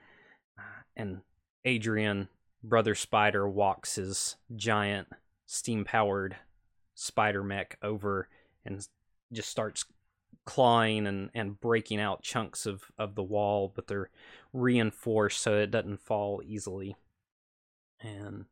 [0.96, 1.20] And
[1.64, 2.28] Adrian,
[2.64, 5.06] Brother Spider, walks his giant
[5.44, 6.34] steam powered
[6.96, 8.28] spider mech over
[8.64, 8.84] and
[9.32, 9.84] just starts
[10.46, 14.10] clawing and, and breaking out chunks of, of the wall, but they're
[14.52, 16.96] reinforced so it doesn't fall easily.
[18.00, 18.46] And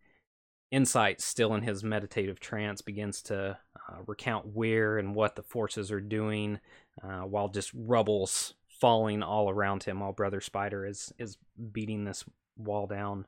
[0.71, 3.57] Insight, still in his meditative trance, begins to
[3.89, 6.59] uh, recount where and what the forces are doing,
[7.01, 10.01] uh, while just rubble's falling all around him.
[10.01, 11.39] While Brother Spider is is
[11.73, 12.25] beating this
[12.57, 13.27] wall down.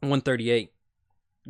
[0.00, 0.74] 138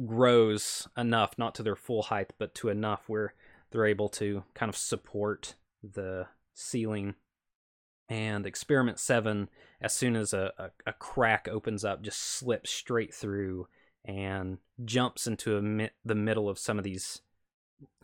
[0.06, 3.34] grows enough, not to their full height, but to enough where
[3.72, 7.14] they're able to kind of support the ceiling.
[8.08, 9.48] And experiment seven,
[9.80, 13.68] as soon as a, a, a crack opens up, just slips straight through
[14.04, 17.22] and jumps into mi- the middle of some of these,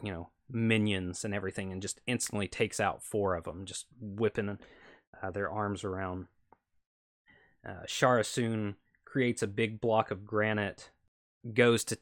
[0.02, 4.58] you know, minions and everything, and just instantly takes out four of them, just whipping
[5.22, 6.26] uh, their arms around.
[7.66, 10.90] Uh, Shara soon creates a big block of granite,
[11.52, 11.98] goes to.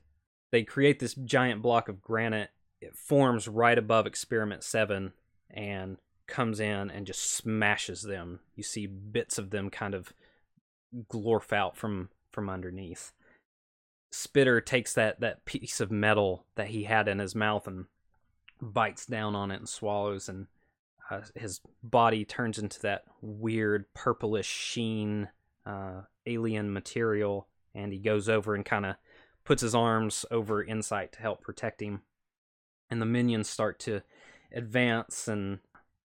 [0.52, 2.50] They create this giant block of granite.
[2.80, 5.12] It forms right above Experiment 7
[5.51, 8.40] and comes in and just smashes them.
[8.55, 10.12] You see bits of them kind of
[11.09, 13.12] glorf out from from underneath.
[14.11, 17.86] Spitter takes that that piece of metal that he had in his mouth and
[18.61, 20.47] bites down on it and swallows and
[21.11, 25.28] uh, his body turns into that weird purplish sheen
[25.64, 28.97] uh, alien material and he goes over and kind of
[29.44, 32.01] puts his arms over insight to help protect him
[32.90, 34.01] and the minions start to
[34.57, 35.61] advance and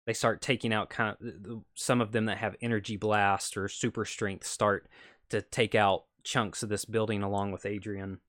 [0.07, 4.05] they start taking out kind of some of them that have energy blast or super
[4.05, 4.89] strength start
[5.31, 8.21] to take out chunks of this building along with Adrian.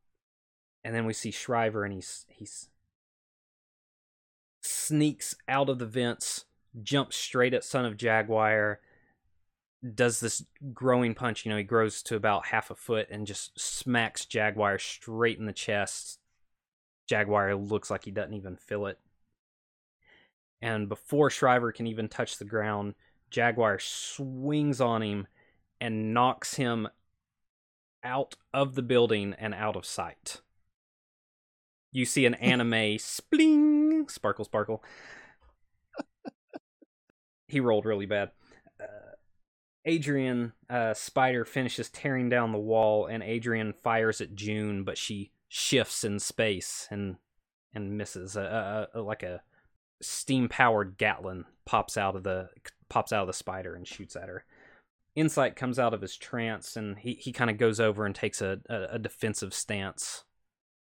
[0.84, 2.70] And then we see Shriver and he's he's
[4.62, 6.46] sneaks out of the vents,
[6.82, 8.80] jumps straight at Son of Jaguar,
[9.94, 10.44] does this
[10.74, 14.80] growing punch, you know, he grows to about half a foot and just smacks Jaguar
[14.80, 16.20] straight in the chest.
[17.08, 18.98] Jaguar looks like he doesn't even feel it.
[20.62, 22.96] And before Shriver can even touch the ground,
[23.30, 25.28] Jaguar swings on him
[25.80, 26.88] and knocks him
[28.04, 30.42] out of the building and out of sight.
[31.92, 34.84] You see an anime spling, sparkle, sparkle.
[37.48, 38.32] he rolled really bad.
[38.80, 39.16] Uh,
[39.86, 45.32] Adrian uh, Spider finishes tearing down the wall, and Adrian fires at June, but she
[45.48, 47.18] shifts in space and
[47.74, 48.36] and misses.
[48.36, 49.42] A, a, a like a
[50.02, 52.50] steam powered Gatling pops out of the
[52.90, 54.46] pops out of the spider and shoots at her.
[55.16, 58.42] Insight comes out of his trance and he, he kind of goes over and takes
[58.42, 60.24] a, a, a defensive stance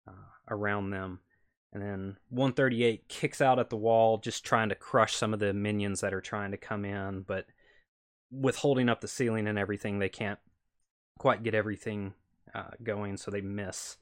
[0.08, 0.12] uh,
[0.48, 1.20] around them.
[1.72, 5.52] And then 138 kicks out at the wall, just trying to crush some of the
[5.52, 7.22] minions that are trying to come in.
[7.22, 7.46] But
[8.30, 10.38] with holding up the ceiling and everything, they can't
[11.18, 12.14] quite get everything
[12.54, 13.96] uh, going, so they miss.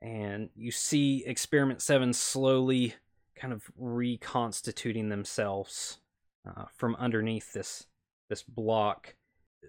[0.00, 2.94] And you see Experiment 7 slowly
[3.36, 5.98] kind of reconstituting themselves
[6.46, 7.86] uh, from underneath this
[8.28, 9.14] this block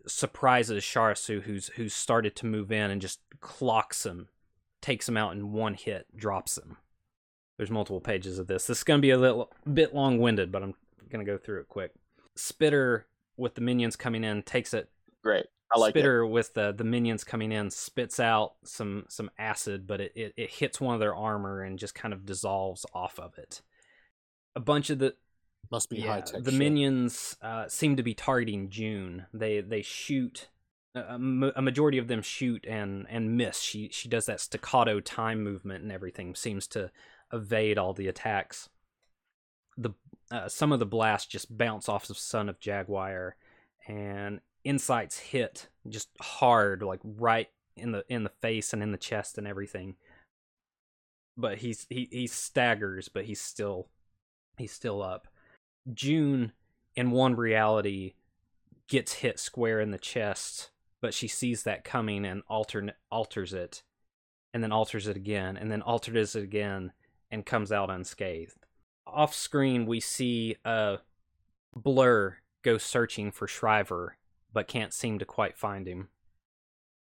[0.08, 4.30] surprises Sharsu who's who's started to move in and just clocks him,
[4.82, 6.78] takes him out in one hit, drops him.
[7.58, 8.68] There's multiple pages of this.
[8.68, 10.74] This is going to be a little bit long-winded, but I'm
[11.10, 11.92] going to go through it quick.
[12.36, 13.08] Spitter
[13.38, 14.90] with the minions coming in takes it
[15.26, 15.48] Great.
[15.72, 16.28] I like Spitter it.
[16.28, 20.50] with the the minions coming in spits out some some acid, but it, it, it
[20.52, 23.62] hits one of their armor and just kind of dissolves off of it.
[24.56, 25.16] A bunch of the
[25.72, 26.44] Must be yeah, high tech.
[26.44, 29.26] the minions uh, seem to be targeting June.
[29.34, 30.50] They they shoot.
[30.94, 31.16] A,
[31.58, 33.60] a majority of them shoot and and miss.
[33.60, 36.90] She she does that staccato time movement and everything seems to
[37.34, 38.70] evade all the attacks.
[39.78, 39.90] The
[40.32, 43.36] uh, some of the blasts just bounce off of Son of Jaguar,
[43.88, 47.48] and insights hit just hard, like right
[47.78, 49.96] in the in the face and in the chest and everything.
[51.38, 53.88] But he's he he staggers, but he's still
[54.58, 55.28] he's still up.
[55.94, 56.52] June,
[56.96, 58.14] in one reality,
[58.90, 63.84] gets hit square in the chest, but she sees that coming and alternate alters it,
[64.54, 66.92] and then alters it again, and then alters it again,
[67.30, 68.66] and comes out unscathed.
[69.06, 70.98] Off screen, we see a
[71.76, 74.18] blur go searching for Shriver,
[74.56, 76.08] but can't seem to quite find him.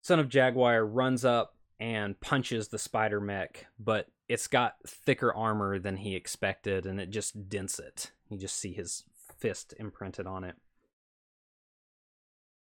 [0.01, 5.79] Son of Jaguar runs up and punches the spider mech, but it's got thicker armor
[5.79, 8.13] than he expected, and it just dents it.
[8.31, 9.05] You just see his
[9.39, 10.57] fist imprinted on it.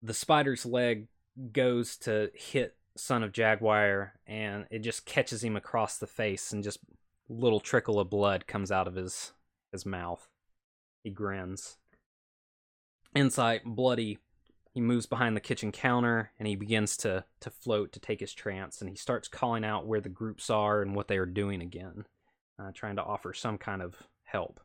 [0.03, 1.07] The spider's leg
[1.51, 6.63] goes to hit Son of Jaguar, and it just catches him across the face, and
[6.63, 6.80] just
[7.28, 9.34] little trickle of blood comes out of his
[9.71, 10.30] his mouth.
[11.03, 11.78] He grins.
[13.15, 14.19] Insight, bloody,
[14.78, 18.32] he moves behind the kitchen counter and he begins to to float to take his
[18.32, 21.63] trance and he starts calling out where the groups are and what they are doing
[21.63, 22.05] again
[22.59, 24.59] uh, trying to offer some kind of help.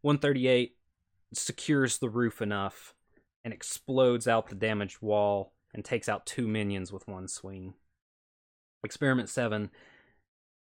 [0.00, 0.76] 138
[1.34, 2.94] secures the roof enough
[3.44, 7.74] and explodes out the damaged wall and takes out two minions with one swing.
[8.82, 9.68] Experiment 7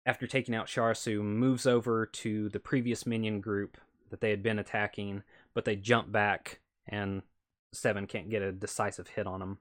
[0.06, 3.78] after taking out Sharsu moves over to the previous minion group
[4.10, 5.24] that they had been attacking
[5.54, 7.22] but they jump back and
[7.74, 9.58] Seven can't get a decisive hit on him.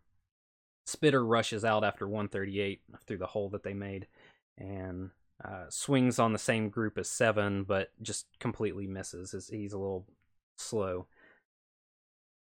[0.85, 4.07] Spitter rushes out after 138 through the hole that they made
[4.57, 5.11] and
[5.43, 9.49] uh, swings on the same group as Seven, but just completely misses.
[9.49, 10.05] He's a little
[10.57, 11.07] slow.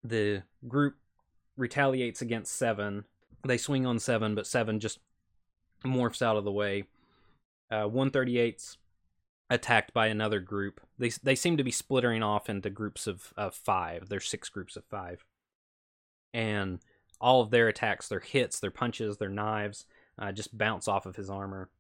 [0.02, 0.96] The group
[1.56, 3.04] retaliates against Seven.
[3.46, 4.98] They swing on Seven, but Seven just
[5.84, 6.84] morphs out of the way.
[7.70, 8.78] Uh, 138's
[9.48, 10.80] attacked by another group.
[10.98, 14.08] They they seem to be splittering off into groups of, of five.
[14.08, 15.24] There's six groups of five
[16.32, 16.80] and
[17.20, 19.86] all of their attacks, their hits, their punches, their knives,
[20.18, 21.70] uh, just bounce off of his armor.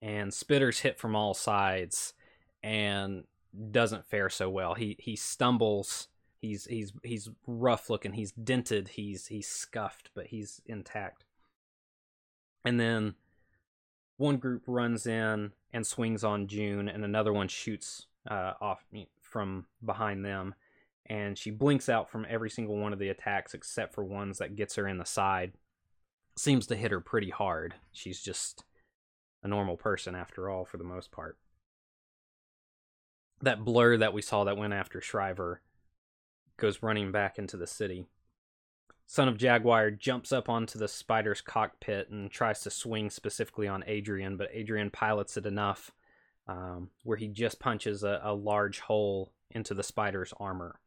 [0.00, 2.14] And Spitter's hit from all sides
[2.62, 3.24] and
[3.70, 4.74] doesn't fare so well.
[4.74, 6.08] He he stumbles.
[6.40, 8.12] He's he's he's rough looking.
[8.12, 8.88] He's dented.
[8.88, 11.24] He's he's scuffed, but he's intact.
[12.64, 13.14] And then
[14.16, 18.84] one group runs in and swings on June, and another one shoots uh, off
[19.20, 20.54] from behind them
[21.08, 24.56] and she blinks out from every single one of the attacks except for ones that
[24.56, 25.52] gets her in the side.
[26.36, 27.74] Seems to hit her pretty hard.
[27.92, 28.64] She's just
[29.42, 31.38] a normal person after all, for the most part.
[33.40, 35.62] that blur that we saw that went after Shriver
[36.56, 38.06] goes running back into the city.
[39.06, 43.84] Son of Jaguar jumps up onto the spider's cockpit and tries to swing specifically on
[43.86, 45.92] Adrian, but Adrian pilots it enough
[46.46, 50.78] um, where he just punches a, a large hole into the spider's armor.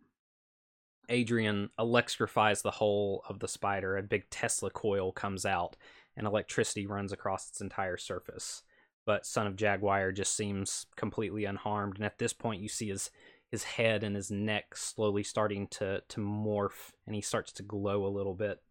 [1.11, 3.97] Adrian electrifies the whole of the spider.
[3.97, 5.75] A big Tesla coil comes out,
[6.15, 8.63] and electricity runs across its entire surface.
[9.05, 13.11] But Son of Jaguar just seems completely unharmed, and at this point, you see his
[13.49, 18.05] his head and his neck slowly starting to to morph, and he starts to glow
[18.05, 18.61] a little bit.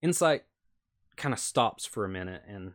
[0.00, 0.44] Insight
[1.16, 2.72] kind of stops for a minute, and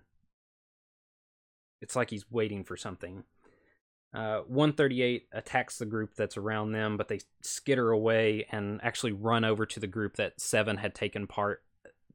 [1.82, 3.24] it's like he's waiting for something.
[4.16, 9.44] Uh, 138 attacks the group that's around them, but they skitter away and actually run
[9.44, 11.64] over to the group that Seven had taken part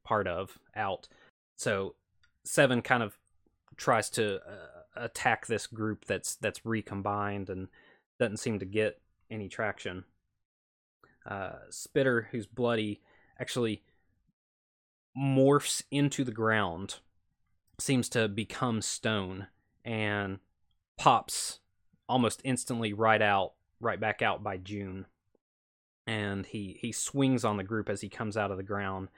[0.03, 1.09] part of out.
[1.57, 1.97] So
[2.43, 3.19] Seven kind of
[3.77, 7.69] tries to uh, attack this group that's that's recombined and
[8.19, 8.99] doesn't seem to get
[9.31, 10.05] any traction.
[11.27, 13.03] Uh, Spitter, who's bloody,
[13.39, 13.83] actually
[15.15, 16.97] morphs into the ground,
[17.79, 19.49] seems to become stone,
[19.85, 20.39] and
[20.97, 21.61] pops
[22.11, 25.07] almost instantly right out, right back out by June.
[26.07, 29.09] And he he swings on the group as he comes out of the ground,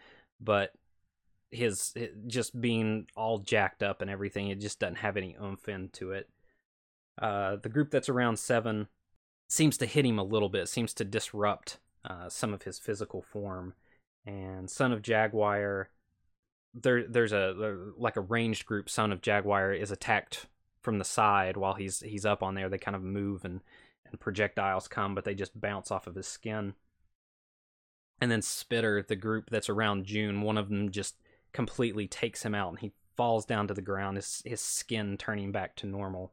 [0.41, 0.73] but
[1.51, 1.95] his
[2.27, 6.29] just being all jacked up and everything, it just doesn't have any oomph into it.
[7.21, 8.89] Uh, the group that's around seven
[9.49, 13.23] seems to hit him a little bit, seems to disrupt uh, some of his physical
[13.23, 13.75] form.
[14.27, 15.89] And Son of Jaguar,
[16.75, 18.91] there there's a like a ranged group.
[18.91, 20.47] Son of Jaguar is attacked
[20.83, 22.69] from the side while he's he's up on there.
[22.69, 23.61] They kind of move and
[24.11, 26.75] and projectiles come, but they just bounce off of his skin.
[28.21, 31.17] And then Spitter, the group that's around June, one of them just
[31.53, 34.17] completely takes him out, and he falls down to the ground.
[34.17, 36.33] His his skin turning back to normal.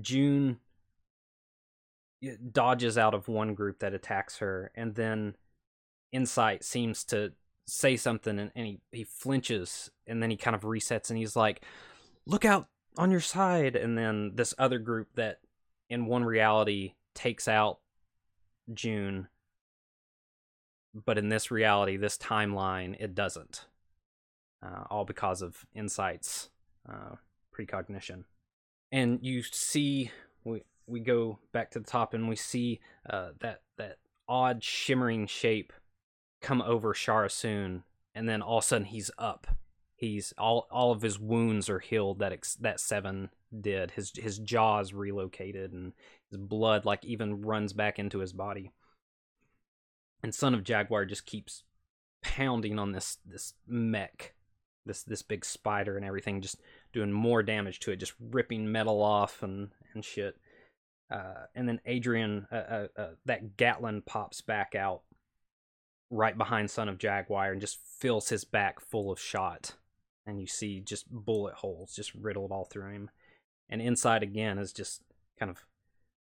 [0.00, 0.58] June
[2.52, 5.36] dodges out of one group that attacks her, and then
[6.12, 7.32] Insight seems to
[7.66, 11.36] say something, and, and he he flinches, and then he kind of resets, and he's
[11.36, 11.64] like,
[12.26, 12.68] "Look out!
[12.96, 15.38] On your side and then this other group that
[15.88, 17.78] in one reality takes out
[18.72, 19.28] June
[20.92, 23.66] but in this reality this timeline it doesn't
[24.62, 26.50] uh, all because of insights
[26.88, 27.16] uh,
[27.52, 28.24] precognition.
[28.92, 30.10] And you see
[30.44, 35.26] we we go back to the top and we see uh, that that odd shimmering
[35.26, 35.72] shape
[36.40, 37.84] come over Shara Soon
[38.14, 39.46] and then all of a sudden he's up
[40.00, 43.28] he's all all of his wounds are healed that ex, that seven
[43.58, 43.92] did.
[43.92, 45.92] His his jaws relocated and
[46.30, 48.72] his blood like even runs back into his body.
[50.22, 51.64] And son of jaguar just keeps
[52.22, 54.34] pounding on this this mech
[54.86, 56.60] this this big spider and everything just
[56.92, 60.36] doing more damage to it just ripping metal off and and shit.
[61.12, 65.02] Uh, and then adrian uh, uh, uh that Gatling pops back out
[66.08, 69.74] right behind son of jaguar and just fills his back full of shot
[70.26, 73.10] and you see just bullet holes just riddled all through him.
[73.68, 75.02] And Insight again is just
[75.38, 75.64] kind of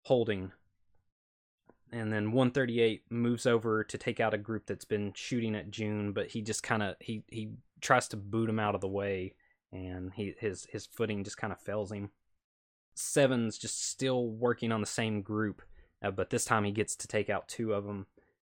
[0.04, 0.52] holding.
[1.92, 6.12] And then 138 moves over to take out a group that's been shooting at June,
[6.12, 9.34] but he just kind of he he tries to boot him out of the way,
[9.72, 12.10] and he his his footing just kind of fails him.
[12.94, 15.62] Seven's just still working on the same group,
[16.02, 18.06] uh, but this time he gets to take out two of them.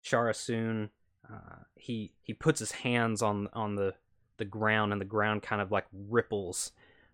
[0.03, 0.89] Shara Soon,
[1.31, 3.93] uh, he he puts his hands on on the
[4.39, 6.71] the ground and the ground kind of like ripples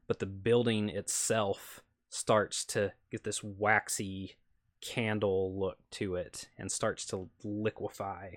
[0.07, 4.35] but the building itself starts to get this waxy
[4.81, 8.35] candle look to it and starts to liquefy.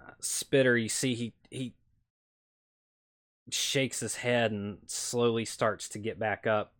[0.00, 1.74] Uh, spitter you see he he
[3.50, 6.72] shakes his head and slowly starts to get back up.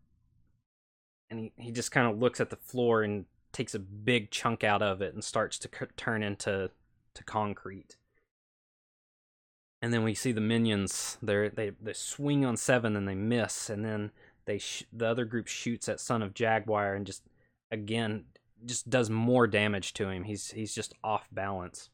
[1.29, 4.63] And he, he just kind of looks at the floor and takes a big chunk
[4.63, 6.71] out of it and starts to c- turn into
[7.13, 7.97] to concrete
[9.81, 11.17] and then we see the minions.
[11.21, 14.11] They they they swing on seven and they miss, and then
[14.45, 17.23] they sh- the other group shoots at Son of Jaguar and just
[17.71, 18.25] again
[18.65, 20.23] just does more damage to him.
[20.23, 21.89] He's he's just off balance.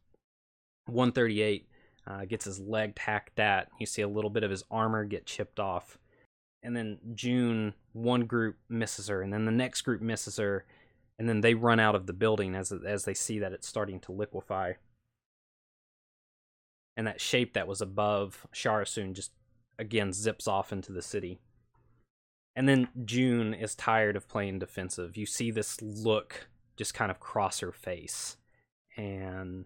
[0.87, 1.67] 138
[2.05, 3.69] uh, gets his leg tacked at.
[3.79, 5.97] You see a little bit of his armor get chipped off,
[6.63, 10.65] and then June one group misses her, and then the next group misses her,
[11.17, 14.01] and then they run out of the building as as they see that it's starting
[14.01, 14.73] to liquefy
[16.97, 19.31] and that shape that was above Shara Soon just
[19.79, 21.39] again zips off into the city.
[22.55, 25.15] And then June is tired of playing defensive.
[25.15, 28.37] You see this look just kind of cross her face,
[28.97, 29.65] and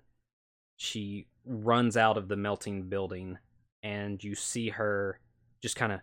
[0.76, 3.38] she runs out of the melting building,
[3.82, 5.20] and you see her
[5.62, 6.02] just kind of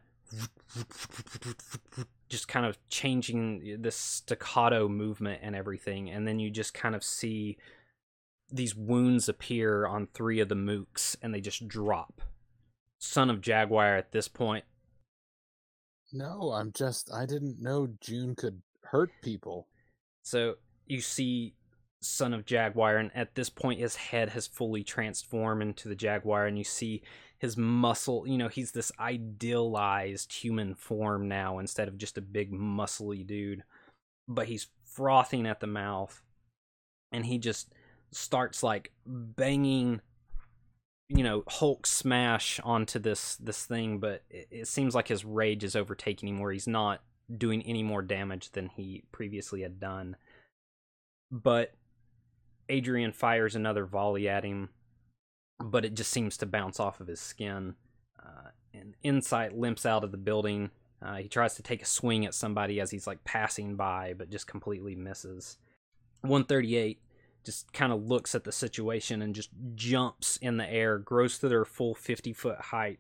[2.29, 7.05] just kind of changing this staccato movement and everything, and then you just kind of
[7.05, 7.59] see
[8.51, 12.23] these wounds appear on three of the mooks, and they just drop.
[12.99, 14.65] Son of Jaguar at this point
[16.13, 19.69] No, I'm just I didn't know June could hurt people.
[20.23, 21.55] So you see
[22.01, 26.47] Son of Jaguar, and at this point, his head has fully transformed into the Jaguar,
[26.47, 27.03] and you see
[27.39, 28.27] his muscle.
[28.27, 33.65] You know, he's this idealized human form now instead of just a big, muscly dude.
[34.29, 36.23] But he's frothing at the mouth,
[37.11, 37.73] and he just
[38.11, 40.01] starts like banging
[41.09, 45.65] you know hulk smash onto this this thing but it, it seems like his rage
[45.65, 47.03] is overtaking him where he's not
[47.37, 50.17] doing any more damage than he previously had done
[51.31, 51.75] but
[52.69, 54.71] Adrian fires another volley at him,
[55.59, 57.75] but it just seems to bounce off of his skin.
[58.23, 60.71] Uh, and Insight limps out of the building.
[61.01, 64.31] Uh, he tries to take a swing at somebody as he's like passing by, but
[64.31, 65.59] just completely misses.
[66.23, 67.01] 138
[67.45, 71.49] just kind of looks at the situation and just jumps in the air, grows to
[71.49, 72.99] their full 50 foot height,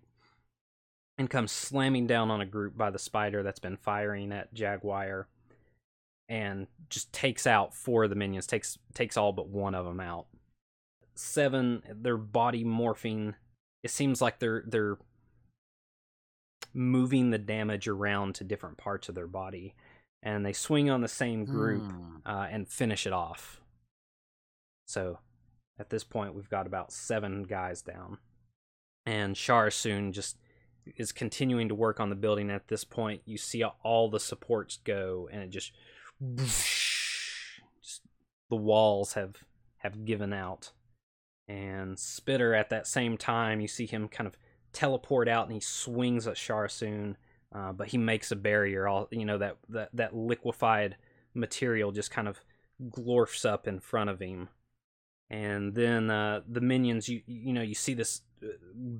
[1.18, 5.26] and comes slamming down on a group by the spider that's been firing at Jaguar
[6.28, 10.00] and just takes out four of the minions, takes takes all but one of them
[10.00, 10.26] out.
[11.14, 13.34] Seven, their body morphing.
[13.82, 14.98] It seems like they're they're
[16.74, 19.74] moving the damage around to different parts of their body,
[20.22, 22.16] and they swing on the same group Hmm.
[22.26, 23.60] uh, and finish it off.
[24.88, 25.18] So,
[25.78, 28.16] at this point, we've got about seven guys down,
[29.04, 30.38] and Shar soon just
[30.96, 32.50] is continuing to work on the building.
[32.50, 35.72] At this point, you see all the supports go, and it just
[37.78, 38.00] just
[38.48, 39.36] the walls have
[39.78, 40.72] have given out.
[41.46, 44.36] And spitter at that same time you see him kind of
[44.72, 47.16] teleport out and he swings at Sharsoon,
[47.54, 48.88] uh, but he makes a barrier.
[48.88, 50.96] All you know that, that that liquefied
[51.34, 52.40] material just kind of
[52.90, 54.48] glorfs up in front of him
[55.30, 58.48] and then uh, the minions you you know you see this uh,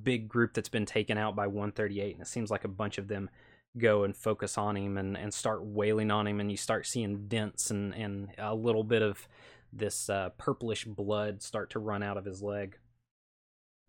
[0.03, 3.09] big group that's been taken out by 138 and it seems like a bunch of
[3.09, 3.31] them
[3.77, 7.29] go and focus on him and, and start wailing on him and you start seeing
[7.29, 9.29] dents and, and a little bit of
[9.73, 12.79] this uh, purplish blood start to run out of his leg.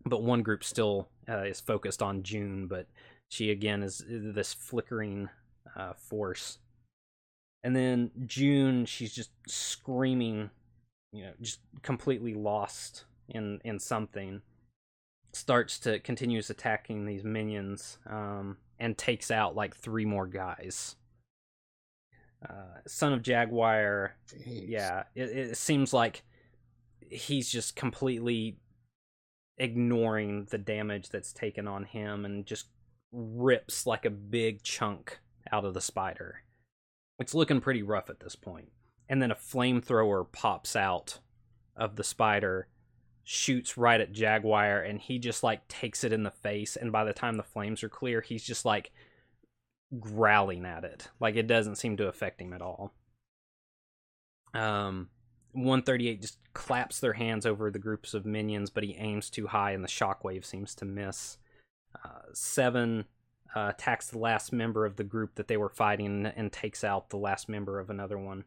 [0.04, 2.86] But one group still uh, is focused on june but
[3.28, 5.28] she again is, is this flickering
[5.76, 6.58] uh, force.
[7.62, 10.50] And then june she's just screaming
[11.12, 14.42] you know just completely lost in in something
[15.32, 20.96] starts to continues attacking these minions um, and takes out like three more guys.
[22.48, 24.68] Uh, Son of Jaguar, Jeez.
[24.68, 26.22] yeah, it, it seems like
[27.10, 28.58] he's just completely
[29.58, 32.68] ignoring the damage that's taken on him and just
[33.12, 35.18] rips like a big chunk
[35.52, 36.42] out of the spider.
[37.18, 38.70] It's looking pretty rough at this point.
[39.10, 41.18] And then a flamethrower pops out
[41.76, 42.68] of the spider
[43.24, 47.04] shoots right at Jaguar and he just like takes it in the face and by
[47.04, 48.90] the time the flames are clear he's just like
[49.98, 51.08] growling at it.
[51.18, 52.92] Like it doesn't seem to affect him at all.
[54.54, 55.10] Um
[55.52, 59.72] 138 just claps their hands over the groups of minions but he aims too high
[59.72, 61.38] and the shockwave seems to miss.
[62.04, 63.04] Uh, 7
[63.54, 67.10] uh, attacks the last member of the group that they were fighting and takes out
[67.10, 68.44] the last member of another one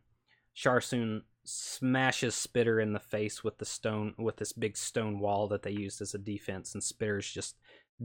[0.56, 5.64] Sharsoon smashes Spitter in the face with the stone with this big stone wall that
[5.64, 7.56] they used as a defense, and Spitter's just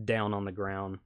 [0.05, 0.99] down on the ground.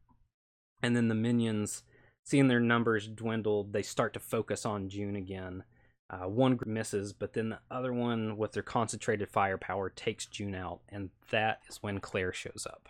[0.83, 1.83] And then the minions,
[2.25, 5.65] seeing their numbers dwindled, they start to focus on June again.
[6.11, 10.55] Uh, one group misses, but then the other one, with their concentrated firepower, takes June
[10.55, 12.89] out, and that is when Claire shows up.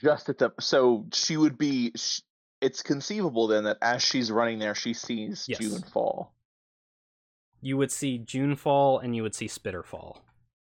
[0.00, 1.92] Just at the so she would be.
[2.60, 5.58] it's conceivable then that as she's running there, she sees Yes.
[5.58, 6.32] June fall.
[7.64, 10.22] You would see June fall, and you would see Spitter fall,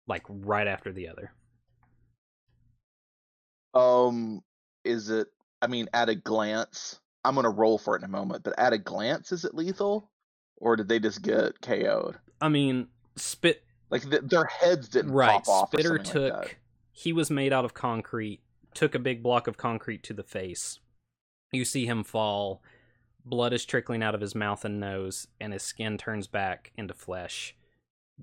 [0.08, 1.34] like right after the other.
[3.74, 4.42] Um,
[4.86, 5.28] is it?
[5.62, 8.46] I mean, at a glance, I'm gonna roll for it in a moment.
[8.46, 10.10] But at a glance, is it lethal,
[10.56, 12.18] or did they just get KO'd?
[12.40, 12.88] I mean,
[13.18, 15.70] Spit Like th- their heads didn't right pop off.
[15.70, 16.60] spitter took like
[16.92, 18.42] he was made out of concrete
[18.74, 20.80] took a big block of concrete to the face
[21.52, 22.62] you see him fall
[23.26, 26.94] blood is trickling out of his mouth and nose and his skin turns back into
[26.94, 27.56] flesh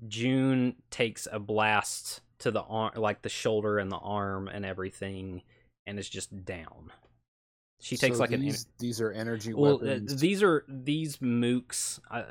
[0.07, 5.41] june takes a blast to the arm like the shoulder and the arm and everything
[5.85, 6.91] and is just down
[7.83, 10.19] she takes So like an these, these are energy well, uh, weapons.
[10.21, 11.99] these are these mooks.
[12.09, 12.23] I,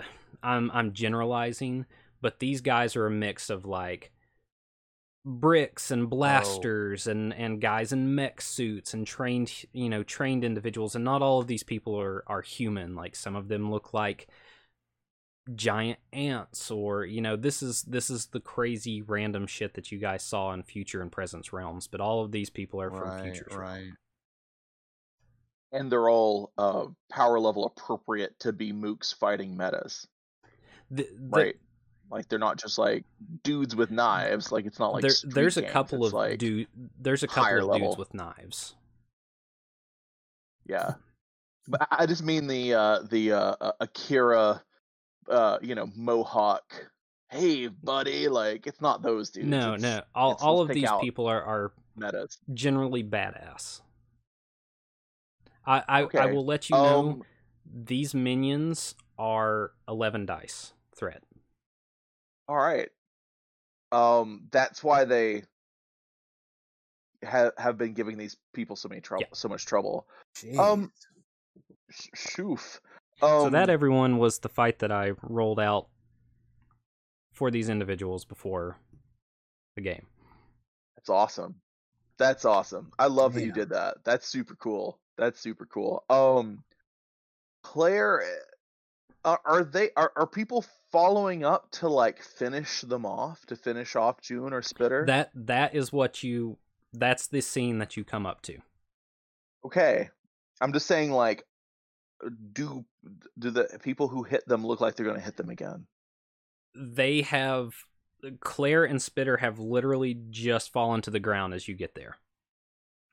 [0.42, 1.84] I'm I'm generalizing,
[2.22, 4.12] but these guys are a mix of like
[5.24, 10.96] bricks and blasters and and guys in mech suits and trained you know trained individuals
[10.96, 14.26] and not all of these people are are human like some of them look like
[15.54, 19.98] giant ants or you know this is this is the crazy random shit that you
[19.98, 23.22] guys saw in future and presence realms but all of these people are from right,
[23.22, 23.90] future right.
[25.70, 30.06] and they're all uh, power level appropriate to be mooks fighting metas,
[30.90, 31.56] the, the, right?
[32.12, 33.04] Like they're not just like
[33.42, 34.52] dudes with knives.
[34.52, 36.68] Like it's not like there, there's a couple it's of like, dude
[37.00, 37.88] there's a couple of level.
[37.88, 38.74] dudes with knives
[40.66, 40.94] Yeah,
[41.66, 44.62] but I- just mean the uh, the uh, uh, Akira,
[45.28, 46.90] uh, you know, Mohawk.
[47.30, 48.28] Hey, buddy!
[48.28, 49.48] Like it's not those dudes.
[49.48, 52.38] no it's no all, all of these people are are metas.
[52.52, 53.80] generally badass
[55.66, 57.22] i i, I will let you know Um,
[57.64, 61.22] these minions are 11 dice threat
[62.49, 62.88] all right.
[63.90, 65.45] Um, that's why they
[67.22, 70.07] have have been giving these people so many trouble, so much trouble.
[70.59, 70.90] Um,
[71.90, 72.80] sh- shoof.
[73.20, 75.86] Um, so that everyone was the fight that i rolled out
[77.32, 78.76] for these individuals before
[79.76, 80.07] the game
[80.97, 81.55] That's awesome.
[82.18, 82.93] That's awesome.
[82.99, 83.99] I love that you did that.
[84.05, 84.99] That's super cool.
[85.16, 86.05] That's super cool.
[86.11, 86.64] Um
[87.62, 88.51] Claire eh,
[89.24, 93.96] are, are they are, are people following up to like finish them off to finish
[93.96, 95.04] off June or Spitter?
[95.06, 96.58] that that is what you
[96.92, 98.58] that's the scene that you come up to
[99.64, 100.10] okay.
[100.60, 101.44] I'm just saying like
[102.52, 102.84] do
[103.38, 105.86] do the people who hit them look like they're going to hit them again?
[106.74, 107.74] they have
[108.40, 112.16] Claire and Spitter have literally just fallen to the ground as you get there.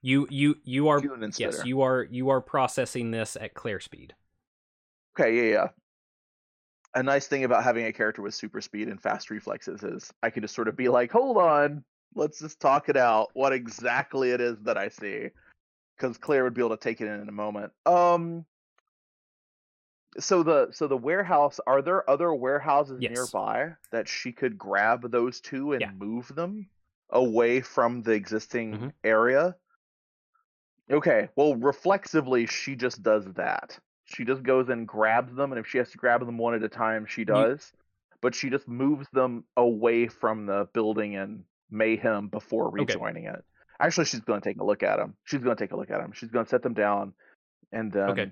[0.02, 3.82] You you you are June and yes, you are you are processing this at Claire
[3.82, 4.14] speed.
[5.20, 5.68] Okay, yeah, yeah.
[6.96, 10.32] A nice thing about having a character with super speed and fast reflexes is I
[10.32, 11.84] can just sort of be like, hold on,
[12.16, 13.30] let's just talk it out.
[13.34, 15.30] What exactly it is that I see,
[15.96, 17.72] because Claire would be able to take it in in a moment.
[17.86, 18.46] Um.
[20.18, 21.60] So the so the warehouse.
[21.68, 23.12] Are there other warehouses Yes.
[23.12, 25.92] nearby that she could grab those two and Yeah.
[25.92, 26.68] move them
[27.12, 28.94] away from the existing Mhm.
[29.04, 29.56] area?
[30.90, 33.80] Okay, well, reflexively, she just does that.
[34.14, 36.64] She just goes and grabs them, and if she has to grab them one at
[36.64, 37.72] a time, she does.
[38.22, 42.94] But she just moves them away from the building and mayhem before Okay.
[42.94, 43.44] rejoining it.
[43.80, 45.16] Actually, she's going to take a look at them.
[45.24, 46.12] She's going to take a look at them.
[46.14, 47.14] She's going to set them down,
[47.72, 48.32] and then Okay.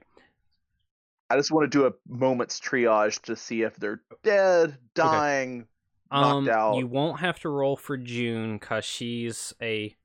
[1.29, 5.67] I just want to do a moment's triage to see if they're dead, dying.
[6.09, 6.77] Um, Knocked out.
[6.77, 9.95] you won't have to roll for June because she's a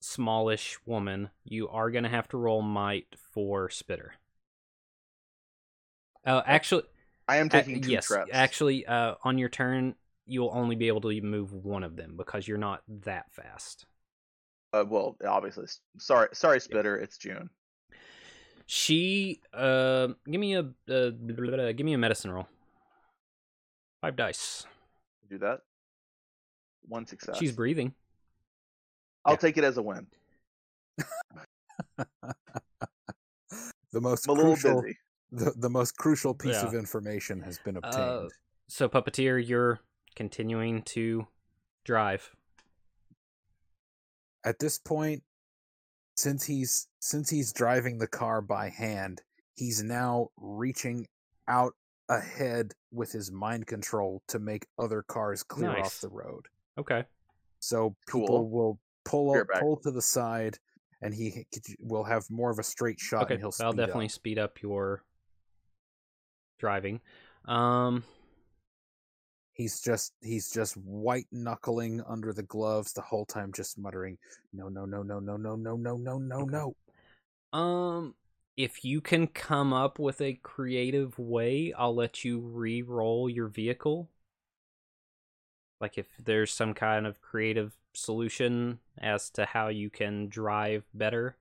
[0.00, 1.30] smallish woman.
[1.44, 4.14] You are gonna have to roll might for Spitter.
[6.26, 6.84] Uh, actually,
[7.28, 8.30] I am a- taking two yes, traps.
[8.32, 9.94] actually, uh, on your turn,
[10.26, 13.86] you'll only be able to move one of them because you're not that fast.
[14.72, 15.66] uh, well, obviously,
[15.98, 16.96] sorry, sorry, Spitter.
[16.98, 17.50] It's June.
[18.66, 20.64] She, uh, give me a, uh,
[21.10, 22.48] blah, blah, blah, give me a medicine roll.
[24.00, 24.66] Five dice.
[25.28, 25.60] Do that.
[26.88, 27.36] One success.
[27.38, 27.94] She's breathing.
[29.24, 29.38] I'll yeah.
[29.38, 30.06] take it as a win.
[31.98, 32.06] the
[34.00, 34.96] most I'm a little crucial, busy.
[35.34, 36.66] The, the most crucial piece Yeah.
[36.66, 37.94] of information has been obtained.
[37.96, 38.28] Uh,
[38.68, 39.80] so puppeteer, you're
[40.14, 41.26] continuing to
[41.84, 42.30] drive.
[44.44, 45.22] At this point,
[46.16, 49.22] since he's since he's driving the car by hand,
[49.56, 51.06] he's now reaching
[51.48, 51.72] out
[52.08, 55.86] ahead with his mind control to make other cars clear Nice.
[55.86, 56.46] off the road.
[56.78, 57.04] Okay.
[57.60, 58.50] So people Cool.
[58.50, 60.58] will pull up, pull to the side,
[61.00, 61.46] and he
[61.80, 63.24] will have more of a straight shot.
[63.24, 63.34] Okay.
[63.34, 64.10] and he'll I'll definitely up.
[64.12, 65.02] speed up your
[66.64, 67.00] driving.
[67.44, 68.04] Um.
[69.52, 74.18] He's just he's just white knuckling under the gloves the whole time, just muttering,
[74.52, 76.46] "No, no, no, no, no, no, no, no, no, no, Okay.
[76.46, 76.74] no."
[77.52, 78.14] Um.
[78.56, 84.08] If you can come up with a creative way, I'll let you re-roll your vehicle.
[85.80, 91.36] Like if there's some kind of creative solution as to how you can drive better,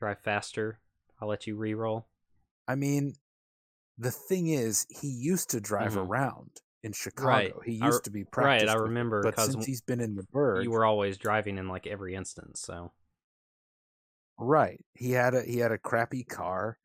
[0.00, 0.78] drive faster,
[1.20, 2.06] I'll let you re-roll.
[2.68, 3.14] I mean,
[4.02, 6.06] the thing is, he used to drive Mhm.
[6.06, 6.50] around
[6.82, 7.26] in Chicago.
[7.28, 7.54] Right.
[7.64, 9.64] He I used re- to be right, I practiced with it, remember, But 'cause since
[9.66, 12.92] he's been in the bird, You were always driving in like every instance, so
[14.38, 14.84] right.
[14.94, 16.78] He had a he had a crappy car.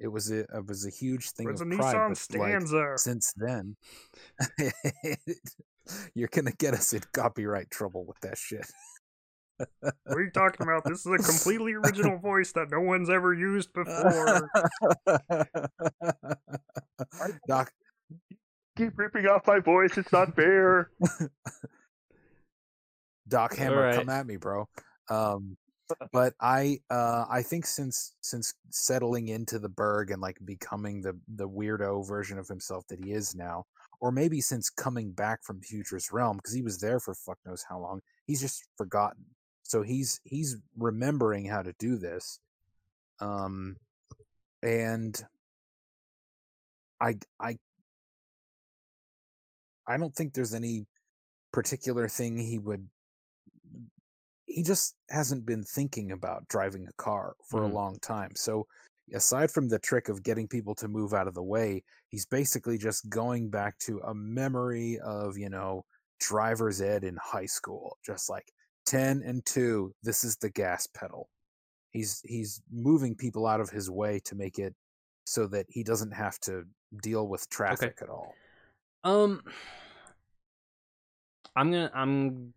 [0.00, 1.92] It was a it was a huge thing of pride.
[2.32, 2.50] but, like,
[2.98, 3.76] since then,
[6.14, 8.66] you're gonna get us in copyright trouble with that shit.
[9.58, 10.84] What are you talking about?
[10.84, 14.50] This is a completely original voice that no one's ever used before.
[17.48, 17.72] Doc,
[18.76, 19.96] Keep ripping off my voice.
[19.96, 20.90] It's not fair.
[23.28, 23.96] Doc Hammer, Alright.
[23.96, 24.68] come at me, bro.
[25.08, 25.56] Um,
[26.12, 31.18] but I uh, I think since since settling into the Berg and like becoming the
[31.36, 33.64] the weirdo version of himself that he is now,
[34.00, 37.64] or maybe since coming back from Future's realm because he was there for fuck knows
[37.68, 39.24] how long, he's just forgotten.
[39.64, 42.38] So he's he's remembering how to do this,
[43.20, 43.76] um,
[44.62, 45.20] and
[47.00, 47.58] I I
[49.86, 50.86] I don't think there's any
[51.52, 52.88] particular thing he would
[54.46, 57.70] he just hasn't been thinking about driving a car for Mhm.
[57.70, 58.34] a long time.
[58.36, 58.68] So
[59.12, 62.78] aside from the trick of getting people to move out of the way, he's basically
[62.78, 65.86] just going back to a memory of, you know,
[66.20, 68.53] driver's ed in high school, just like
[68.86, 71.28] 10 and 2, this is the gas pedal.
[71.92, 74.74] He's he's moving people out of his way to make it
[75.26, 76.64] so that he doesn't have to
[77.02, 78.34] deal with traffic at all.
[79.04, 79.42] Um,
[81.54, 82.52] I'm gonna I'm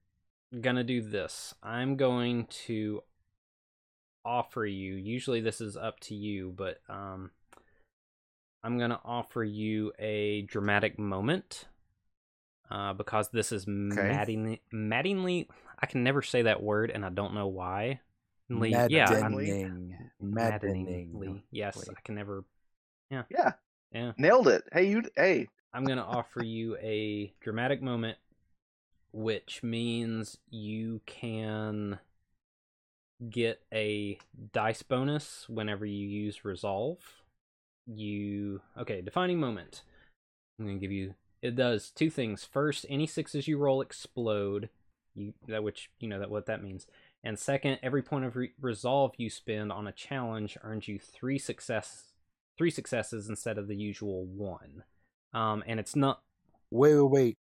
[0.60, 1.54] gonna do this.
[1.62, 3.04] I'm going to
[4.26, 4.96] offer you.
[4.96, 7.32] Usually this is up to you, but um,
[8.64, 11.66] I'm gonna offer you a dramatic moment.
[12.70, 15.48] Uh, because this is maddeningly, maddeningly,
[15.80, 18.00] I can never say that word, and I don't know why.
[18.50, 19.98] Lee- Yeah, I'm- Maddening.
[20.22, 21.44] Maddening.
[21.52, 21.94] Yes, Lee.
[21.98, 22.44] I can never.
[23.12, 23.54] Yeah, Yeah,
[23.92, 24.14] Yeah.
[24.18, 24.64] nailed it.
[24.72, 25.04] Hey, you.
[25.16, 28.18] Hey, I'm going to offer you a dramatic moment,
[29.12, 32.00] which means you can
[33.30, 34.18] get a
[34.54, 37.00] dice bonus whenever you use resolve.
[37.86, 38.62] You.
[38.78, 39.84] Okay, defining moment.
[40.60, 41.16] I'm going to give you.
[41.42, 42.44] It does two things.
[42.44, 44.70] First, any sixes you roll explode.
[45.18, 46.86] You that which you know that what that means.
[47.24, 51.40] And second, every point of re- resolve you spend on a challenge earns you three
[51.40, 52.14] success,
[52.58, 54.84] three successes instead of the usual one.
[55.34, 56.22] Um, and it's not
[56.70, 57.38] Wait, wait, wait.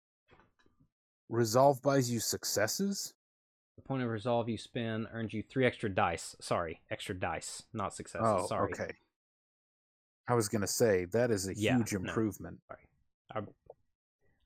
[1.29, 3.13] Resolve buys you successes?
[3.75, 6.35] the point of resolve you spend earns you three extra dice.
[6.41, 8.25] Sorry, extra dice, not successes.
[8.25, 8.73] Oh, Sorry.
[8.73, 8.91] okay.
[10.27, 11.99] I was gonna say that is a Yeah, huge no.
[11.99, 12.59] improvement.
[13.31, 13.41] I,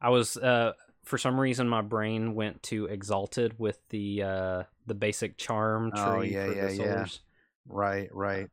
[0.01, 4.93] I was uh for some reason my brain went to exalted with the uh the
[4.95, 6.75] basic charm tree Oh, yeah, for yeah, the yeah.
[6.75, 7.19] soldiers.
[7.67, 8.47] Right, right.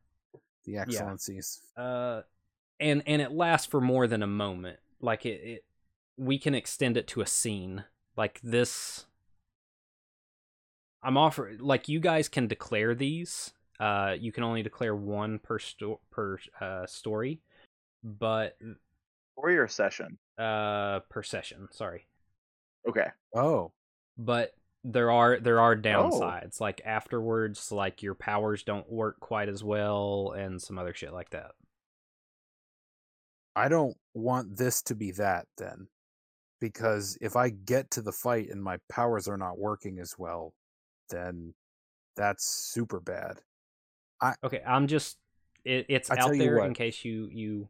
[0.65, 1.61] The excellencies.
[1.77, 2.21] uh
[2.79, 5.65] and and it lasts for more than a moment like it, it
[6.17, 7.83] we can extend it to a scene
[8.17, 9.05] like this
[11.01, 15.57] i'm offering like you guys can declare these uh you can only declare one per
[15.59, 17.39] sto- per uh story
[18.03, 18.57] but
[19.35, 20.17] for your session.
[20.37, 22.05] uh per session sorry
[22.87, 23.07] Okay.
[23.35, 23.71] Oh,
[24.17, 24.51] but
[24.83, 25.75] there are there are oh.
[25.75, 31.11] downsides like afterwards like your powers don't work quite as well and some other shit
[31.11, 31.51] like that
[33.59, 35.87] I don't want this to be that then.
[36.61, 40.53] Because if I get to the fight and my powers are not working as well,
[41.09, 41.53] then
[42.15, 43.41] that's super bad.
[44.21, 45.17] I Okay, I'm just
[45.65, 47.67] it, it's I out there in case you you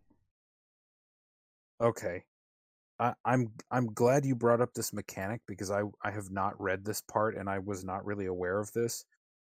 [1.82, 2.24] Okay.
[3.00, 6.84] I, I'm I'm glad you brought up this mechanic because I I have not read
[6.86, 9.06] this part and I was not really aware of this.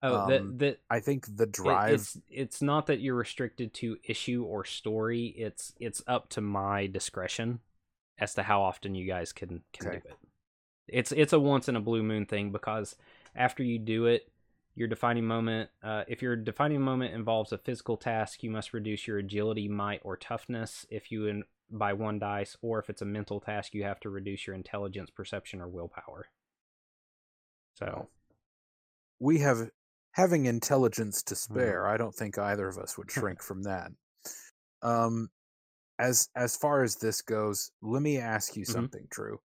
[0.03, 3.99] oh Um, that that I think the drive it's it's not that you're restricted to
[4.05, 5.27] issue or story.
[5.37, 7.61] It's it's up to my discretion
[8.19, 9.91] as to how often you guys can can Okay.
[9.91, 10.19] do it.
[10.89, 12.97] It's it's a once in a blue moon thing because
[13.37, 14.31] after you do it,
[14.75, 15.71] your defining moment.
[15.83, 20.01] Uh, if your defining moment involves a physical task, you must reduce your agility, might,
[20.05, 20.87] or toughness.
[20.91, 24.11] If you in, by one dice, or if it's a mental task, you have to
[24.11, 26.29] reduce your intelligence, perception, or willpower.
[27.75, 28.11] So
[29.19, 29.71] we have
[30.13, 33.91] having intelligence to spare i don't think either of us would shrink from that
[34.83, 35.31] um
[35.99, 38.73] as as far as this goes let me ask you Mhm.
[38.75, 39.39] something drew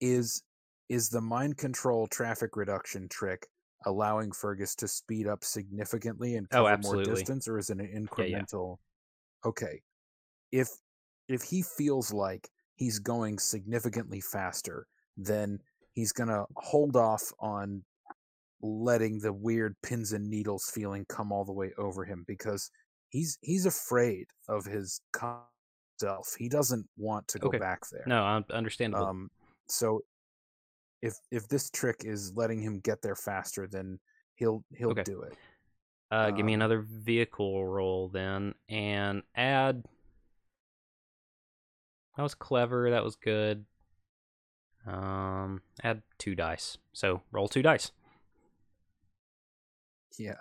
[0.00, 0.42] is
[0.88, 3.46] is the mind control traffic reduction trick
[3.86, 8.06] allowing fergus to speed up significantly and Oh, cover more distance or is it an
[8.18, 8.44] yeah.
[8.46, 8.78] incremental
[9.44, 9.82] okay
[10.52, 10.68] if
[11.32, 14.86] if he feels like he's going significantly faster
[15.16, 15.58] then
[15.92, 17.82] he's gonna hold off on
[18.62, 22.70] letting the weird pins and needles feeling come all the way over him because
[23.08, 25.00] he's he's afraid of his
[25.98, 26.34] self.
[26.38, 27.58] He doesn't want to go Okay.
[27.58, 28.04] back there.
[28.06, 29.06] no, understandable.
[29.06, 29.30] Um
[29.68, 30.00] so
[31.02, 33.98] if if this trick is letting him get there faster then
[34.36, 35.02] he'll he'll Okay.
[35.02, 35.36] do it.
[36.10, 39.82] Uh, give me Um, another vehicle roll then, and add.
[42.16, 42.90] That was clever.
[42.90, 43.64] That was good.
[44.86, 46.76] Um, add two dice.
[46.92, 47.92] So roll two dice.
[50.18, 50.36] Yeah.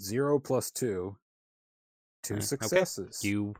[0.00, 1.16] 0 plus 2
[2.22, 2.40] two Okay.
[2.40, 3.22] successes.
[3.24, 3.54] You,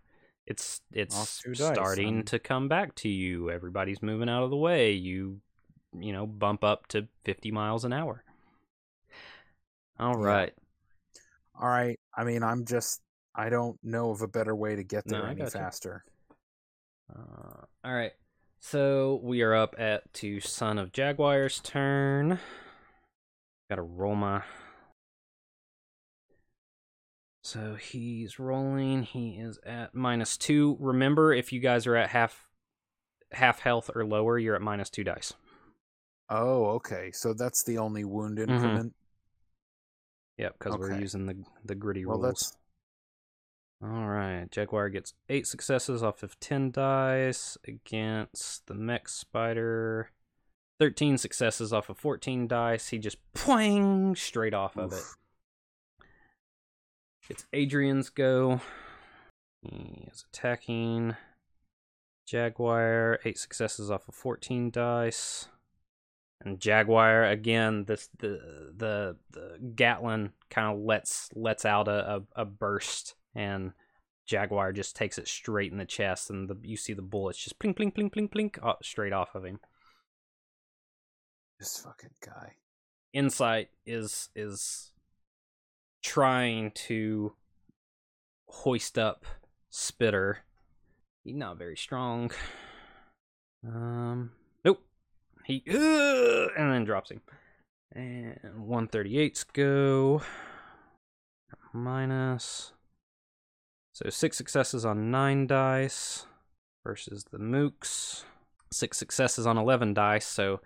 [0.46, 3.50] it's it's two dice, starting to come back to you.
[3.50, 4.92] Everybody's moving out of the way.
[4.92, 5.40] You
[5.98, 8.22] you know, bump up to 50 miles an hour.
[9.98, 10.24] All Yeah.
[10.26, 10.55] right.
[11.60, 11.98] All right.
[12.16, 13.02] I mean, I'm just
[13.34, 16.05] I don't know of a better way to get there I any faster.
[17.14, 18.12] Uh, all right.
[18.60, 22.39] So we are up at to Son of Jaguar's turn.
[23.70, 24.43] Gotta roll my.
[27.43, 29.05] So he's rolling.
[29.05, 30.76] He is at minus two.
[30.80, 32.47] Remember, if you guys are at half
[33.32, 35.32] half health or lower, you're at minus two dice.
[36.28, 37.10] Oh, okay.
[37.12, 38.52] So that's the only wound Mm-hmm.
[38.52, 38.94] increment.
[40.36, 42.26] Yep, because we're using the the gritty Well, rules.
[42.39, 42.56] that's
[43.82, 50.10] All right, Jaguar gets eight successes off of ten dice against the mech spider.
[50.80, 52.88] Thirteen successes off of fourteen dice.
[52.88, 55.02] He just pwang straight off of it.
[57.28, 58.60] It's Adrian's go.
[59.62, 61.16] He is attacking
[62.26, 63.20] Jaguar.
[63.24, 65.48] Eight successes off of fourteen dice.
[66.40, 67.84] And Jaguar again.
[67.84, 73.73] This the the the Gatling kind of lets lets out a, a, a burst, and
[74.27, 77.59] Jaguar just takes it straight in the chest, and the you see the bullets just
[77.60, 79.60] plink plink plink plink plink uh, straight off of him.
[81.60, 82.55] this fucking guy.
[83.12, 84.90] Insight is is
[86.02, 87.32] trying to
[88.48, 89.24] hoist up
[89.70, 90.39] Spitter.
[91.23, 92.32] He's not very strong.
[93.66, 94.32] Um,
[94.65, 94.82] nope.
[95.44, 97.23] He uh, and then drops him.
[97.93, 100.23] And 138's go
[101.73, 102.73] minus.
[103.99, 106.25] So six successes on nine dice
[106.85, 108.23] versus the mooks.
[108.70, 110.25] Six successes on 11 dice.
[110.25, 110.61] So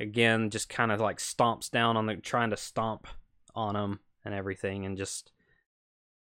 [0.00, 3.06] again, just kind of like stomps down on the trying to stomp
[3.54, 5.30] on them and everything, and just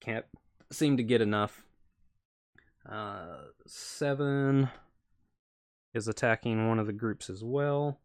[0.03, 0.27] can't
[0.71, 1.65] seem to get enough.
[2.87, 4.69] Uh, seven
[5.95, 8.01] is attacking one of the groups as well.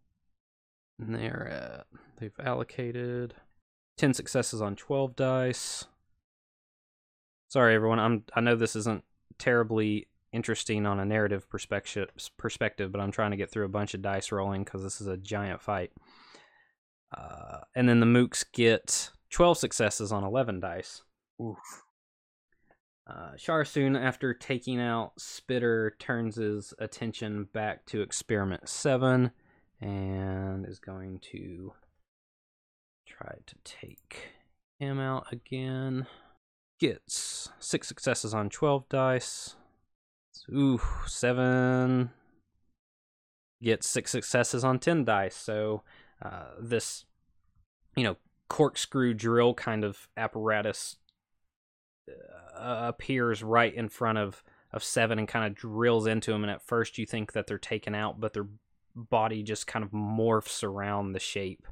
[0.97, 3.33] And they're at, they've allocated
[3.97, 5.87] 10 successes on 12 dice.
[7.49, 7.99] Sorry, everyone.
[7.99, 9.03] I'm, I know this isn't
[9.39, 13.95] terribly interesting on a narrative perspective, perspective, but I'm trying to get through a bunch
[13.95, 15.91] of dice rolling because this is a giant fight.
[17.11, 21.01] Uh, and then the mooks get 12 successes on 11 dice.
[21.41, 21.57] Oof.
[23.07, 29.31] Uh, Charsoon, after taking out Spitter, turns his attention back to Experiment 7
[29.81, 31.73] and is going to
[33.07, 34.27] try to take
[34.77, 36.05] him out again.
[36.79, 39.55] Gets six successes on 12 dice.
[40.51, 42.11] Ooh, seven.
[43.61, 45.35] Gets six successes on 10 dice.
[45.35, 45.83] So,
[46.21, 47.05] uh, this,
[47.95, 48.15] you know,
[48.49, 50.97] corkscrew drill kind of apparatus
[52.09, 56.51] uh, appears right in front of of seven and kind of drills into him and
[56.51, 58.47] at first you think that they're taken out but their
[58.95, 61.67] body just kind of morphs around the shape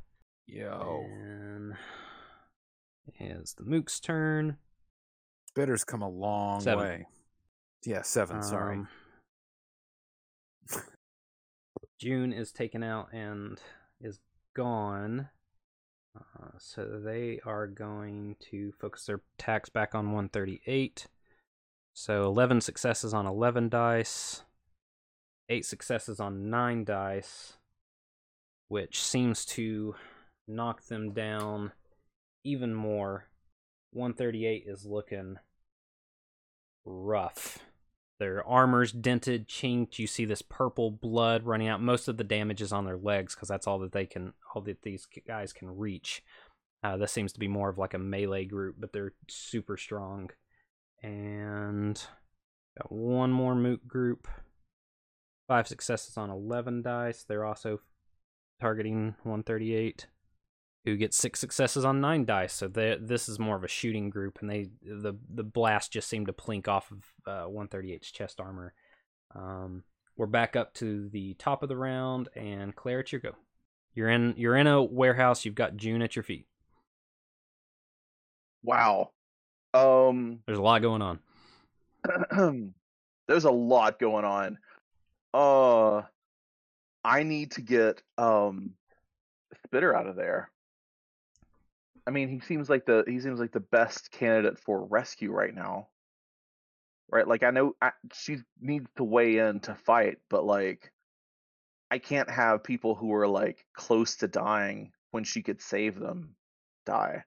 [0.48, 1.04] Yo.
[1.12, 1.74] and
[3.20, 4.58] is the mook's turn
[5.58, 6.84] Spitter's come a long Seven.
[6.84, 7.06] way.
[7.84, 8.78] Yeah, seven, sorry.
[8.78, 8.88] Um,
[12.00, 13.60] June is taken out and
[14.00, 14.20] is
[14.56, 15.30] gone.
[16.16, 21.08] Uh, so they are going to focus their attacks back on 138.
[21.96, 24.44] So 11 successes on 11 dice,
[25.50, 27.58] 8 successes on 9 dice,
[28.68, 29.96] which seems to
[30.48, 31.72] knock them down
[32.44, 33.26] even more.
[33.94, 35.38] 138 is looking
[36.88, 37.60] rough.
[38.20, 40.00] Their armor's dented, chinked.
[40.00, 41.82] You see this purple blood running out.
[41.82, 44.62] Most of the damage is on their legs because that's all that they can, all
[44.64, 46.24] that these guys can reach.
[46.84, 50.32] Uh, this seems to be more of like a melee group, but they're super strong.
[51.04, 52.02] And
[52.78, 54.28] got one more mook group.
[55.48, 57.24] Five successes on 11 dice.
[57.24, 57.82] They're also
[58.60, 60.08] targeting 138
[60.88, 62.54] who gets six successes on nine dice.
[62.54, 66.28] So this is more of a shooting group, and they the the blast just seemed
[66.28, 68.74] to plink off of uh, 138's chest armor.
[69.36, 69.84] Um,
[70.16, 73.34] we're back up to the top of the round, and Claire, it's your go.
[73.94, 75.44] You're in you're in a warehouse.
[75.44, 76.48] You've got June at your feet.
[78.64, 79.12] Wow.
[79.74, 81.20] Um, There's a lot going on.
[83.28, 84.58] there's a lot going on.
[85.34, 86.04] Uh,
[87.04, 88.72] I need to get um
[89.66, 90.50] Spitter out of there.
[92.08, 95.54] I mean, he seems like the he seems like the best candidate for rescue right
[95.54, 95.90] now.
[97.12, 97.28] Right?
[97.28, 100.92] Like I know I, she needs to weigh in to fight, but like
[101.92, 106.36] I can't have people who are like close to dying when she could save them
[106.86, 107.24] die.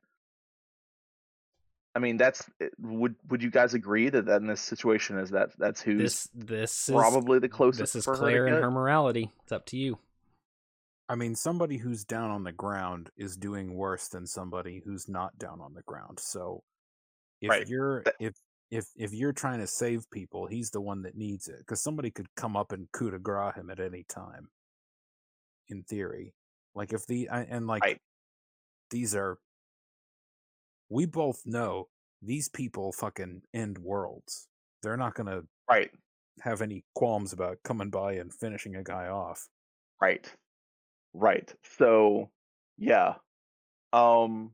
[1.94, 5.30] I mean, that's eh, would would you guys agree that, that in this situation is
[5.30, 8.70] that that's who's This this is probably the closest this is Claire her and her
[8.70, 9.30] morality.
[9.42, 9.98] It's up to you.
[11.10, 15.36] I mean, somebody who's down on the ground is doing worse than somebody who's not
[15.38, 16.20] down on the ground.
[16.20, 16.64] So,
[17.40, 17.68] if Right.
[17.68, 18.34] you're if
[18.70, 22.10] if if you're trying to save people, he's the one that needs it because somebody
[22.12, 24.50] could come up and coup de grace him at any time.
[25.68, 26.34] In theory,
[26.74, 28.00] like if the and like Right.
[28.90, 29.38] these are,
[30.88, 31.88] we both know
[32.20, 34.48] these people fucking end worlds.
[34.82, 35.90] They're not gonna Right.
[36.42, 39.48] have any qualms about coming by and finishing a guy off.
[40.00, 40.34] Right.
[41.14, 41.52] Right.
[41.78, 42.30] So
[42.78, 43.14] yeah.
[43.92, 44.52] Um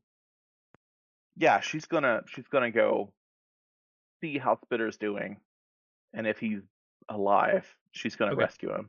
[1.36, 3.12] yeah, she's gonna she's gonna go
[4.22, 5.36] see how Spitter's doing.
[6.14, 6.60] And if he's
[7.08, 8.40] alive, she's gonna Okay.
[8.42, 8.88] rescue him.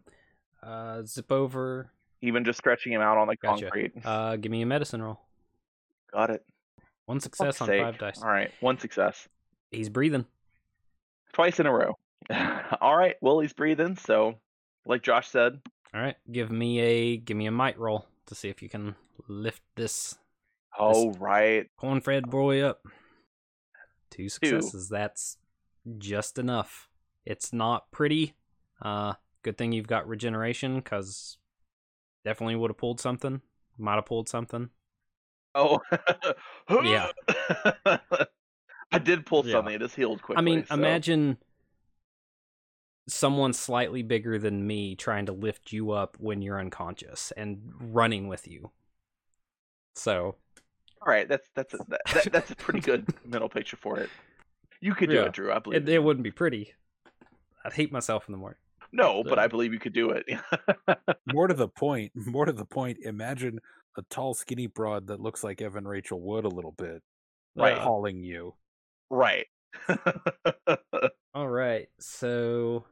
[0.64, 1.92] Uh, zip over.
[2.22, 3.66] Even just stretching him out on the Gotcha.
[3.66, 3.94] concrete.
[4.04, 5.20] Uh, give me a medicine roll.
[6.12, 6.44] Got it.
[7.06, 7.82] One success Fuck's on sake.
[7.82, 8.22] five dice.
[8.24, 9.28] All right, one success.
[9.72, 10.26] He's breathing.
[11.34, 11.94] Twice in a row.
[12.82, 14.36] All right, well he's breathing, so
[14.86, 15.60] like Josh said,
[15.94, 18.96] All right, give me a give me a might roll to see if you can
[19.28, 20.18] lift this
[20.78, 21.68] oh right.
[21.78, 22.82] corn-fed boy up.
[24.12, 24.90] Two successes.
[24.90, 25.38] That's
[25.98, 26.90] just enough.
[27.26, 28.36] It's not pretty.
[28.82, 31.38] Uh, good thing you've got regeneration, cause
[32.26, 33.42] definitely would have pulled something.
[33.78, 34.70] Might have pulled something.
[35.56, 35.80] Oh
[36.84, 37.12] Yeah.
[38.92, 39.54] I did pull Yeah.
[39.54, 40.40] something, it just healed quickly.
[40.40, 41.38] I mean, so- imagine
[43.08, 48.28] someone slightly bigger than me trying to lift you up when you're unconscious and running
[48.28, 48.72] with you.
[49.96, 50.36] So,
[51.02, 54.10] All right, that's that's a, that, that, that's a pretty good mental picture for it.
[54.82, 55.26] You could do Yeah.
[55.26, 55.52] it, Drew.
[55.52, 55.84] I believe.
[55.84, 55.96] it, you.
[55.96, 56.74] it wouldn't be pretty.
[57.66, 58.60] I'd hate myself in the morning.
[58.92, 60.26] no, but I believe you could do it.
[61.34, 63.60] more to the point, more to the point, imagine
[63.98, 67.02] a tall, skinny broad that looks like Evan Rachel Wood a little bit,
[67.56, 67.78] Right.
[67.78, 68.54] hauling you.
[69.10, 69.48] right.
[71.34, 72.86] All right, so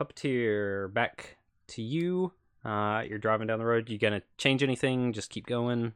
[0.00, 1.36] puppeteer, back
[1.68, 2.32] to you.
[2.64, 3.88] Uh, you're driving down the road.
[3.88, 5.12] You gonna change anything?
[5.12, 5.92] Just keep going.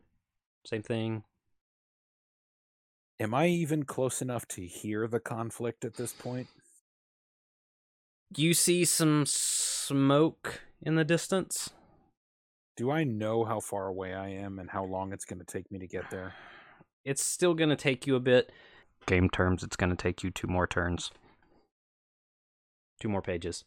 [0.66, 1.24] Same thing.
[3.20, 6.48] Am I even close enough to hear the conflict at this point?
[8.36, 11.70] You see some smoke in the distance.
[12.76, 15.70] Do I know how far away I am and how long it's going to take
[15.70, 16.34] me to get there?
[17.04, 18.50] It's still gonna take you a bit.
[19.06, 21.10] Game terms, it's gonna take you two more turns.
[22.98, 23.64] Two more pages.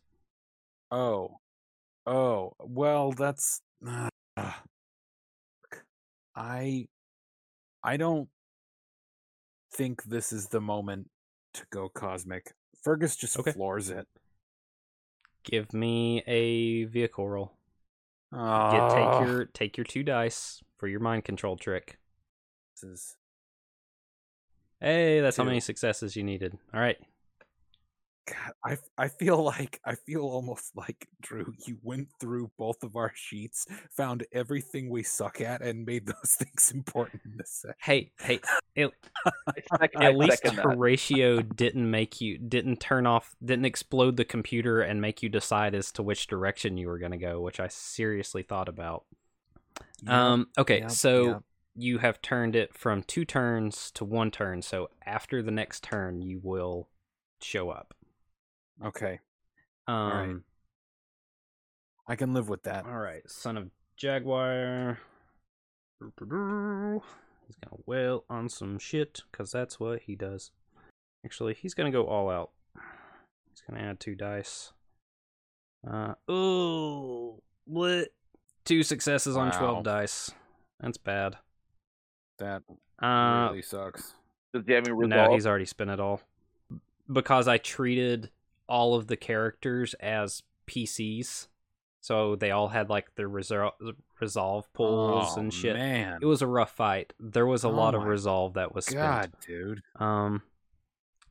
[0.91, 1.39] Oh,
[2.05, 3.61] oh, well, that's.
[3.85, 4.09] Uh,
[6.35, 6.87] I,
[7.83, 8.29] I don't
[9.73, 11.09] think this is the moment
[11.55, 12.53] to go cosmic.
[12.83, 13.51] Fergus just Okay.
[13.51, 14.07] floors it.
[15.43, 17.53] Give me a vehicle roll.
[18.31, 21.97] Get take your take your two dice for your mind control trick.
[22.75, 23.17] This is
[24.81, 26.57] Hey, that's how many successes you needed.
[26.73, 26.97] All right.
[28.27, 31.53] God, I I feel like I feel almost like Drew.
[31.65, 36.35] You went through both of our sheets, found everything we suck at, and made those
[36.37, 37.75] things important in this set.
[37.79, 38.41] Hey, hey.
[38.75, 38.91] At,
[39.25, 40.65] I sec- I at least second that.
[40.65, 45.73] Horatio didn't make you didn't turn off didn't explode the computer and make you decide
[45.73, 49.05] as to which direction you were going to go, which I seriously thought about.
[50.05, 51.43] Um okay, yep, so yep.
[51.75, 54.61] you have turned it from two turns to one turn.
[54.63, 56.89] So after the next turn you will
[57.41, 57.93] show up.
[58.85, 59.19] Okay,
[59.87, 60.35] Um right.
[62.09, 62.85] I can live with that.
[62.85, 64.99] All right, son of Jaguar.
[65.99, 70.51] He's gonna wail on some shit because that's what he does.
[71.25, 72.51] Actually, he's gonna go all out.
[73.49, 74.73] He's gonna add two dice.
[75.89, 78.09] Uh oh, what?
[78.65, 80.31] Two successes on twelve dice.
[80.79, 81.37] That's bad.
[82.39, 82.61] That
[83.01, 84.13] Uh, really sucks.
[84.53, 85.29] Does he have any resolve?
[85.29, 86.21] no, he's already spent it all
[87.11, 88.29] because I treated
[88.67, 91.47] all of the characters as PCs,
[92.01, 93.71] so they all had like their resol-
[94.19, 95.75] resolve pools oh, and shit.
[95.75, 97.13] Man, It was a rough fight.
[97.19, 99.41] There was a Oh lot of resolve that was God, spent.
[99.45, 99.81] dude.
[99.95, 100.41] Um,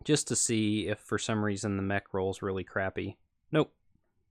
[0.04, 3.16] just to see if for some reason the mech roll's really crappy.
[3.52, 3.72] Nope,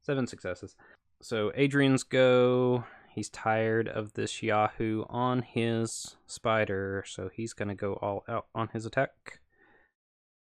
[0.01, 0.75] seven successes.
[1.21, 2.83] So Adrian's go.
[3.13, 8.67] He's tired of this Yahoo on his spider, so he's gonna go all out on
[8.73, 9.39] his attack.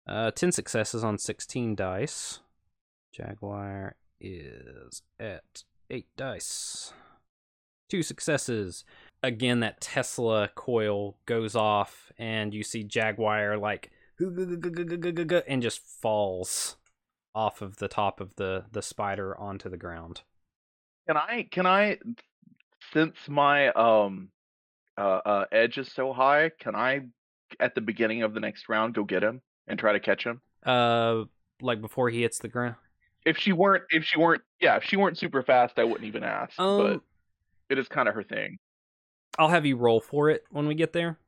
[0.07, 2.41] Uh, ten successes on sixteen dice.
[3.17, 6.93] Jaguar is at eight dice.
[7.89, 8.85] Two successes.
[9.23, 13.91] Again, that Tesla coil goes off, and you see Jaguar like
[14.21, 16.77] and just falls
[17.35, 20.23] off of the top of the the spider onto the ground.
[21.07, 21.99] Can I can I
[22.93, 24.29] since my um
[24.99, 27.03] uh, uh edge is so high, can I
[27.61, 30.41] at the beginning of the next round go get him and try to catch him?
[30.65, 31.25] Uh,
[31.63, 32.77] like before he hits the ground.
[33.27, 36.23] If she weren't if she weren't yeah, if she weren't super fast, I wouldn't even
[36.23, 36.59] ask.
[36.59, 37.03] Um,
[37.69, 38.57] it is kind of her thing.
[39.39, 41.19] I'll have you roll for it when we get there.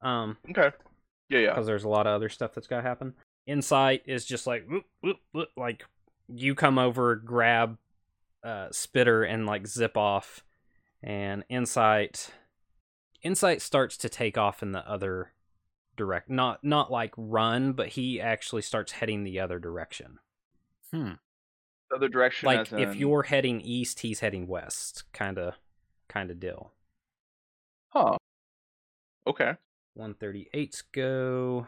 [0.00, 0.74] Um, Okay.
[1.28, 1.50] Yeah, yeah.
[1.50, 3.14] because there's a lot of other stuff that's got to happen.
[3.46, 5.84] Insight is just like whoop, whoop, whoop, like
[6.28, 7.76] you come over, grab
[8.44, 10.44] uh, Spitter, and like zip off,
[11.02, 12.30] and Insight
[13.22, 15.32] Insight starts to take off in the other
[15.96, 20.18] direct, not not like run, but he actually starts heading the other direction.
[20.92, 21.12] Hmm.
[21.94, 22.46] Other direction.
[22.46, 25.54] Like if in- you're heading east, he's heading west, kind of
[26.08, 26.72] kind of deal.
[27.88, 28.16] Huh.
[29.26, 29.54] Okay.
[29.98, 31.66] 138's go.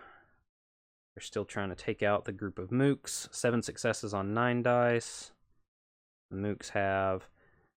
[1.14, 3.32] They're still trying to take out the group of mooks.
[3.32, 5.30] Seven successes on nine dice.
[6.30, 7.28] The mooks have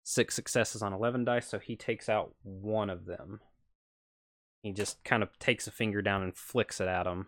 [0.04, 3.42] six successes on 11 dice, so he takes out one of them.
[4.64, 7.28] He just kind of takes a finger down and flicks it at him.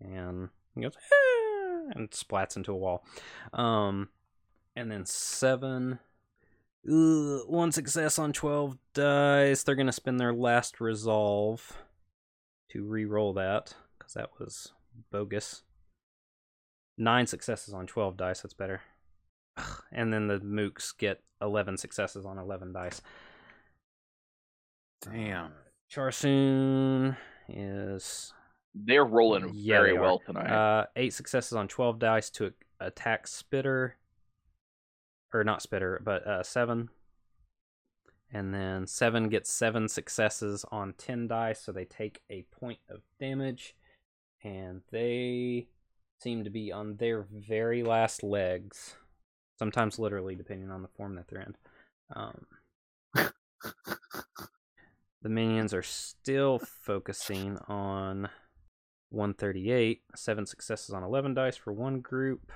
[0.00, 3.04] And he goes, "Ah," and splats into a wall.
[3.52, 4.10] Um,
[4.76, 5.98] and then seven.
[6.90, 9.62] Ugh, one success on 12 dice.
[9.62, 11.76] They're going to spend their last resolve
[12.70, 14.72] to re-roll that because that was
[15.10, 15.62] bogus.
[16.96, 18.40] Nine successes on 12 dice.
[18.42, 18.80] That's better.
[19.58, 23.02] Ugh, And then the mooks get 11 successes on 11 dice.
[25.02, 25.52] Damn.
[25.92, 27.16] Charsoon
[27.48, 28.32] is
[28.74, 30.50] They're rolling Yeah, very well tonight.
[30.50, 33.96] uh, eight successes on 12 dice to attack Spitter.
[35.32, 36.90] Or not Spitter, but uh, seven.
[38.32, 43.00] And then seven gets seven successes on 10 dice, so they take a point of
[43.18, 43.74] damage.
[44.42, 45.68] And they
[46.20, 48.94] seem to be on their very last legs.
[49.58, 51.56] Sometimes literally, depending on the form that they're in.
[52.14, 52.46] Um,
[55.22, 58.28] the minions are still focusing on
[59.10, 60.02] 138.
[60.14, 62.52] Seven successes on 11 dice for one group.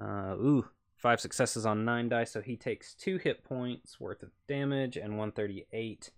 [0.00, 0.68] Uh, ooh,
[1.04, 5.18] five successes on nine dice, so he takes two hit points worth of damage, and
[5.18, 6.10] 138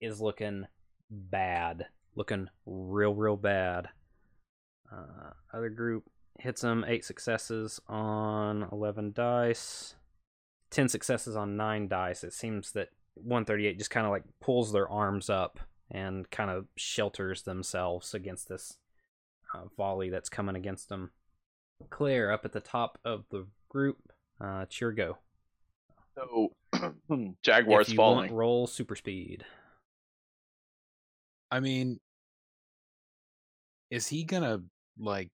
[0.00, 0.64] is looking
[1.10, 1.86] bad.
[2.14, 3.88] Looking real, real bad.
[4.90, 6.04] Uh, other group
[6.38, 9.96] hits him, eight successes on 11 dice,
[10.70, 12.22] 10 successes on nine dice.
[12.22, 15.58] It seems that 138 just kind of like pulls their arms up
[15.90, 18.78] and kind of shelters themselves against this
[19.52, 21.10] uh, volley that's coming against them.
[21.90, 23.96] Claire up at the top of the group.
[24.40, 25.16] Uh, it's your go.
[26.14, 26.52] so
[27.42, 28.18] Jaguar's if you falling.
[28.26, 29.44] Want, roll super speed.
[31.50, 32.00] I mean,
[33.90, 34.62] is he gonna
[34.98, 35.30] like?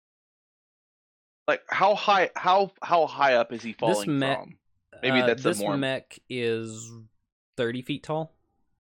[1.48, 2.30] Like how high?
[2.36, 4.58] How how high up is he falling me- from?
[5.02, 6.90] Maybe Uh, that's a this more- mech is
[7.58, 8.32] 30 feet tall.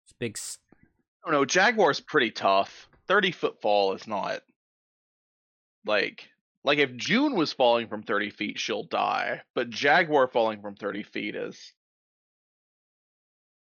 [0.06, 0.36] It's big.
[0.38, 1.46] s- I don't know.
[1.46, 2.88] Jaguar's pretty tough.
[3.08, 4.42] Thirty foot fall is not
[5.86, 6.30] like
[6.64, 9.42] like if June was falling from thirty feet, she'll die.
[9.56, 11.74] But Jaguar falling from thirty feet is.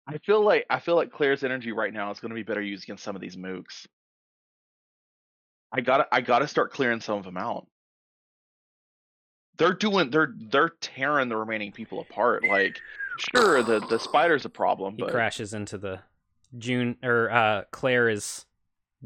[0.06, 2.62] I feel like I feel like Claire's energy right now is going to be better
[2.62, 3.86] used against some of these mooks.
[5.70, 7.66] I gotta I gotta start clearing some of them out.
[9.58, 12.42] They're doing they're they're tearing the remaining people apart.
[12.48, 12.78] Like,
[13.34, 16.00] sure the the spider's a problem, He but crashes into the
[16.56, 18.46] June or uh, Claire is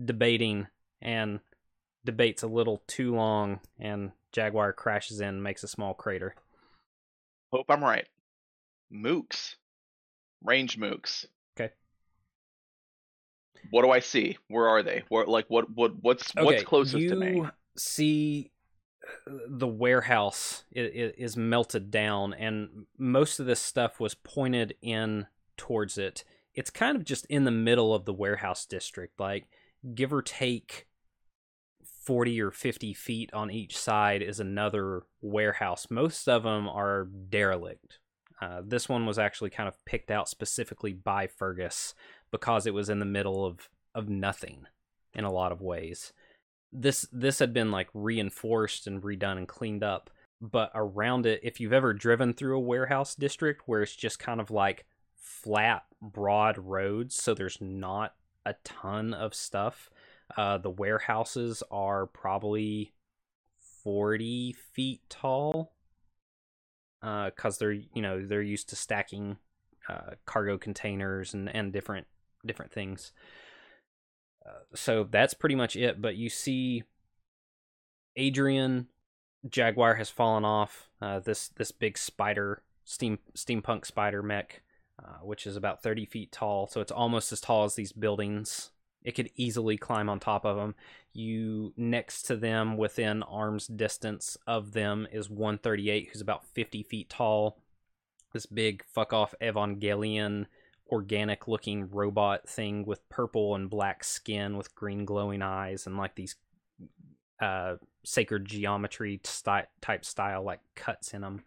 [0.03, 0.69] debating
[1.01, 1.41] and
[2.05, 6.35] debates a little too long, and Jaguar crashes in, makes a small crater.
[7.53, 8.07] Hope I'm right.
[8.93, 9.57] Mooks.
[10.43, 11.27] Range mooks.
[11.57, 11.73] Okay.
[13.71, 14.39] What do I see?
[14.49, 15.03] Where are they?
[15.09, 17.45] Where like what what what's what's closest you to me?
[17.77, 18.51] see
[19.27, 25.27] uh, the warehouse is melted down, and most of this stuff was pointed in
[25.57, 26.25] towards it.
[26.55, 29.47] It's kind of just in the middle of the warehouse district, like
[29.95, 30.87] give or take
[32.05, 35.87] 40 or 50 feet on each side is another warehouse.
[35.91, 37.99] Most of them are derelict.
[38.41, 41.95] Uh, this one was actually kind of picked out specifically by Fergus
[42.33, 44.67] because it was in the middle of, of nothing
[45.15, 46.13] in a lot of ways.
[46.73, 50.11] This this had been like reinforced and redone and cleaned up,
[50.41, 54.41] but around it, if you've ever driven through a warehouse district where it's just kind
[54.41, 58.15] of like flat, broad roads, so there's not
[58.45, 59.91] a ton of stuff.
[60.37, 62.93] Uh, the warehouses are probably
[63.83, 65.73] 40 feet tall
[67.01, 69.37] because they're you know they're used to stacking
[69.89, 72.07] uh, cargo containers and, and different
[72.47, 73.13] different things.
[74.47, 76.01] Uh, so that's pretty much it.
[76.01, 76.85] But you see,
[78.17, 78.89] Adrian
[79.49, 80.89] Jaguar has fallen off.
[81.01, 84.63] Uh, this this big spider steam steampunk spider mech,
[85.03, 86.67] uh, which is about thirty feet tall.
[86.67, 88.71] So it's almost as tall as these buildings.
[89.05, 90.75] It could easily climb on top of them.
[91.13, 97.11] You next to them, within arm's distance of them, is 138, who's about 50 feet
[97.11, 97.59] tall.
[98.33, 100.47] This big fuck off Evangelion
[100.91, 106.15] organic looking robot thing with purple and black skin with green glowing eyes and like
[106.17, 106.37] these
[107.41, 109.19] uh sacred geometry
[109.81, 111.43] type style like cuts in them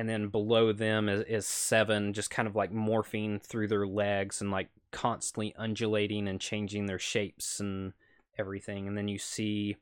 [0.00, 4.40] and then below them is, is seven just kind of like morphing through their legs
[4.40, 7.92] and like constantly undulating and changing their shapes and
[8.38, 8.88] everything.
[8.88, 9.76] And then you see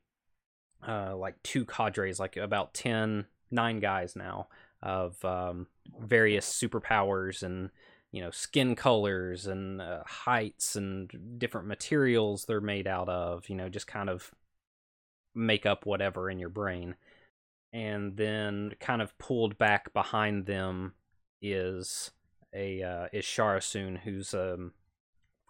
[0.84, 4.48] uh like two cadres like about 10 nine guys now
[4.82, 5.66] of um
[6.00, 7.70] various superpowers and
[8.10, 13.56] you know skin colors and uh, heights and different materials they're made out of you
[13.56, 14.30] know just kind of
[15.34, 16.94] make up whatever in your brain
[17.72, 20.94] and then kind of pulled back behind them
[21.42, 22.10] is
[22.54, 24.72] a uh, is Sharasun who's um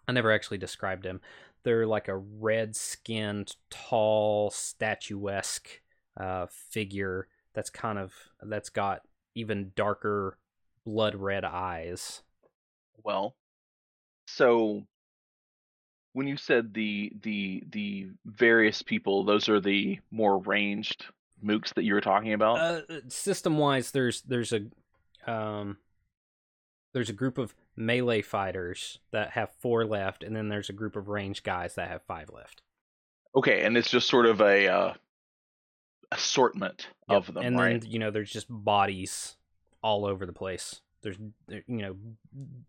[0.07, 1.21] I never actually described him.
[1.63, 5.81] They're like a red skinned tall statuesque
[6.17, 9.01] uh figure that's kind of that's got
[9.35, 10.37] even darker
[10.85, 12.21] blood red eyes.
[13.03, 13.35] Well,
[14.27, 14.83] so
[16.13, 21.05] when you said the the the various people, those are the more ranged
[21.43, 22.57] mooks that you were talking about.
[22.59, 24.61] uh, system wise there's there's a
[25.31, 25.77] um
[26.93, 30.95] there's a group of melee fighters that have four left and then there's a group
[30.95, 32.61] of range guys that have five left
[33.35, 34.93] okay, and it's just sort of a uh,
[36.11, 37.81] assortment Yep, of them, and right?
[37.81, 39.35] then you know there's just bodies
[39.81, 41.17] all over the place there's
[41.47, 41.95] you know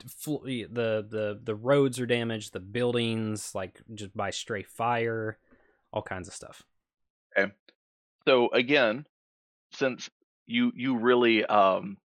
[0.07, 5.37] fl- the the the roads are damaged the buildings like just by stray fire
[5.93, 6.63] all kinds of stuff
[8.27, 9.07] so again,
[9.73, 10.09] since
[10.47, 11.97] you you really um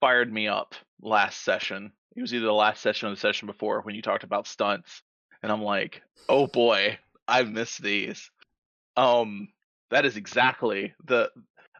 [0.00, 3.80] fired me up last session, it was either the last session or the session before
[3.82, 5.02] when you talked about stunts,
[5.42, 8.30] and I'm like, oh boy, I missed these.
[8.96, 9.48] Um,
[9.90, 11.30] that is exactly the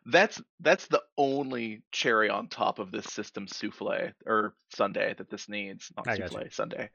[0.07, 5.49] that's that's the only cherry on top of this system souffle or sundae that this
[5.49, 6.89] needs not I souffle sundae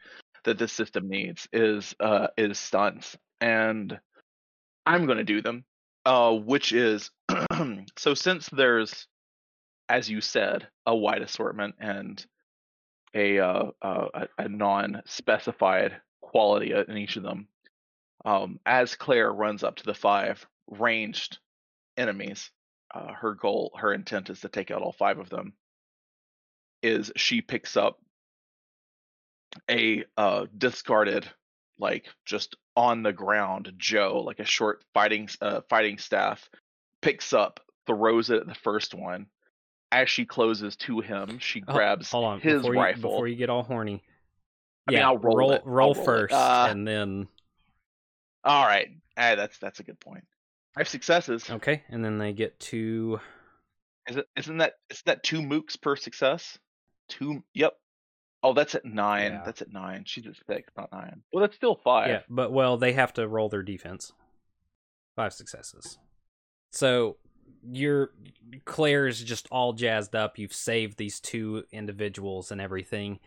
[0.44, 3.98] that this system needs is uh is stunts and
[4.86, 5.64] i'm going to do them
[6.08, 7.12] uh which is
[7.98, 9.08] so since there's
[9.90, 12.26] as you said a wide assortment and
[13.14, 17.48] a uh, uh a, a non-specified quality in each of them
[18.26, 21.38] um as claire runs up to the five ranged
[21.98, 22.52] enemies
[22.94, 25.54] uh, her goal, her intent is to take out all five of them.
[26.82, 28.00] Is she picks up
[29.70, 31.28] a uh, discarded,
[31.80, 36.50] like just on the ground Joe, like a short fighting uh, fighting staff,
[37.02, 39.26] picks up, throws it at the first one.
[39.92, 43.02] As she closes to him, she Oh, grabs hold on his before you, rifle.
[43.12, 44.04] before you get all horny
[44.88, 45.52] I mean, yeah I'll roll roll.
[45.54, 47.28] I'll roll first Uh, and then
[48.44, 50.24] All right, ah, that's that's a good point.
[50.76, 51.50] I have successes.
[51.50, 53.20] okay and then they get to
[54.08, 54.28] Is it?
[54.38, 54.74] Isn't that?
[54.92, 56.60] Isn't that two mooks per success?
[57.10, 57.44] Two.
[57.56, 57.74] Yep.
[58.44, 59.34] Oh, that's at nine.
[59.34, 59.42] Yeah.
[59.46, 60.04] That's at nine.
[60.06, 61.22] She's at six, not nine.
[61.34, 62.10] Well, that's still five.
[62.10, 64.14] Yeah, but well, they have to roll their defense.
[65.16, 65.98] Five successes.
[66.72, 67.18] So
[67.64, 68.12] you're
[68.66, 70.38] Claire's just all jazzed up.
[70.38, 73.20] You've saved these two individuals and everything,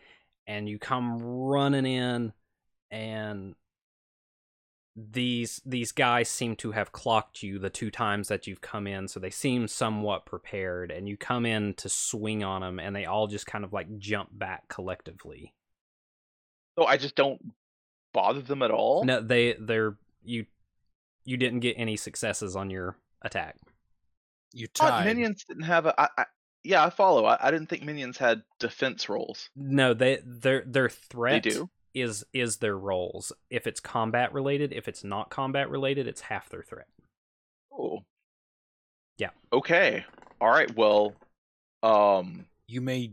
[0.46, 2.32] and you come running in,
[2.90, 3.54] and
[5.12, 9.08] these these guys seem to have clocked you the two times that you've come in,
[9.08, 10.90] so they seem somewhat prepared.
[10.90, 13.98] And you come in to swing on them, and they all just kind of like
[13.98, 15.54] jump back collectively.
[16.78, 17.40] So I just don't
[18.12, 19.04] bother them at all.
[19.04, 20.46] No, they they're you
[21.24, 23.56] you didn't get any successes on your attack.
[24.52, 25.06] You I thought tied.
[25.06, 26.00] minions didn't have a.
[26.00, 26.24] I, I,
[26.64, 27.24] yeah, I follow.
[27.24, 29.48] I, I didn't think minions had defense rolls.
[29.54, 31.70] No, they their their threat they do?
[31.94, 33.32] Is is their rolls.
[33.50, 36.86] If it's combat related, if it's not combat related, it's half their threat.
[37.72, 38.00] Oh.
[39.18, 39.30] Yeah.
[39.52, 40.04] Okay.
[40.40, 40.74] All right.
[40.76, 41.14] Well.
[41.82, 42.46] Um.
[42.68, 43.12] You may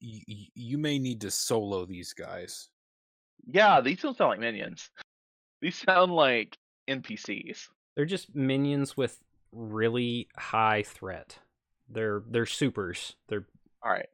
[0.00, 2.68] you, you may need to solo these guys.
[3.46, 3.80] Yeah.
[3.80, 4.90] These don't sound like minions.
[5.62, 6.56] These sound like
[6.88, 7.68] NPCs.
[7.94, 9.18] They're just minions with
[9.52, 11.38] really high threat.
[11.88, 13.14] They're they're supers.
[13.28, 13.46] They're
[13.82, 14.08] All right.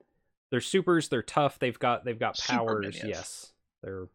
[0.51, 1.09] they're supers.
[1.09, 1.59] They're tough.
[1.59, 2.81] They've got they've got Super powers.
[2.95, 3.05] minions.
[3.09, 3.52] Yes,
[3.83, 4.07] they're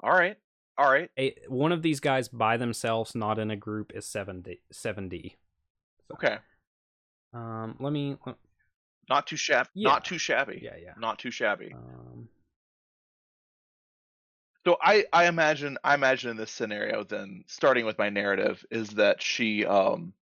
[0.00, 0.36] All right.
[0.76, 1.10] All right.
[1.18, 4.60] a, one of these guys by themselves, not in a group, is seven D.
[4.72, 5.36] Seven D.
[6.12, 6.38] Okay.
[7.32, 8.16] Um, let me.
[8.26, 8.36] let-
[9.08, 9.68] Not too shabby.
[9.74, 9.90] Yeah.
[9.90, 10.60] Not too shabby.
[10.62, 10.94] Yeah, yeah.
[10.98, 11.72] Not too shabby.
[11.74, 12.28] Um,
[14.66, 18.88] So I I imagine I imagine in this scenario then starting with my narrative is
[18.90, 20.14] that she um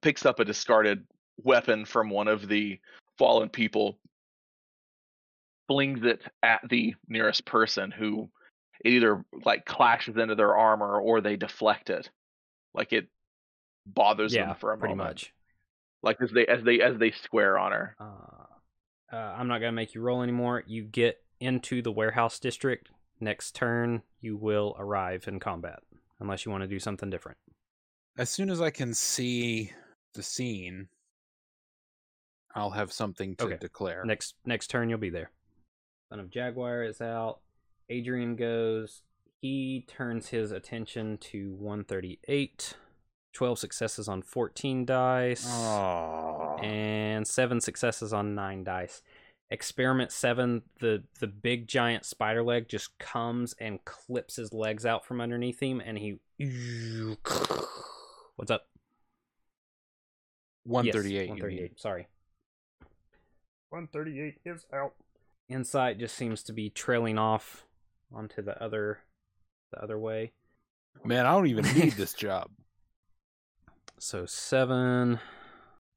[0.00, 1.04] picks up a discarded
[1.42, 2.80] weapon from one of the
[3.18, 3.98] fallen people
[5.70, 8.28] flings it at the nearest person who
[8.84, 12.10] it either like clashes into their armor or they deflect it
[12.74, 13.06] like it
[13.86, 15.32] bothers yeah, them for a pretty moment much.
[16.02, 18.46] like as they as they as they square on her Uh,
[19.12, 20.64] uh, I'm not gonna make you roll anymore.
[20.66, 22.90] You get into the warehouse district.
[23.20, 25.80] Next turn, you will arrive in combat,
[26.20, 27.38] unless you want to do something different.
[28.16, 29.72] As soon as I can see
[30.14, 30.88] the scene,
[32.54, 33.56] I'll have something to Okay.
[33.60, 34.04] declare.
[34.04, 35.30] Next next turn, you'll be there.
[36.10, 37.38] Son of Jaguar is out.
[37.88, 39.02] Adrian goes.
[39.40, 42.74] He turns his attention to 138.
[43.32, 45.46] 12 successes on 14 dice.
[45.48, 46.58] Oh.
[46.62, 49.02] and seven successes on nine dice.
[49.52, 55.04] Experiment seven, the the big giant spider leg just comes and clips his legs out
[55.04, 56.20] from underneath him, and he.
[58.36, 58.66] What's up?
[60.64, 61.28] One Yes, thirty-eight.
[61.28, 61.40] you mean.
[61.42, 61.80] 138.
[61.80, 62.06] Sorry.
[63.70, 64.92] 138 is out.
[65.50, 67.66] Insight just seems to be trailing off
[68.14, 69.00] onto the other,
[69.72, 70.32] the other way.
[71.04, 72.50] Man, I don't even need this job.
[73.98, 75.18] So seven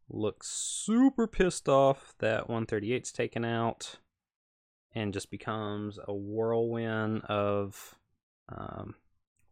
[0.09, 3.99] looks super pissed off that 138's taken out
[4.93, 7.95] and just becomes a whirlwind of
[8.49, 8.95] um,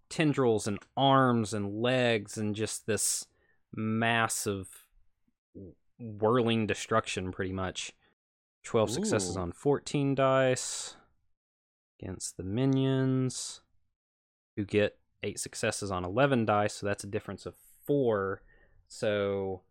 [0.09, 3.25] tendrils and arms and legs and just this
[3.73, 4.85] massive
[5.97, 7.93] whirling destruction pretty much
[8.63, 10.95] 12 successes on 14 dice
[11.99, 13.61] against the minions
[14.55, 17.55] who get eight successes on 11 dice so that's a difference of
[17.85, 18.41] four.
[18.87, 19.61] So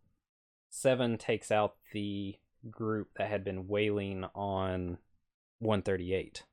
[0.70, 2.36] seven takes out the
[2.70, 4.98] group that had been wailing on
[5.60, 6.44] 138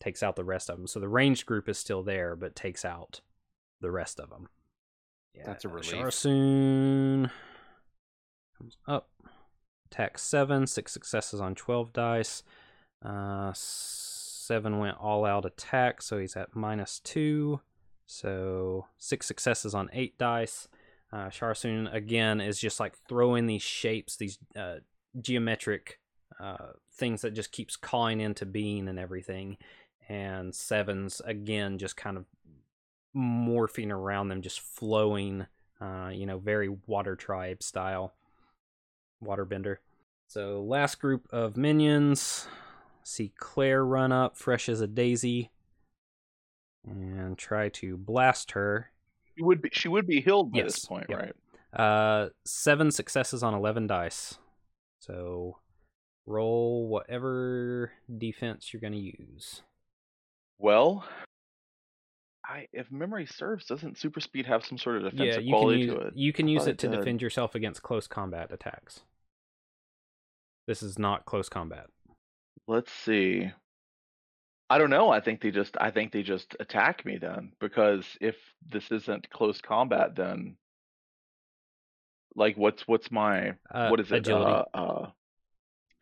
[0.00, 2.84] takes out the rest of them so the ranged group is still there but takes
[2.84, 3.20] out
[3.80, 4.48] the rest of them
[5.34, 5.92] yeah That's a relief.
[5.92, 7.30] Sharsoon
[8.58, 9.08] comes up
[9.94, 12.42] attack seven six successes on 12 dice.
[13.04, 17.60] Uh seven went all out attack so he's at minus two.
[18.06, 20.68] So six successes on eight dice.
[21.12, 24.78] Uh, Sharsoon again is just like throwing these shapes, these uh,
[25.20, 26.00] geometric
[26.40, 29.56] uh, things that just keeps calling into being and everything.
[30.08, 32.24] And sevens again, just kind of
[33.16, 35.46] morphing around them, just flowing,
[35.80, 38.14] uh, you know, very water tribe style,
[39.22, 39.76] waterbender.
[40.28, 42.46] So last group of minions.
[43.02, 45.50] See Claire run up, fresh as a daisy,
[46.86, 48.90] and try to blast her.
[49.36, 51.18] She would be she would be healed by Yes, this point, yep.
[51.18, 51.80] right?
[51.80, 54.38] Uh, seven successes on eleven dice.
[55.00, 55.58] So
[56.24, 59.62] roll whatever defense you're gonna use.
[60.58, 61.04] Well,
[62.46, 65.80] I if memory serves, doesn't super speed have some sort of yeah, defensive can quality
[65.80, 66.16] use to it?
[66.16, 69.00] you can use it to defend yourself against close combat attacks.
[70.66, 71.86] This is not close combat.
[72.66, 73.50] Let's see.
[74.70, 75.10] I don't know.
[75.10, 79.28] I think they just I think they just attack me then because if this isn't
[79.30, 80.56] close combat, then
[82.34, 84.16] like what's what's my Uh, what is it?
[84.16, 84.64] Agility.
[84.74, 85.10] Uh, uh,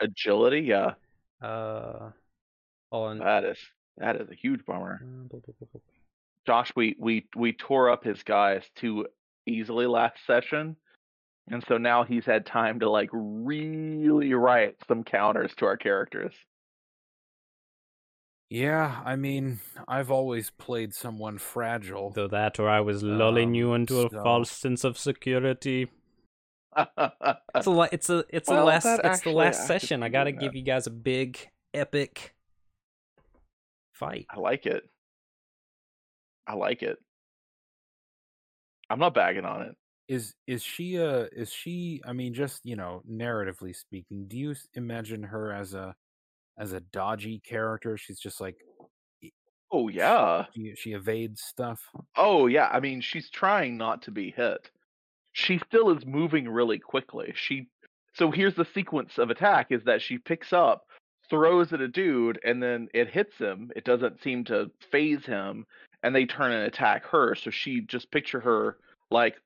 [0.00, 0.60] agility.
[0.60, 0.94] Yeah,
[1.42, 2.10] Uh,
[2.90, 3.18] on.
[3.18, 3.58] that is
[3.98, 5.00] that is a huge bummer.
[5.02, 5.80] uh, blah, blah, blah, blah.
[6.46, 9.06] Josh, we we we tore up his guys too
[9.46, 10.76] easily last session,
[11.48, 16.34] and so now he's had time to like really write some counters to our characters.
[18.50, 22.10] Yeah, I mean, I've always played someone fragile.
[22.10, 25.88] Though that, or I was lulling Um, you into a so- false sense of security.
[27.54, 30.02] It's a it's a it's Well, the last that it's the last I session.
[30.02, 30.40] I gotta that.
[30.40, 31.38] give you guys a big
[31.74, 32.34] epic
[33.92, 34.26] fight.
[34.30, 34.88] I like it.
[36.46, 36.98] I like it.
[38.90, 39.76] I'm not bagging on it.
[40.08, 42.02] Is is she a is she?
[42.04, 45.94] I mean, just you know, narratively speaking, do you imagine her as a
[46.58, 47.96] as a dodgy character?
[47.96, 48.56] She's just like
[49.70, 50.46] Oh yeah.
[50.54, 51.80] she, she evades stuff.
[52.16, 52.68] Oh yeah.
[52.70, 54.70] I mean, she's trying not to be hit.
[55.32, 57.32] She still is moving really quickly.
[57.34, 57.68] She
[58.14, 60.84] so here's the sequence of attack is that she picks up,
[61.30, 63.70] throws at a dude, and then it hits him.
[63.74, 65.64] It doesn't seem to faze him,
[66.02, 67.34] and they turn and attack her.
[67.34, 68.76] So she just picture her
[69.10, 69.36] like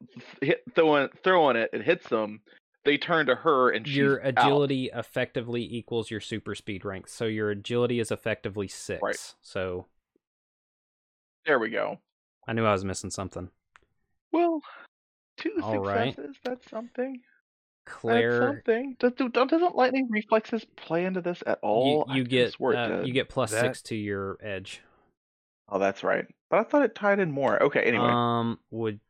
[0.40, 1.70] hit, throwing throwing it.
[1.72, 2.40] It hits them.
[2.84, 4.28] They turn to her, and she's your out.
[4.28, 7.08] agility effectively equals your super speed rank.
[7.08, 9.34] So your agility is effectively six.
[9.42, 9.86] So
[11.46, 11.98] There we go.
[12.46, 13.50] I knew I was missing something.
[14.32, 14.60] Well,
[15.36, 16.14] two All right.
[16.14, 16.36] successes.
[16.44, 17.20] That's something.
[17.86, 18.96] That's Claire, something.
[18.98, 22.04] Does, do, don't- doesn't lightning reflexes play into this at all?
[22.08, 24.80] I you get uh, you get plus That- six to your edge.
[25.68, 26.26] Oh, that's right.
[26.48, 27.60] But I thought it tied in more.
[27.62, 27.82] Okay.
[27.82, 29.00] Anyway, Um, would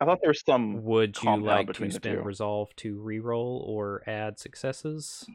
[0.00, 0.82] I thought there was some.
[0.84, 2.22] would you like to spend two.
[2.22, 5.26] resolve to reroll or add successes?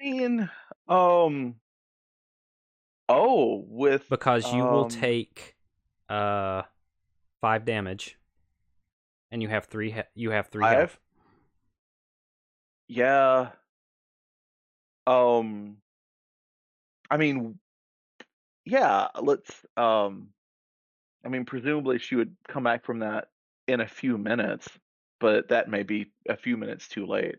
[0.00, 0.50] I mean,
[0.88, 1.56] um.
[3.08, 5.54] Oh, with Because you will um, take
[6.08, 6.62] uh
[7.40, 8.18] five damage,
[9.30, 9.92] and you have three.
[9.92, 10.78] He- you have three Five?
[10.78, 10.98] health.
[12.88, 13.50] Yeah.
[15.06, 15.76] Um.
[17.10, 17.58] I mean,
[18.64, 19.50] yeah, let's.
[19.76, 20.28] Um,
[21.24, 23.28] I mean, presumably she would come back from that
[23.66, 24.68] in a few minutes,
[25.20, 27.36] but that may be a few minutes too late.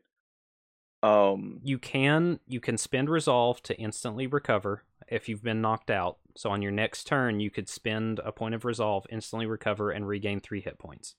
[1.03, 6.17] Um, You can you can spend resolve to instantly recover if you've been knocked out.
[6.35, 10.07] So on your next turn, you could spend a point of resolve, instantly recover, and
[10.07, 11.15] regain three hit points.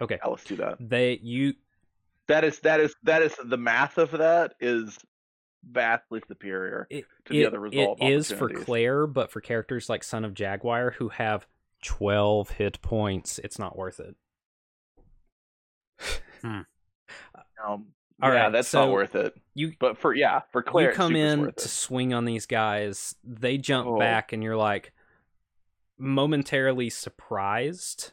[0.00, 0.18] Okay.
[0.22, 0.78] yeah, let's do that.
[0.80, 1.54] They you
[2.28, 4.98] That is that is that is the math of that is
[5.68, 8.48] vastly superior it, to the it- other resolve it is for.
[8.48, 11.46] Claire, but for characters like Son of Jaguar who have
[11.84, 14.14] twelve hit points, it's not worth it.
[17.66, 17.86] Um,
[18.22, 19.34] All yeah, right, that's so not worth it.
[19.54, 21.60] You But for yeah, for Claire, you come in to it.
[21.60, 23.98] swing on these guys, they jump Oh.
[23.98, 24.92] back, and you're like
[25.98, 28.12] momentarily surprised.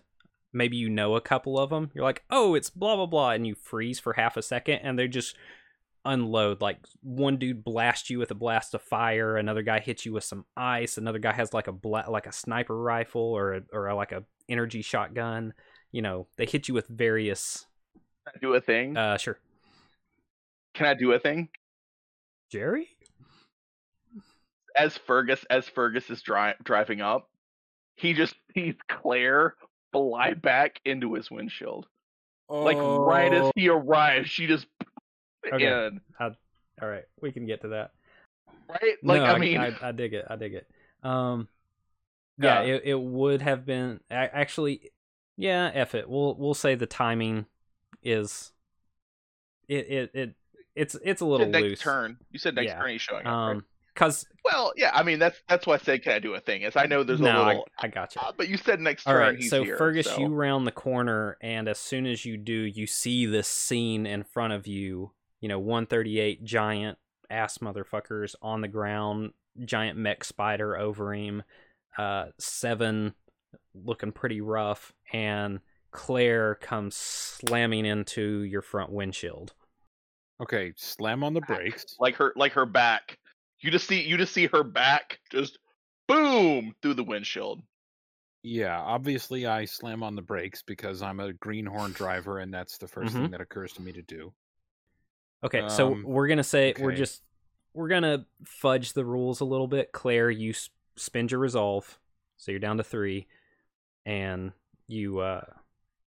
[0.52, 1.92] Maybe you know a couple of them.
[1.94, 4.98] You're like, oh, it's blah blah blah, and you freeze for half a second, and
[4.98, 5.36] they just
[6.06, 6.62] unload.
[6.62, 10.24] Like one dude blasts you with a blast of fire, another guy hits you with
[10.24, 13.88] some ice, another guy has like a bla- like a sniper rifle or a, or
[13.88, 15.54] a, like a energy shotgun.
[15.92, 17.66] You know, they hit you with various.
[18.26, 18.98] Can I do a thing?
[18.98, 19.40] Uh, sure,
[20.74, 21.50] Can I do a thing?
[22.52, 22.90] Jerry.
[24.76, 27.30] As Fergus as Fergus is dri- driving up,
[27.96, 29.56] he just sees Claire
[29.92, 31.88] fly back into his windshield.
[32.50, 34.68] Like right as Oh, he arrives, she just
[35.54, 35.68] Okay.
[35.68, 36.02] in.
[36.82, 37.92] All right, we can get to that.
[38.68, 38.96] Right?
[39.04, 40.26] Like no, I mean, I, I dig it.
[40.30, 40.68] I dig it.
[41.04, 41.48] Um,
[42.38, 42.76] yeah, Yeah.
[42.76, 44.92] It, it would have been actually,
[45.38, 45.72] yeah.
[45.74, 46.10] F it.
[46.10, 47.46] We'll we'll say the timing
[48.04, 48.52] is
[49.68, 50.36] it it, it
[50.76, 51.80] it's it's a little next loose.
[51.80, 52.18] turn.
[52.32, 52.80] You said next Yeah.
[52.80, 53.34] turn he's showing up.
[53.34, 53.52] right?
[53.52, 53.66] Um,
[53.96, 56.64] cause Well, yeah, I mean that's that's why I said can I do a thing?
[56.64, 58.22] Is I know there's no, a little I, I got you.
[58.22, 59.78] uh, but you said next All turn right, he's so here.
[59.78, 60.20] Fergus, so.
[60.20, 64.24] you round the corner, and as soon as you do, you see this scene in
[64.24, 65.12] front of you.
[65.46, 66.98] You know, 138 giant
[67.30, 71.44] ass motherfuckers on the ground, giant mech spider over him,
[72.00, 73.14] uh, seven
[73.76, 75.60] looking pretty rough, and
[75.92, 79.54] Claire comes slamming into your front windshield.
[80.42, 81.96] Okay, slam on the brakes.
[82.00, 83.20] like her like her back.
[83.60, 85.60] You just see you just see her back just
[86.08, 87.62] boom through the windshield.
[88.42, 92.88] Yeah, obviously I slam on the brakes because I'm a greenhorn driver and that's the
[92.88, 93.22] 1st Mhm.
[93.22, 94.34] thing that occurs to me to do.
[95.46, 97.22] Okay, so Um, we're gonna say we're just
[97.74, 99.92] we're gonna fudge the rules a little bit.
[99.92, 102.00] Claire, you s- spend your resolve,
[102.38, 103.28] so you're down to three,
[104.06, 104.52] and
[104.88, 105.46] you uh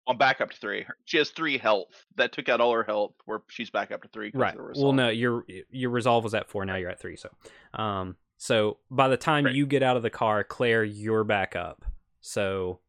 [0.06, 0.86] I'm back up to three.
[1.06, 2.06] She has three health.
[2.16, 3.14] That took out all her health.
[3.24, 4.32] Where she's back up to three.
[4.34, 4.54] right.
[4.54, 4.96] the Well, resolve.
[4.96, 6.66] no, your your resolve was at four.
[6.66, 7.16] Now you're at three.
[7.16, 7.30] So,
[7.74, 9.56] um, so by the time Great.
[9.56, 11.86] you get out of the car, Claire, you're back up.
[12.20, 12.82] So,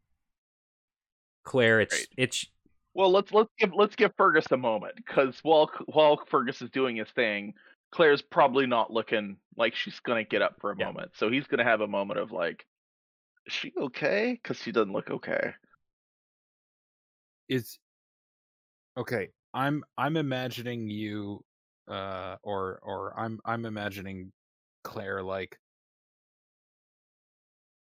[1.44, 2.08] Claire, it's Great.
[2.16, 2.46] it's
[2.94, 6.96] Well, let's let's give let's give Fergus a moment because while while Fergus is doing
[6.96, 7.54] his thing,
[7.90, 10.86] Claire's probably not looking like she's gonna get up for a Yeah.
[10.86, 11.12] moment.
[11.16, 12.66] So he's gonna have a moment of like,
[13.46, 14.38] is she okay?
[14.40, 15.54] Because she doesn't look okay.
[17.48, 17.78] Is
[18.96, 21.44] Okay, I'm I'm imagining you
[21.88, 24.32] uh or or I'm I'm imagining
[24.84, 25.58] Claire like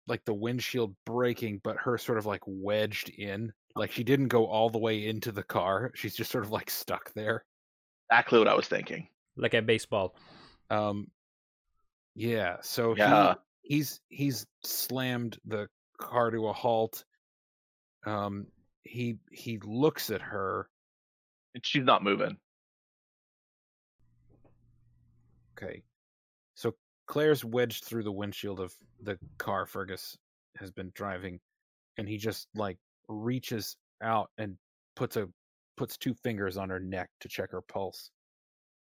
[0.06, 3.52] like the windshield breaking but her sort of like wedged in.
[3.76, 5.90] Like she didn't go all the way into the car.
[5.94, 7.44] She's just sort of like stuck there.
[8.10, 9.08] Exactly what I was thinking.
[9.36, 10.14] like a baseball.
[10.70, 11.10] Um
[12.14, 12.94] yeah, so
[13.62, 15.68] he- he's he's slammed the
[15.98, 17.04] car to a halt.
[18.06, 18.46] Um
[18.82, 20.68] he he looks at her.
[21.54, 22.36] And she's not moving.
[25.56, 25.82] Okay.
[26.54, 26.74] So
[27.06, 30.16] Claire's wedged through the windshield of the car Fergus
[30.56, 31.40] has been driving
[31.96, 32.78] and he just like
[33.08, 34.56] reaches out and
[34.96, 35.28] puts a
[35.76, 38.10] puts two fingers on her neck to check her pulse.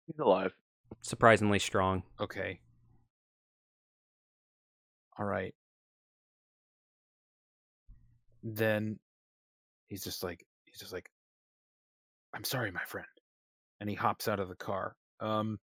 [0.07, 0.55] He's alive.
[1.01, 2.03] Surprisingly strong.
[2.21, 2.61] Okay.
[5.19, 5.55] All right.
[8.43, 8.99] Then
[9.89, 11.09] he's just like he's just like
[12.35, 13.07] I'm sorry, my friend.
[13.81, 14.97] And he hops out of the car.
[15.21, 15.59] Um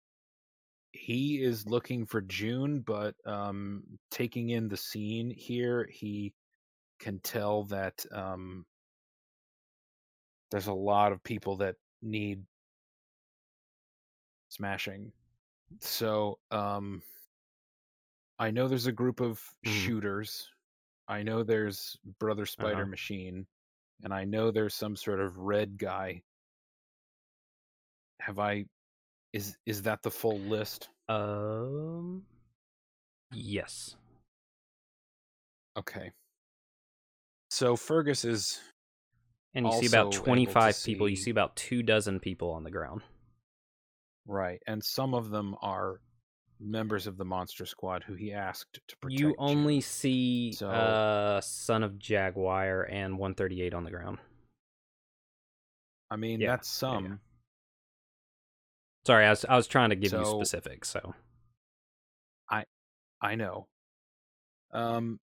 [0.92, 6.34] he is looking for June, but um taking in the scene here, he
[7.00, 8.66] can tell that um
[10.52, 12.44] there's a lot of people that need
[14.50, 15.12] smashing.
[15.80, 17.02] So, um
[18.40, 19.72] I know there's a group of Mhm.
[19.72, 20.50] shooters.
[21.08, 22.86] I know there's Brother Spider Uh-huh.
[22.86, 23.48] Machine,
[24.04, 26.24] and I know there's some sort of red guy.
[28.22, 28.66] Have I
[29.34, 30.90] is is that the full list?
[31.10, 32.26] Um,
[33.34, 33.96] yes.
[35.78, 36.12] Okay.
[37.50, 38.60] So Fergus is
[39.54, 41.10] And you see about Also able to 25 people.
[41.10, 43.02] You see- see about two dozen people on the ground.
[44.26, 46.02] right, and some of them are
[46.60, 51.42] members of the monster squad who he asked to protect You only see So- uh
[51.42, 54.20] Son of Jaguar and 138 on the ground.
[56.12, 56.98] I mean, Yeah, that's yeah, yeah.
[57.08, 57.22] some.
[59.08, 60.90] Sorry, I was I was trying to give you specifics.
[60.90, 61.16] So
[62.50, 62.66] i
[63.22, 63.68] I know.
[64.72, 65.20] Um,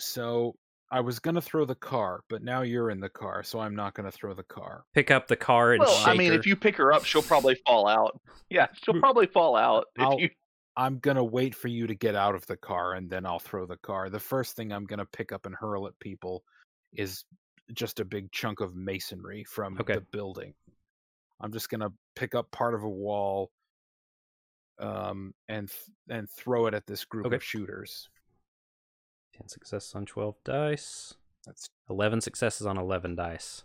[0.00, 0.56] so
[0.90, 3.94] I was gonna throw the car, but now you're in the car, so I'm not
[3.94, 4.84] gonna throw the car.
[4.94, 6.38] pick up the car and Well, shake I mean, her.
[6.38, 8.20] if you pick her up, she'll probably fall out.
[8.48, 10.30] Yeah, she'll probably fall out if I'll- you.
[10.76, 13.66] I'm gonna wait for you to get out of the car, and then I'll throw
[13.66, 14.08] the car.
[14.10, 16.44] The first thing I'm gonna pick up and hurl at people
[16.94, 17.24] is
[17.74, 19.94] just a big chunk of masonry from Okay.
[19.96, 20.54] the building.
[21.40, 23.50] I'm just gonna pick up part of a wall,
[24.78, 27.36] um, and th- and throw it at this group Okay.
[27.36, 28.08] of shooters.
[29.38, 31.14] 10 successes on 12 dice.
[31.46, 33.62] That's 11 successes on 11 dice.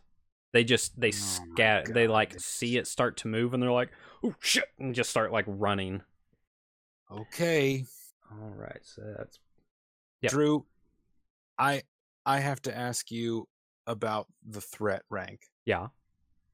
[0.53, 3.89] They just they Oh scat they like see it start to move and they're like,
[4.23, 6.03] "Oh shit." and just start like running.
[7.11, 7.85] okay.
[8.31, 8.79] All right.
[8.83, 9.39] So that's
[10.21, 10.31] Yep.
[10.31, 10.65] Drew,
[11.57, 11.83] I
[12.25, 13.47] I have to ask you
[13.87, 15.41] about the threat rank.
[15.65, 15.87] yeah.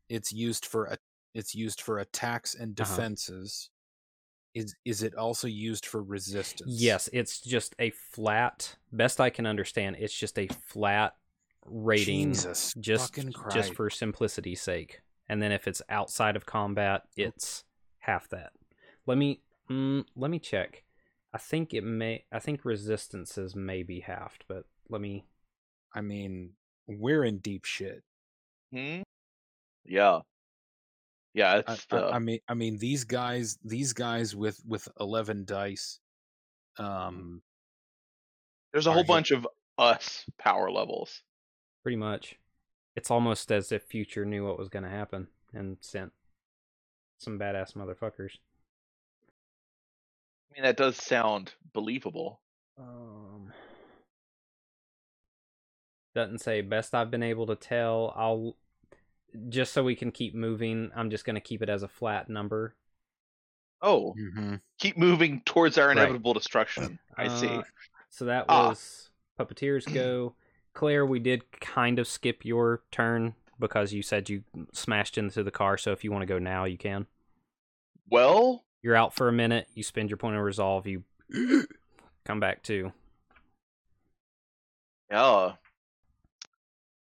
[0.07, 0.97] It's used for a
[1.35, 2.89] it's used for attacks and Uh-huh.
[2.95, 3.69] defenses.
[4.53, 6.71] Is is it also used for resistance?
[6.81, 11.15] Yes, it's just a flat best I can understand, it's just a flat
[11.65, 13.13] rating Jesus just
[13.51, 15.01] just for simplicity's sake.
[15.27, 17.09] And then if it's outside of combat, Oh.
[17.15, 17.63] it's
[17.99, 18.53] half that.
[19.05, 20.83] Let me mm, let me check.
[21.31, 25.25] I think it may I think resistances may be halved, but let me
[25.93, 26.51] I mean,
[26.87, 28.03] we're in deep shit.
[28.73, 29.01] Hmm?
[29.85, 30.21] Yeah.
[31.39, 32.05] Yeah, I, it's I, the.
[32.07, 35.99] I mean, I mean these guys, these guys with with eleven dice.
[36.77, 37.41] Um,
[38.73, 39.47] there's a whole hit- bunch of
[39.77, 41.21] us power levels.
[41.81, 42.35] pretty much
[42.97, 46.11] it's almost as if future knew what was going to happen and sent
[47.19, 48.31] some badass motherfuckers.
[50.51, 52.41] I mean, that does sound believable.
[52.77, 53.53] Um,
[56.13, 58.13] doesn't say best I've been able to tell.
[58.17, 58.57] I'll
[59.49, 60.91] just so we can keep moving.
[60.95, 62.75] I'm just gonna keep it as a flat number.
[63.81, 64.59] Oh, mhm.
[64.77, 65.97] keep moving towards our Right.
[65.97, 66.99] inevitable destruction.
[67.17, 67.47] I see.
[67.47, 67.63] Uh,
[68.09, 68.69] So that Ah.
[68.69, 70.35] was puppeteers go.
[70.73, 74.43] Claire, we did kind of skip your turn because you said you
[74.73, 75.77] smashed into the car.
[75.77, 77.07] So if you want to go now, you can.
[78.09, 79.67] Well, You're out for a minute.
[79.75, 80.87] You spend your point of resolve.
[80.87, 81.03] You
[82.25, 82.91] come back to.
[85.11, 85.55] yeah.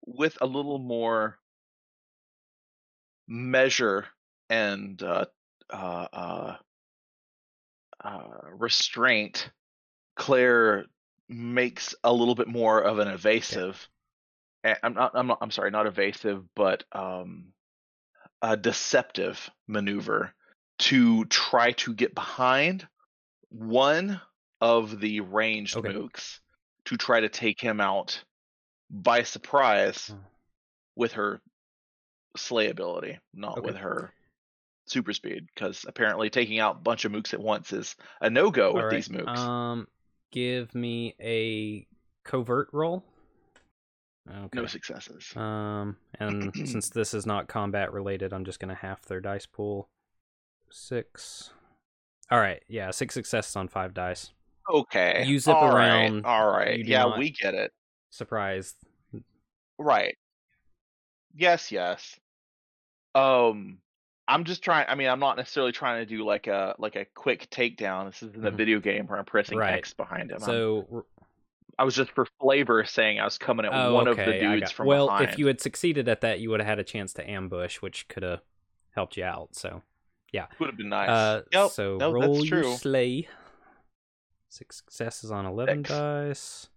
[0.06, 1.38] With a little more
[3.32, 4.04] measure
[4.50, 5.24] and uh,
[5.70, 6.56] uh, uh,
[8.04, 8.28] uh,
[8.58, 9.50] restraint,
[10.16, 10.84] Claire
[11.28, 13.88] makes a little bit more of an evasive.
[14.64, 15.12] eh, I'm not.
[15.14, 15.38] I'm not.
[15.40, 15.70] I'm sorry.
[15.70, 17.46] Not evasive, but um,
[18.42, 20.34] a deceptive maneuver
[20.80, 22.86] to try to get behind
[23.48, 24.20] one
[24.60, 25.88] of the ranged Okay.
[25.92, 26.38] mooks
[26.86, 28.22] to try to take him out
[28.90, 30.14] by surprise
[30.96, 31.40] with her
[32.36, 33.66] slay ability, not Okay.
[33.66, 34.12] with her
[34.86, 35.46] super speed.
[35.54, 38.84] Because apparently, taking out a bunch of mooks at once is a no go with
[38.84, 39.38] right, these mooks.
[39.38, 39.86] Um,
[40.30, 41.86] give me a
[42.24, 43.04] covert roll.
[44.30, 44.48] Okay.
[44.54, 45.34] No successes.
[45.36, 49.88] Um, and since this is not combat related, I'm just gonna half their dice pool.
[50.70, 51.50] Six.
[52.30, 54.30] All right, yeah, six successes on five dice.
[54.72, 55.24] okay.
[55.26, 56.82] you zip all right, around, All right.
[56.84, 57.72] Yeah, we get it.
[58.10, 58.74] Surprise.
[59.78, 60.16] Right.
[61.34, 62.18] Yes, yes.
[63.14, 63.78] Um
[64.28, 67.04] I'm just trying I mean I'm not necessarily trying to do like a like a
[67.14, 68.10] quick takedown.
[68.10, 68.56] This isn't a Mhm.
[68.56, 69.74] video game where I'm pressing Right.
[69.74, 70.38] X behind him.
[70.42, 71.04] I'm- So,
[71.78, 74.38] I was just for flavor saying I was coming at oh, one okay, of the
[74.40, 75.24] dudes got- from well, behind.
[75.26, 77.80] Well, if you had succeeded at that, you would have had a chance to ambush,
[77.80, 78.40] which could have
[78.94, 79.54] helped you out.
[79.56, 79.82] So,
[80.32, 81.08] yeah, would have been nice.
[81.08, 81.70] uh, yep.
[81.70, 83.26] so no, roll your slay.
[84.48, 85.88] Six successes on eleven Six.
[85.90, 86.68] dice.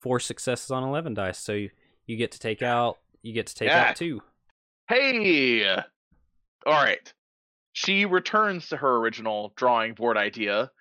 [0.00, 1.38] Four successes on eleven dice.
[1.38, 1.70] So you,
[2.06, 2.98] you get to take out.
[3.22, 3.90] You get to take Yeah.
[3.90, 4.22] out two.
[4.90, 5.64] Hey.
[6.66, 7.14] All right.
[7.74, 10.72] She returns to her original drawing board idea.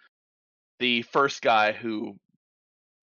[0.80, 2.18] The first guy who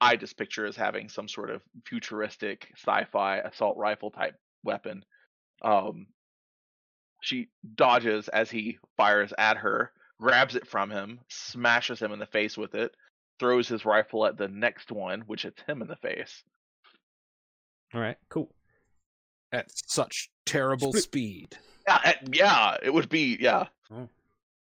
[0.00, 4.34] I just picture as having some sort of futuristic sci-fi assault rifle type
[4.64, 5.04] weapon.
[5.62, 6.06] Um,
[7.22, 12.26] she dodges as he fires at her, grabs it from him, smashes him in the
[12.26, 12.92] face with it,
[13.38, 16.42] throws his rifle at the next one, which hits him in the face.
[17.94, 18.52] All right, cool.
[19.52, 21.58] at such terrible Split- speed.
[21.86, 23.66] Yeah, uh, yeah, it would be yeah.
[23.94, 24.08] Oh.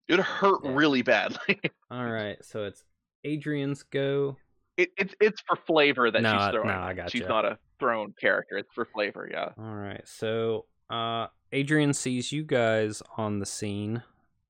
[0.09, 0.73] It would hurt Yeah.
[0.74, 1.61] really badly.
[1.90, 2.82] All right, so it's
[3.24, 4.36] Adrian's go.
[4.77, 6.69] it, it's it's for flavor that No, she's throwing.
[6.69, 6.78] no, it.
[6.78, 7.11] I gotcha.
[7.16, 8.57] She's not a thrown character.
[8.59, 9.28] It's for flavor.
[9.31, 9.51] Yeah.
[9.59, 14.03] All right, so uh, Adrian sees you guys on the scene.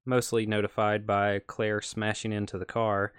[0.04, 3.12] mostly notified by Claire smashing into the car,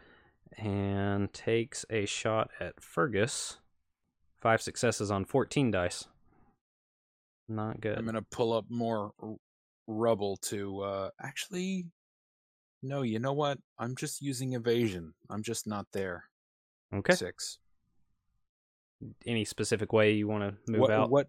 [0.58, 3.58] and takes a shot at Fergus.
[4.40, 6.08] Five successes on 14 dice.
[7.50, 7.98] Not good.
[7.98, 9.36] I'm gonna pull up more r-
[9.88, 11.86] rubble to uh actually
[12.84, 13.58] no, you know what?
[13.80, 15.14] I'm just using evasion.
[15.30, 16.26] I'm just not there.
[16.94, 17.16] Okay.
[17.16, 17.60] Six.
[19.26, 21.10] Any specific way you want to move what, out?
[21.10, 21.28] what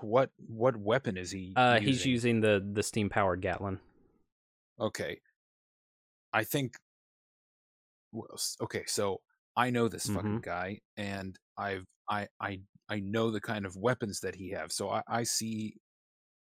[0.00, 1.86] what what weapon is he uh, using?
[1.86, 3.78] he's using the the steam powered Gatling.
[4.80, 5.20] Okay.
[6.32, 6.76] I think
[8.12, 8.26] well,
[8.62, 9.20] okay, so
[9.56, 14.20] I know this fucking guy and I've I I I know the kind of weapons
[14.20, 14.72] that he have.
[14.72, 15.76] So I, I see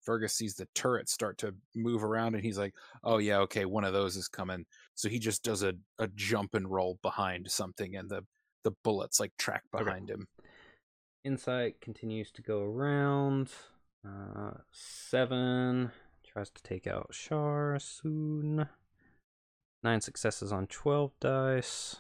[0.03, 3.85] Fergus sees the turret start to move around and he's like, Oh yeah, okay, one
[3.85, 4.65] of those is coming.
[4.95, 8.23] So he just does a, a jump and roll behind something and the
[8.65, 9.85] the bullets like track Okay.
[9.85, 10.27] behind him.
[11.25, 13.51] Insight continues to go around.
[14.07, 15.91] Uh, seven
[16.25, 18.69] tries to take out Shar soon.
[19.83, 21.97] Nine successes on 12 dice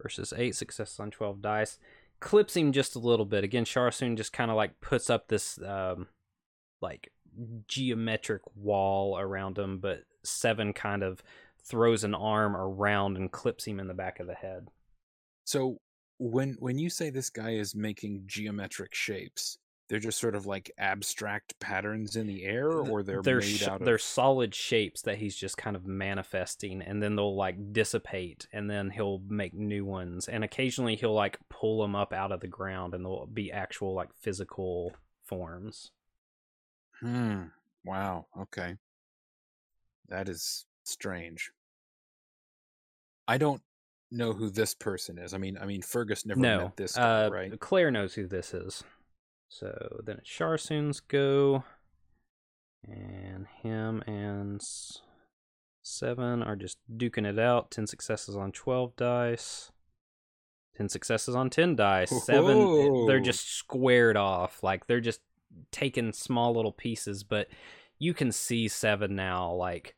[0.00, 1.78] versus eight successes on 12 dice.
[2.22, 3.44] Clips him just a little bit.
[3.44, 6.06] Again, Charsoon just kind of like puts up this um,
[6.80, 7.12] like
[7.66, 11.20] geometric wall around him, but Seven kind of
[11.64, 14.68] throws an arm around and clips him in the back of the head.
[15.44, 15.80] So
[16.18, 20.70] when when you say this guy is making geometric shapes, they're just sort of like
[20.78, 23.84] abstract patterns in the air, or they're, they're made sh- out of.
[23.86, 28.70] they're solid shapes that he's just kind of manifesting and then they'll like dissipate and
[28.70, 32.46] then he'll make new ones and occasionally he'll like pull them up out of the
[32.48, 34.92] ground and they'll be actual like physical
[35.24, 35.90] forms
[37.00, 37.42] Hmm.
[37.84, 38.26] Wow.
[38.38, 38.76] Okay.
[40.08, 41.50] That is strange.
[43.26, 43.60] I don't
[44.10, 45.34] know who this person is.
[45.34, 47.60] I mean, I mean, Fergus never no met this guy, uh, right?
[47.60, 48.84] claire knows who this is
[49.52, 51.62] so then it's charsoon's go
[52.88, 54.62] and him and
[55.82, 57.70] seven are just duking it out.
[57.70, 59.70] 10 successes on 12 dice.
[60.78, 62.24] 10 successes on 10 dice.
[62.24, 64.62] Seven they're just squared off.
[64.62, 65.20] Like they're just
[65.70, 67.48] taking small little pieces but
[67.98, 69.96] you can see seven now like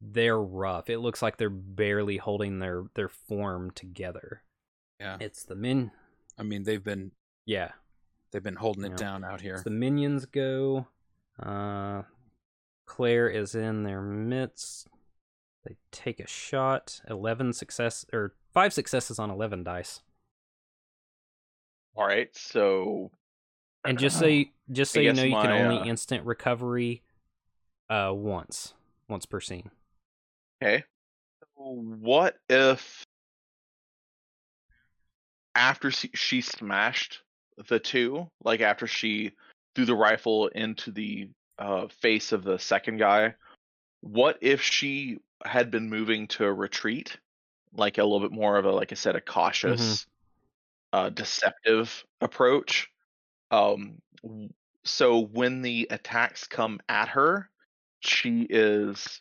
[0.00, 0.88] they're rough.
[0.88, 4.44] It looks like they're barely holding their their form together.
[5.00, 5.16] Yeah.
[5.18, 5.90] it's the min
[6.38, 7.10] I mean, they've been
[7.44, 7.72] yeah
[8.34, 8.96] they've been holding it Yeah.
[8.96, 9.54] down out here.
[9.54, 10.88] As the minions go,
[11.38, 12.02] uh,
[12.84, 14.88] Claire is in their midst.
[15.64, 17.00] They take a shot.
[17.08, 20.02] Eleven success or five successes on eleven dice.
[21.94, 23.12] All right, so
[23.84, 27.04] And just so you, just so I you know, you can only uh, instant recovery,
[27.88, 28.74] uh, once,
[29.08, 29.70] once per scene.
[30.60, 30.84] Okay.
[31.54, 33.06] What if
[35.54, 37.22] after she, she smashed
[37.68, 39.32] the two, like after she
[39.74, 41.28] threw the rifle into the
[41.58, 43.34] uh, face of the second guy,
[44.00, 47.16] what if she had been moving to a retreat,
[47.74, 50.06] like a little bit more of a, like I said, a cautious,
[50.92, 52.90] uh, deceptive approach?
[53.50, 53.98] Um,
[54.84, 57.48] so when the attacks come at her,
[58.00, 59.20] she is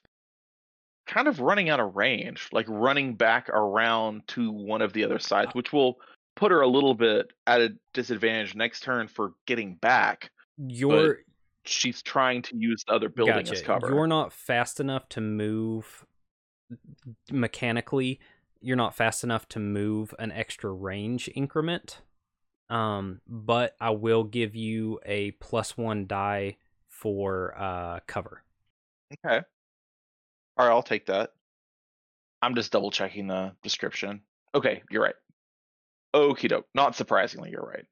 [1.08, 5.20] kind of running out of range, like running back around to one of the other
[5.20, 6.00] sides, which will
[6.36, 10.32] put her a little bit at a disadvantage next turn for getting back.
[10.58, 11.20] You're
[11.66, 13.54] She's trying to use the other building gotcha.
[13.54, 13.90] as cover.
[13.90, 16.06] You're not fast enough to move
[17.32, 18.20] mechanically.
[18.60, 22.02] You're not fast enough to move an extra range increment.
[22.70, 26.58] Um, but I will give you a plus one die
[26.90, 28.44] for uh cover.
[29.26, 29.42] Okay.
[30.58, 31.32] All right, I'll take that.
[32.42, 34.22] I'm just double checking the description.
[34.54, 35.16] Okay, you're right.
[36.14, 36.68] Okie doke.
[36.74, 37.86] Not surprisingly, you're right.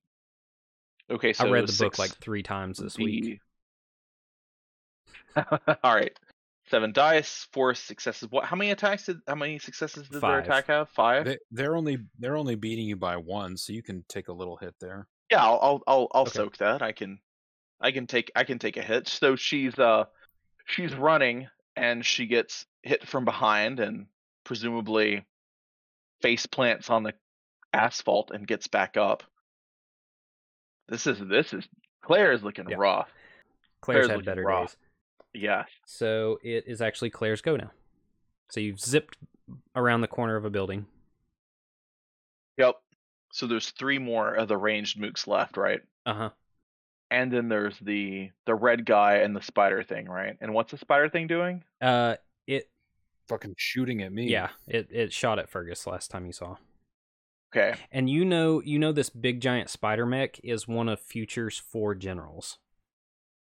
[1.09, 3.39] Okay, so I read the book like three times this would week.
[5.35, 6.17] All right.
[6.69, 8.29] Seven dice, four successes.
[8.29, 8.45] What?
[8.45, 9.17] How many attacks did?
[9.27, 10.29] How many successes did Five.
[10.29, 10.89] their attack have?
[10.89, 11.25] Five.
[11.25, 14.55] They, they're only they're only beating you by one, so you can take a little
[14.57, 15.07] hit there.
[15.29, 16.31] Yeah, I'll I'll I'll, I'll Okay.
[16.31, 16.81] soak that.
[16.81, 17.19] I can
[17.81, 19.07] I can take I can take a hit.
[19.07, 20.05] So she's uh
[20.65, 24.05] she's running and she gets hit from behind and
[24.45, 25.25] presumably
[26.21, 27.13] face plants on the
[27.73, 29.23] asphalt and gets back up.
[30.89, 31.67] This is this is
[32.01, 32.75] Claire is looking Yeah.
[32.77, 33.09] rough.
[33.81, 34.75] Claire's Claire's had looking better rough.
[35.33, 35.41] days.
[35.43, 35.65] Yeah.
[35.85, 37.71] So it is actually Claire's go now.
[38.49, 39.17] So you've zipped
[39.75, 40.85] around the corner of a building.
[42.57, 42.75] Yep.
[43.33, 45.81] So there's three more of the ranged mooks left, right?
[46.05, 46.29] Uh huh.
[47.09, 50.35] And then there's the the red guy and the spider thing, right?
[50.41, 51.63] And what's the spider thing doing?
[51.81, 52.15] Uh,
[52.47, 52.69] it
[53.29, 54.29] Fucking shooting at me.
[54.29, 56.57] yeah, it it shot at Fergus last time you saw.
[57.53, 57.77] Okay.
[57.91, 61.95] And you know, you know, this big giant spider mech is one of Future's four
[61.95, 62.57] generals.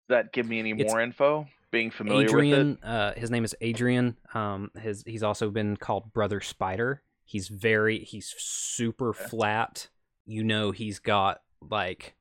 [0.08, 1.46] Does that give me any It's- more info?
[1.70, 2.84] being familiar Adrian, with it.
[2.84, 4.18] uh, his name is Adrian.
[4.34, 7.02] Um, his he's also been called Brother Spider.
[7.24, 9.24] He's very he's super Okay.
[9.24, 9.88] flat.
[10.26, 12.14] You know he's got like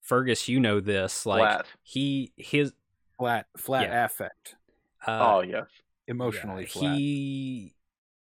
[0.00, 0.48] Fergus.
[0.48, 1.66] You know this like Flat.
[1.84, 2.72] he his
[3.16, 4.04] Flat, flat Yeah.
[4.06, 4.56] affect,
[5.06, 5.66] uh, oh yes.
[6.08, 6.96] emotionally yeah, flat.
[6.98, 7.74] He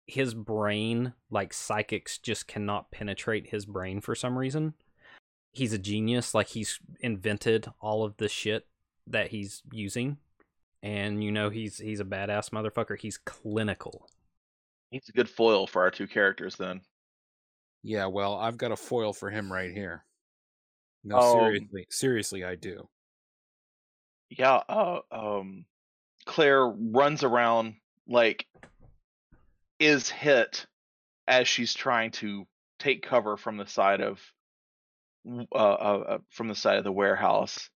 [0.07, 4.73] his brain like psychics just cannot penetrate his brain for some reason.
[5.51, 6.33] He's a genius.
[6.33, 8.65] Like he's invented all of the shit
[9.05, 10.17] that he's using,
[10.81, 12.97] and you know he's he's a badass motherfucker.
[12.97, 14.09] He's clinical.
[14.91, 16.81] He's a good foil for our two characters then.
[17.83, 20.05] Yeah, well, I've got a foil for him right here.
[21.03, 22.87] No, Um, seriously, seriously, I do.
[24.29, 25.65] Yeah, uh, um,
[26.25, 27.75] Claire runs around
[28.07, 28.45] like
[29.79, 30.65] is hit
[31.27, 32.47] as she's trying to
[32.79, 34.21] take cover from the side of
[35.27, 37.69] uh, uh, uh, from the side of the warehouse.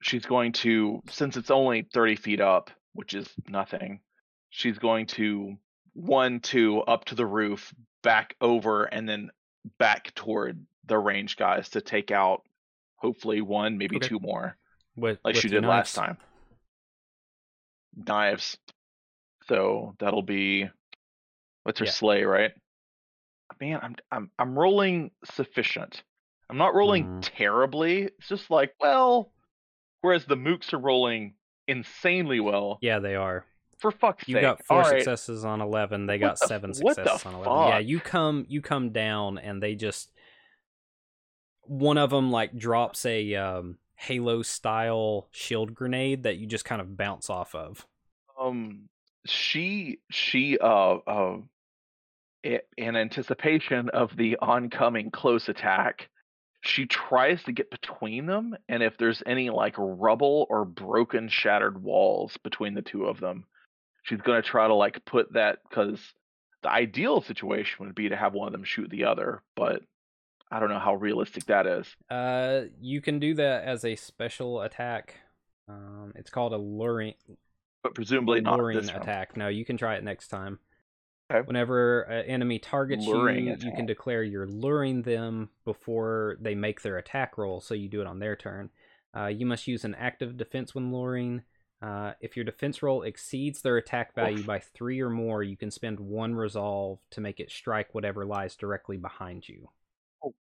[0.00, 4.00] She's going to, since it's only thirty feet up, which is nothing.
[4.50, 5.56] She's going to
[5.94, 7.72] one, two, up to the roof,
[8.02, 9.30] back over, and then
[9.78, 12.42] back toward the range guys to take out,
[12.96, 14.08] hopefully one, maybe Okay.
[14.08, 14.56] two more
[14.96, 16.18] With, like with she did last time.
[17.94, 18.58] Knives.
[19.48, 20.68] So that'll be
[21.64, 21.90] what's her Yeah.
[21.92, 22.52] slay, right?
[23.60, 26.02] Man, I'm I'm I'm rolling sufficient.
[26.50, 27.20] I'm not rolling Mhm.
[27.36, 28.02] terribly.
[28.04, 29.32] It's just like, well,
[30.00, 31.34] whereas the mooks are rolling
[31.68, 32.78] insanely well.
[32.80, 33.44] Yeah, they are.
[33.78, 34.42] For fuck's You sake.
[34.42, 34.98] You got four All right.
[35.00, 36.06] successes on eleven.
[36.06, 37.68] They What got the- seven successes on eleven.
[37.68, 40.12] Yeah, you come you come down and they just
[41.62, 46.80] one of them like drops a um, Halo style shield grenade that you just kind
[46.80, 47.86] of bounce off of.
[48.40, 48.88] um
[49.26, 51.36] she she uh uh
[52.76, 56.08] in anticipation of the oncoming close attack
[56.60, 61.82] she tries to get between them and if there's any like rubble or broken shattered
[61.82, 63.44] walls between the two of them
[64.02, 66.00] she's going to try to like put that cuz
[66.62, 69.82] the ideal situation would be to have one of them shoot the other but
[70.50, 74.60] i don't know how realistic that is Uh, you can do that as a special
[74.62, 75.20] attack.
[75.68, 77.14] Um, it's called a luring
[77.82, 79.02] but presumably not luring this round.
[79.02, 79.36] attack.
[79.36, 80.58] No, you can try it next time.
[81.32, 81.46] Okay.
[81.46, 86.82] Whenever an enemy targets Luring you, you can declare you're luring them before they make
[86.82, 88.70] their attack roll, so you do it on their turn.
[89.16, 91.42] Uh, you must use an active defense when luring.
[91.80, 94.46] Uh, if your defense roll exceeds their attack value Oof.
[94.46, 98.54] by three or more, you can spend one resolve to make it strike whatever lies
[98.54, 99.68] directly behind you.
[100.24, 100.34] Oh,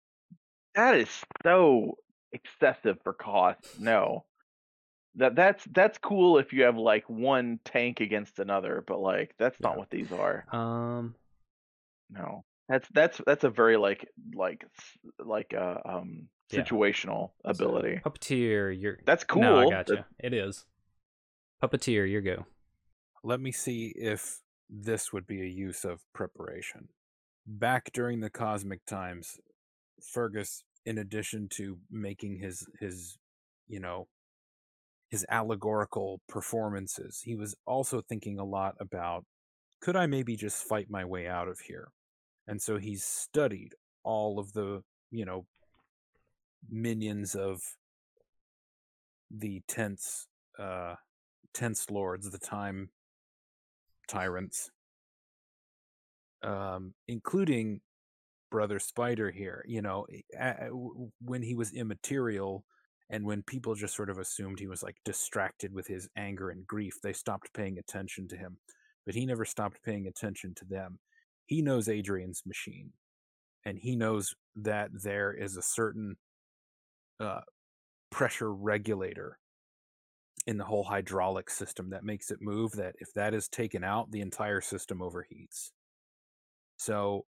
[0.74, 1.08] that is
[1.44, 1.98] so
[2.32, 3.80] excessive for cost.
[3.80, 4.24] No.
[5.16, 9.58] That that's that's cool if you have like one tank against another, but like that's
[9.60, 9.78] not Yeah.
[9.78, 10.44] what these are.
[10.54, 11.14] Um,
[12.10, 12.44] No.
[12.68, 14.64] That's that's that's a very like like
[15.18, 16.62] like uh um Yeah.
[16.62, 18.00] situational ability.
[18.04, 19.42] puppeteer, you're That's cool.
[19.42, 20.06] No, I That- gotcha.
[20.18, 20.66] It is
[21.62, 22.10] puppeteer.
[22.10, 22.46] Your go.
[23.24, 24.40] Let me see if
[24.70, 26.88] this would be a use of preparation.
[27.46, 29.40] Back during the cosmic times,
[30.02, 33.18] Fergus, in addition to making his his,
[33.66, 34.06] you know,
[35.08, 39.24] his allegorical performances, he was also thinking a lot about
[39.80, 41.88] could I maybe just fight my way out of here?
[42.48, 45.46] And so he's studied all of the, you know,
[46.68, 47.60] minions of
[49.30, 50.26] the tense
[50.58, 50.94] uh
[51.54, 52.90] tense lords, the time
[54.08, 54.70] tyrants,
[56.42, 57.80] um, including
[58.50, 59.64] Brother Spider here.
[59.68, 60.06] You know,
[60.38, 62.64] a- w- when he was immaterial
[63.10, 66.66] and when people just sort of assumed he was like distracted with his anger and
[66.66, 68.58] grief, they stopped paying attention to him.
[69.06, 70.98] But he never stopped paying attention to them.
[71.46, 72.92] He knows Adrian's machine,
[73.64, 76.16] and he knows that there is a certain
[77.18, 77.40] uh,
[78.10, 79.38] pressure regulator
[80.46, 84.10] in the whole hydraulic system that makes it move that if that is taken out
[84.10, 85.72] the entire system overheats
[86.78, 87.26] so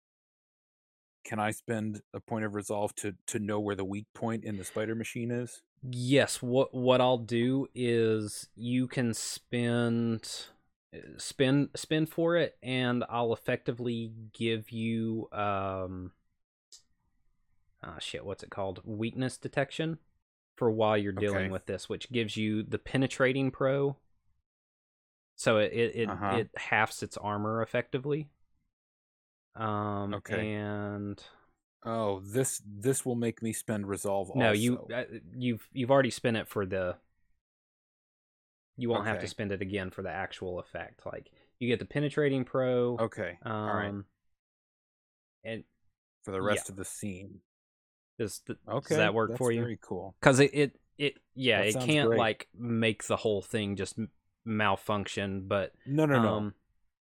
[1.27, 4.57] can i spend a point of resolve to to know where the weak point in
[4.57, 10.27] the spider machine is Yes, what what I'll do is you can spend
[10.93, 16.11] uh, spend spend for it and I'll effectively give you um
[17.83, 18.81] ah shit, what's it called?
[18.83, 19.99] Weakness detection
[20.55, 21.51] for while you're dealing Okay.
[21.51, 23.97] with this, which gives you the penetrating pro.
[25.35, 26.37] So it it it, Uh-huh.
[26.39, 28.27] it halves its armor effectively.
[29.57, 30.53] Um Okay.
[30.53, 31.21] and
[31.83, 34.57] oh this this will make me spend resolve no, also.
[34.59, 35.03] you uh,
[35.35, 36.95] you've you've already spent it for the.
[38.77, 41.05] You won't have to spend it again for the actual effect.
[41.05, 42.97] Like you get the penetrating pro.
[42.99, 43.93] okay Um, right.
[45.43, 45.63] And
[46.23, 47.39] for the rest of the scene
[48.19, 49.61] does th- okay does that work for you?
[49.61, 52.19] very cool Because it, it it yeah That it can't great.
[52.19, 53.97] like make the whole thing just
[54.45, 56.53] malfunction but No, no, no, um no,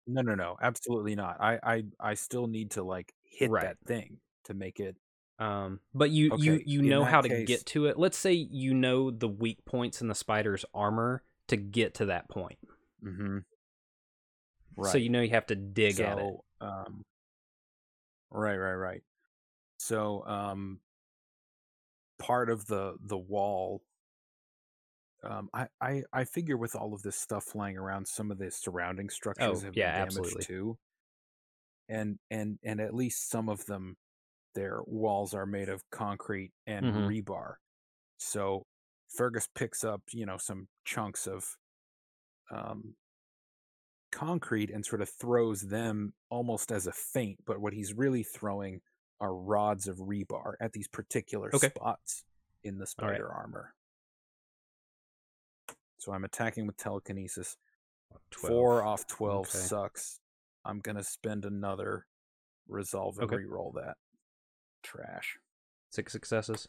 [0.06, 0.56] no, no, no.
[0.60, 1.36] absolutely not.
[1.40, 3.62] I, I, I still need to like hit Right.
[3.64, 4.96] that thing to make it.
[5.38, 7.98] um but you you Okay, you in know that how to case- get to it
[7.98, 12.28] let's say you know the weak points in the spider's armor to get to that
[12.30, 12.58] point
[13.04, 13.38] Mm-hmm.
[14.76, 14.92] Right.
[14.92, 17.02] so you know you have to dig at it So, Um,
[18.30, 19.02] right, right, right.
[19.78, 20.80] So, um,
[22.18, 23.82] part of the the wall.
[25.26, 28.50] Um, I, I I figure with all of this stuff flying around, some of the
[28.50, 30.46] surrounding structures have Oh, yeah, been damaged absolutely.
[30.46, 30.78] too.
[31.88, 33.96] And and and at least some of them,
[34.54, 37.08] their walls are made of concrete and Mhm.
[37.08, 37.56] rebar.
[38.18, 38.66] So
[39.08, 41.58] Fergus picks up, you know, some chunks of
[42.50, 42.96] um,
[44.12, 47.44] concrete and sort of throws them almost as a feint.
[47.44, 48.80] But what he's really throwing
[49.20, 51.72] are rods of rebar at these particular Okay.
[51.72, 52.24] spots
[52.62, 53.22] in the All right.
[53.22, 53.74] spider armor.
[55.98, 57.56] So I'm attacking with telekinesis.
[58.30, 58.52] 12.
[58.52, 59.58] Four off 12 Okay.
[59.58, 60.20] sucks.
[60.64, 62.06] I'm going to spend another
[62.68, 63.36] resolve and Okay.
[63.36, 63.96] re-roll that.
[64.82, 65.38] Trash.
[65.90, 66.68] six successes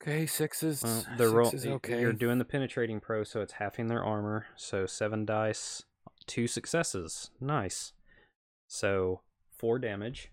[0.00, 0.82] Okay, sixes.
[0.82, 2.00] well the roll sixes, y- okay.
[2.00, 5.82] you're doing the penetrating pro so it's halving their armor so seven dice
[6.26, 7.92] two successes nice
[8.66, 9.20] so
[9.58, 10.30] four damage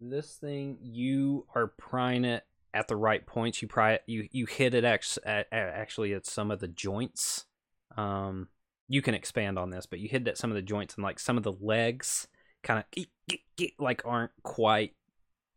[0.00, 2.44] this thing you are prying it
[2.76, 6.26] at the right points you it you you hit it act- at, at- actually at
[6.26, 7.46] some of the joints.
[7.96, 8.48] Um
[8.88, 11.02] you can expand on this but you hit it at some of the joints and
[11.04, 12.28] like some of the legs
[12.62, 13.06] kind of
[13.78, 14.94] like aren't quite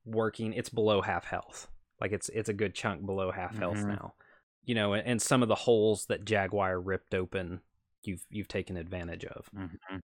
[0.06, 0.54] working.
[0.54, 1.68] It's below half health.
[2.02, 3.88] Like it's it's a good chunk below half health Mhm.
[3.88, 4.14] now.
[4.64, 7.62] You know and, and some of the holes that jaguar ripped open
[8.04, 9.50] you've you've taken advantage of.
[9.56, 10.00] Mhm.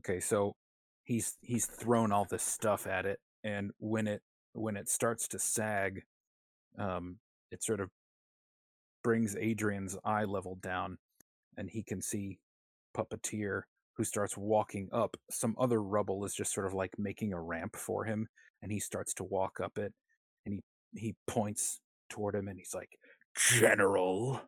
[0.00, 0.54] Okay, so
[1.04, 4.22] he's he's thrown all this stuff at it, and when it
[4.52, 6.02] when it starts to sag,
[6.78, 7.16] um,
[7.50, 7.90] it sort of
[9.02, 10.98] brings Adrian's eye level down,
[11.56, 12.38] and he can see
[12.96, 13.62] Puppeteer
[13.96, 15.16] who starts walking up.
[15.30, 18.28] Some other rubble is just sort of like making a ramp for him,
[18.62, 19.92] and he starts to walk up it,
[20.46, 20.60] and
[20.92, 22.90] he he points toward him, and he's like,
[23.36, 24.40] "General."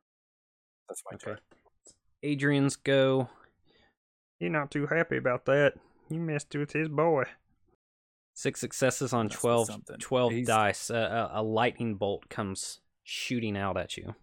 [0.89, 1.39] That's my okay turn.
[2.23, 3.29] adrian's go
[4.41, 5.75] He's not too happy about that.
[6.09, 7.25] You messed with his boy.
[8.41, 13.77] Six successes on Messed 12, 12 He's- dice a, a lightning bolt comes shooting out
[13.77, 14.15] at you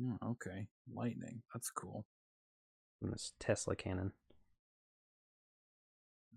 [0.00, 1.42] Mm, okay, lightning.
[1.54, 2.04] That's cool.
[3.00, 4.12] from this tesla cannon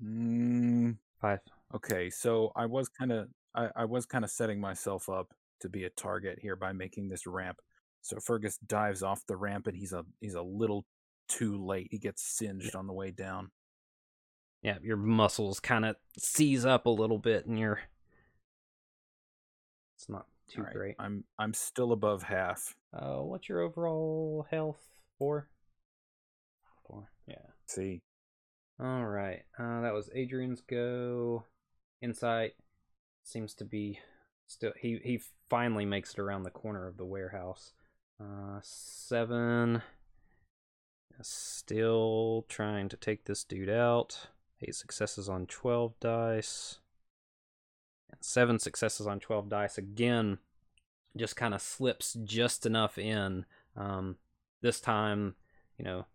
[0.04, 1.40] Mm, five
[1.74, 5.70] okay, so I was kind of I, I was kind of setting myself up to
[5.70, 7.58] be a target here by making this ramp.
[8.04, 10.86] So Fergus dives off the ramp and he's a he's a little
[11.28, 11.88] too late.
[11.90, 13.50] He gets singed on the way down.
[14.62, 17.80] Yeah your muscles kind of seize up a little bit and you're
[19.96, 22.76] it's not too right, great I'm I'm still above half.
[22.94, 24.82] uh what's your overall health
[25.18, 25.48] four
[26.88, 27.36] four yeah
[27.68, 28.02] See,
[28.80, 29.44] All right.
[29.60, 31.44] Uh, that was Adrian's go.
[32.02, 32.54] Insight
[33.24, 34.00] seems to be
[34.48, 34.72] still.
[34.80, 35.20] He he
[35.50, 37.74] finally makes it around the corner of the warehouse.
[38.22, 39.82] Uh, seven.
[41.22, 44.28] Still trying to take this dude out.
[44.62, 46.80] Eight successes on twelve dice.
[48.12, 50.40] And seven successes on twelve dice again.
[51.16, 53.46] Just kind of slips just enough in.
[53.76, 54.18] Um,
[54.62, 55.36] this time,
[55.78, 56.06] you know,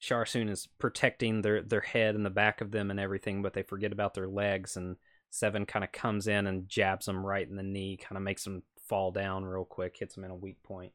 [0.00, 3.62] Sharsoon is protecting their their head and the back of them and everything, but they
[3.62, 4.76] forget about their legs.
[4.76, 4.96] And
[5.30, 8.44] Seven kind of comes in and jabs them right in the knee, kind of makes
[8.44, 10.92] them fall down real quick, hits them in a weak point.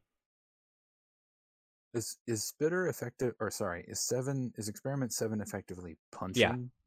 [1.93, 3.35] is is Spitter effective?
[3.39, 6.43] Or sorry, is seven is experiment seven effectively punching?
[6.43, 6.82] Eff-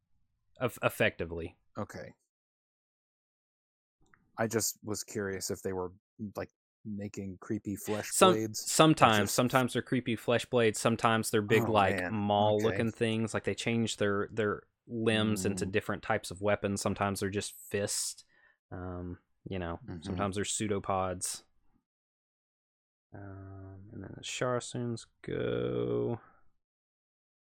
[0.60, 2.14] effectively, Okay.
[4.38, 5.92] I just was curious if they were
[6.36, 6.50] like
[6.84, 8.70] making creepy flesh Some blades.
[8.70, 10.78] sometimes just- sometimes they're creepy flesh blades.
[10.78, 12.14] Sometimes they're big Oh, like man.
[12.14, 13.32] maul looking things.
[13.34, 15.72] Like they change their their limbs into Mm.
[15.72, 16.80] different types of weapons.
[16.80, 18.24] Sometimes they're just fists.
[18.70, 19.18] Um,
[19.48, 20.04] you know, Mhm.
[20.04, 21.42] sometimes they're pseudopods.
[23.14, 26.20] Um, and then the Sharsoons go.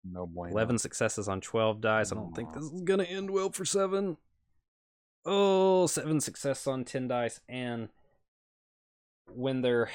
[0.05, 0.53] No bueno.
[0.53, 2.13] 11 successes on 12 dice.
[2.13, 4.17] I don't think this is going to end well for 7.
[5.25, 7.41] Oh, seven success on 10 dice.
[7.49, 7.89] And
[9.33, 9.91] when they're.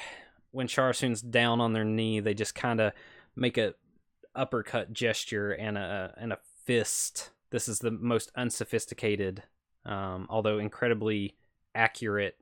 [0.50, 2.92] When Sharsoon's down on their knee, they just kind of
[3.36, 3.74] make a
[4.34, 7.30] uppercut gesture and a and a fist.
[7.50, 9.42] This is the most unsophisticated,
[9.84, 11.36] um, although incredibly
[11.74, 12.36] accurate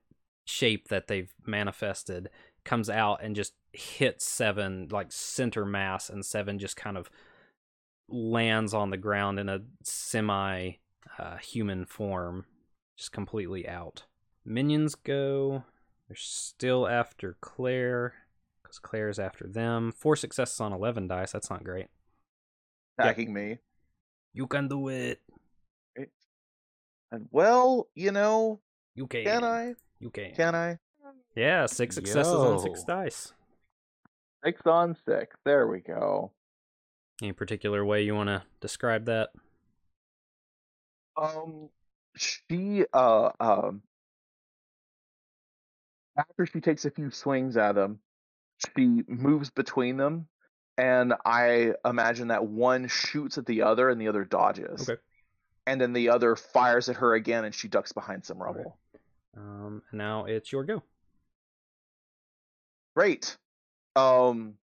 [0.44, 2.30] shape that they've manifested.
[2.64, 7.10] Comes out and just hits seven like center mass, and seven just kind of
[8.08, 10.72] lands on the ground in a semi
[11.18, 12.44] uh, human form,
[12.96, 14.04] just completely out.
[14.44, 15.64] Minions go.
[16.08, 18.14] They're still after Claire
[18.62, 19.92] because Claire's after them.
[19.92, 21.32] Four successes on 11 dice.
[21.32, 21.86] That's not great.
[22.98, 23.58] attacking me.
[24.32, 25.20] You can do it.
[27.12, 28.60] And well, you know,
[28.94, 29.24] You can.
[29.24, 29.74] can I?
[30.00, 30.34] You can.
[30.34, 30.78] Can I?
[31.36, 33.32] Yeah, six successes on six dice.
[34.44, 35.36] Six on six.
[35.44, 36.32] There we go.
[37.22, 39.30] Any particular way you want to describe that?
[41.16, 41.70] Um,
[42.16, 43.82] she uh um
[46.16, 48.00] after she takes a few swings at them,
[48.58, 50.28] she moves between them,
[50.78, 54.88] and I imagine that one shoots at the other and the other dodges.
[54.88, 55.00] Okay.
[55.66, 58.78] And then the other fires at her again, and she ducks behind some rubble.
[59.36, 60.82] Um, now it's your go.
[62.94, 63.36] Great.
[63.94, 64.54] Um,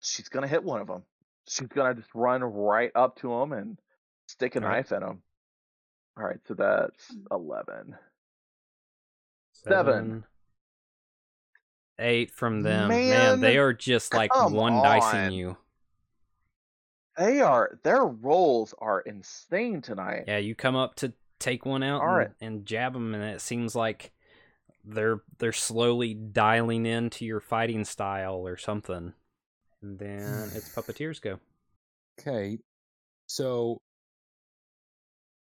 [0.00, 1.02] she's gonna hit one of them.
[1.48, 3.78] She's gonna just run right up to him and
[4.26, 4.76] stick a All right.
[4.76, 5.22] knife in him.
[6.18, 7.20] All right, so that's hmm.
[7.30, 7.96] eleven.
[9.52, 10.24] Seven.
[11.98, 12.88] Eight from them.
[12.88, 15.56] Man, they are just like come one dicing you.
[17.16, 20.24] They are their rolls are insane tonight.
[20.28, 22.30] Yeah, you come up to take one out All and, right.
[22.40, 24.12] and jab them, and it seems like
[24.84, 29.14] they're they're slowly dialing into your fighting style or something.
[29.86, 31.38] And then it's puppeteers go.
[32.18, 32.58] Okay,
[33.28, 33.80] so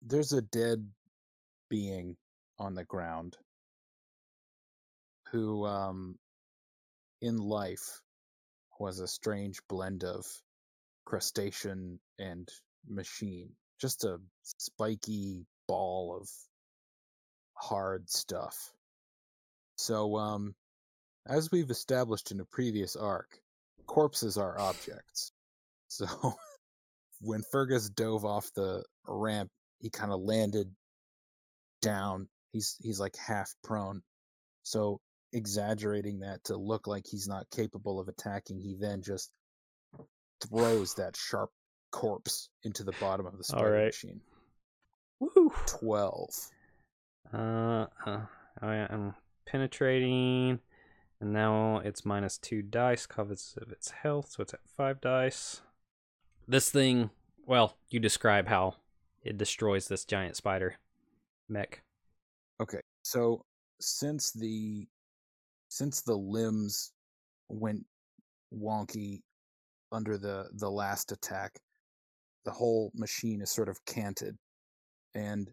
[0.03, 0.91] there's a dead
[1.71, 2.17] being
[2.59, 3.37] on the ground
[5.31, 6.19] who, um,
[7.23, 8.01] in life,
[8.81, 10.27] was a strange blend of
[11.05, 12.49] crustacean and
[12.89, 13.51] machine.
[13.81, 16.29] Just a spiky ball of
[17.55, 18.73] hard stuff.
[19.77, 20.57] So, um,
[21.25, 23.39] as we've established in a previous arc,
[23.87, 25.33] corpses are objects.
[25.89, 26.07] So
[27.21, 29.51] when Fergus dove off the ramp,
[29.81, 30.71] he kind of landed
[31.83, 32.29] down.
[32.53, 34.03] He's he's like half prone.
[34.63, 35.01] So
[35.33, 39.31] exaggerating that to look like he's not capable of attacking, he then just
[40.49, 41.51] throws that sharp
[41.91, 43.87] corpse into the bottom of the spider right.
[43.87, 44.21] machine.
[45.21, 45.53] Woo!
[45.67, 46.31] Twelve.
[47.33, 48.21] Uh, uh
[48.61, 49.15] I am
[49.47, 50.61] penetrating,
[51.21, 55.63] and now it's minus two dice covers of its health, so it's at five dice.
[56.47, 57.11] This thing,
[57.47, 58.77] well, you describe how
[59.23, 60.77] it destroys this giant spider
[61.49, 61.83] mech.
[62.61, 63.45] Okay, so
[63.81, 64.87] since the
[65.69, 66.93] since the limbs
[67.49, 67.85] went
[68.53, 69.23] wonky
[69.93, 71.53] under the the last attack,
[72.45, 74.37] the whole machine is sort of canted,
[75.15, 75.51] and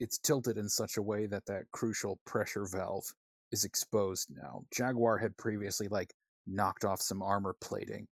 [0.00, 3.04] it's tilted in such a way that that crucial pressure valve
[3.52, 4.62] is exposed now.
[4.72, 6.12] Jaguar had previously like
[6.46, 8.06] knocked off some armor plating,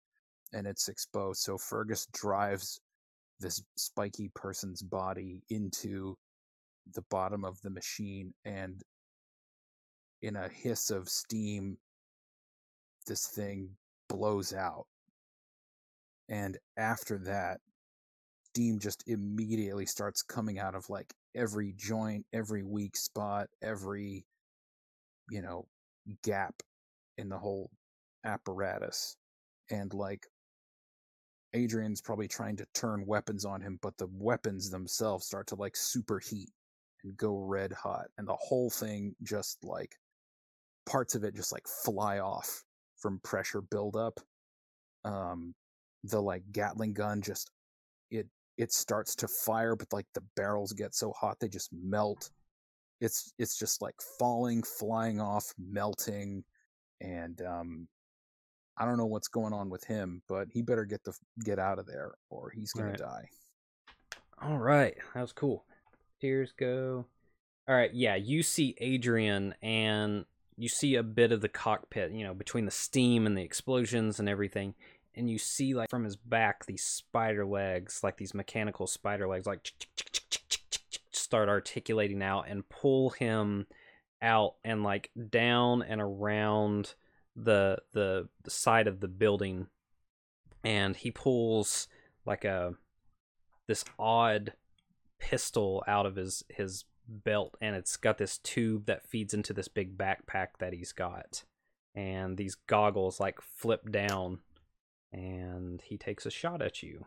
[0.53, 1.41] and it's exposed.
[1.41, 2.79] So Fergus drives
[3.39, 6.15] this spiky person's body into
[6.93, 8.81] the bottom of the machine and
[10.21, 11.77] in a hiss of steam
[13.05, 13.69] this thing
[14.09, 14.85] blows out
[16.29, 17.59] and after that
[18.45, 24.25] steam just immediately starts coming out of like every joint every weak spot every
[25.29, 25.67] you know
[26.23, 26.53] gap
[27.17, 27.69] in the whole
[28.25, 29.15] apparatus
[29.69, 30.25] and like
[31.53, 35.73] Adrian's probably trying to turn weapons on him but the weapons themselves start to like
[35.73, 36.49] superheat
[37.03, 39.95] and go red hot and the whole thing just like
[40.85, 42.63] parts of it just like fly off
[42.97, 44.19] from pressure buildup.
[45.05, 45.53] Um
[46.03, 47.51] the like gatling gun just
[48.11, 48.27] it
[48.57, 52.29] it starts to fire but like the barrels get so hot they just melt
[53.01, 56.43] it's it's just like falling flying off melting
[57.01, 57.87] and um
[58.77, 61.13] i don't know what's going on with him but he better get the
[61.45, 62.97] get out of there or he's gonna Right.
[62.97, 63.29] die
[64.41, 65.65] All right, that was cool.
[66.21, 67.05] Tears go.
[67.67, 70.25] All right, yeah, you see Adrian and
[70.57, 74.19] you see a bit of the cockpit, you know, between the steam and the explosions
[74.19, 74.73] and everything.
[75.15, 79.45] And you see, like, from his back, these spider legs, like these mechanical spider legs,
[79.47, 79.71] like
[81.27, 83.67] start articulating out and pull him
[84.21, 86.95] out and, like, down and around
[87.35, 89.67] the the, the side of the building.
[90.63, 91.87] And he pulls,
[92.25, 92.73] like, a
[93.67, 94.53] this odd
[95.19, 99.67] pistol out of his his belt and it's got this tube that feeds into this
[99.67, 101.43] big backpack that he's got
[101.95, 104.39] and these goggles like flip down
[105.11, 107.05] and he takes a shot at you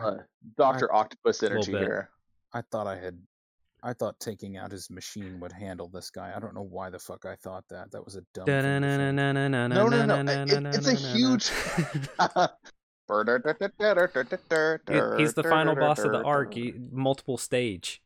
[0.00, 0.18] Uh,
[0.56, 2.10] Doctor Octopus energy here.
[2.54, 3.18] I thought I had
[3.82, 6.32] I thought taking out his machine would handle this guy.
[6.34, 7.90] I don't know why the fuck I thought that.
[7.92, 9.14] That was a dumb thing to think.
[9.16, 9.32] no
[9.68, 10.32] No, no, no.
[10.32, 11.50] it- it's a huge.
[15.18, 18.00] he's the final boss of the arc he, multiple stage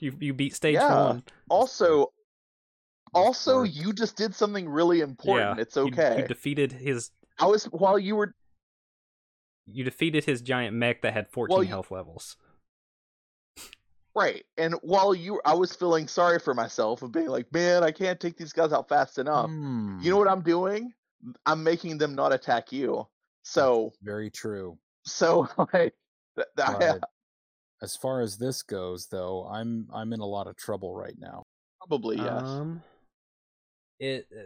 [0.00, 1.04] you you beat stage Yeah.
[1.06, 2.12] one Also,
[3.14, 5.56] Also, you just did something really important.
[5.58, 6.22] yeah, it's you- okay.
[6.22, 8.34] You, defeated his I was while you were
[9.66, 12.36] you defeated his giant mech that had 14 Well, you- health levels.
[14.18, 17.90] Right, and while you, I was feeling sorry for myself of being like, man, I
[17.92, 19.46] can't take these guys out fast enough.
[19.46, 20.92] Hmm, You know what I'm doing?
[21.46, 23.06] I'm making them not attack you.
[23.42, 24.78] So, Very true.
[25.04, 25.94] so like,
[26.36, 26.68] th- th-
[27.00, 27.08] But
[27.82, 31.44] as far as this goes, though, I'm I'm in a lot of trouble right now.
[31.80, 32.42] probably yes.
[32.42, 32.82] Um,
[34.00, 34.42] it uh,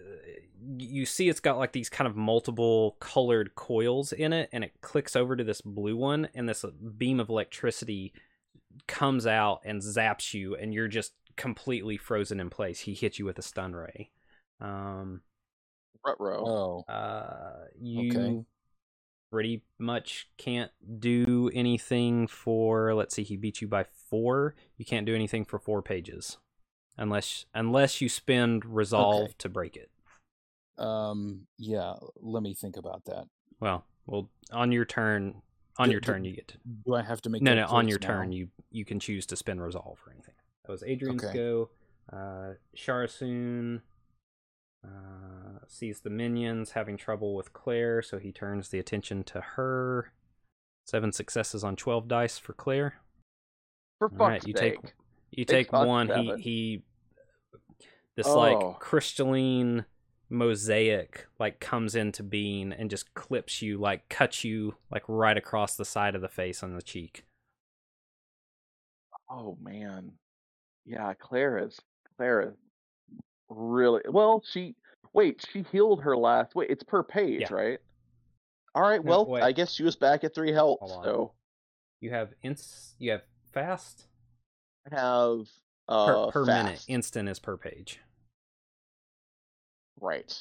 [0.79, 4.73] you see it's got like these kind of multiple colored coils in it, and it
[4.81, 8.13] clicks over to this blue one, and this uh, beam of electricity
[8.87, 12.81] comes out and zaps you, and you're just completely frozen in place.
[12.81, 14.11] He hits you with a stun ray.
[14.61, 15.23] Um,
[16.05, 16.47] Rutro.
[16.47, 18.45] Oh, uh, you
[19.31, 22.95] pretty much can't do anything for.
[22.95, 24.55] Let's see, he beat you by four.
[24.77, 26.39] You can't do anything for four pages,
[26.99, 29.35] unless unless you spend resolve Okay.
[29.39, 29.91] to break it.
[30.79, 31.95] um, yeah.
[32.21, 33.27] Let me think about that.
[33.61, 35.43] Well, well, on your turn,
[35.79, 36.59] on D- your d- turn, you get to.
[36.87, 38.07] Do I have to make No, that no, on your now?
[38.09, 40.35] turn, you you can choose to spend resolve or anything.
[40.65, 41.35] That was Adrian's Okay.
[41.35, 41.71] go.
[42.13, 43.81] Uh, Sharsoon
[44.85, 50.13] uh, sees the minions having trouble with Claire, so he turns the attention to her.
[50.87, 52.95] Seven successes on twelve dice for Claire.
[53.99, 54.83] For fuck's right, you sake.
[54.83, 54.93] take
[55.31, 56.09] you take fuck one.
[56.09, 56.83] He he.
[58.17, 58.37] This Oh.
[58.37, 59.85] like crystalline
[60.33, 65.77] mosaic like comes into being and just clips you like cuts you like right across
[65.77, 67.25] the side of the face on the cheek.
[69.31, 70.13] Oh man,
[70.85, 71.79] yeah, Claire is
[73.49, 74.43] really well.
[74.51, 74.75] She
[75.13, 76.55] wait, she healed her last.
[76.55, 77.53] Wait, it's per page, Yeah.
[77.55, 77.79] right?
[78.75, 79.35] All right, well.
[79.35, 80.79] I guess she was back at three health.
[80.81, 81.33] So
[82.01, 83.23] You have ins you have
[83.53, 84.07] fast
[84.91, 85.47] I have
[85.89, 86.85] per, uh per minute.
[86.89, 88.01] Instant is per page.
[90.03, 90.37] Right.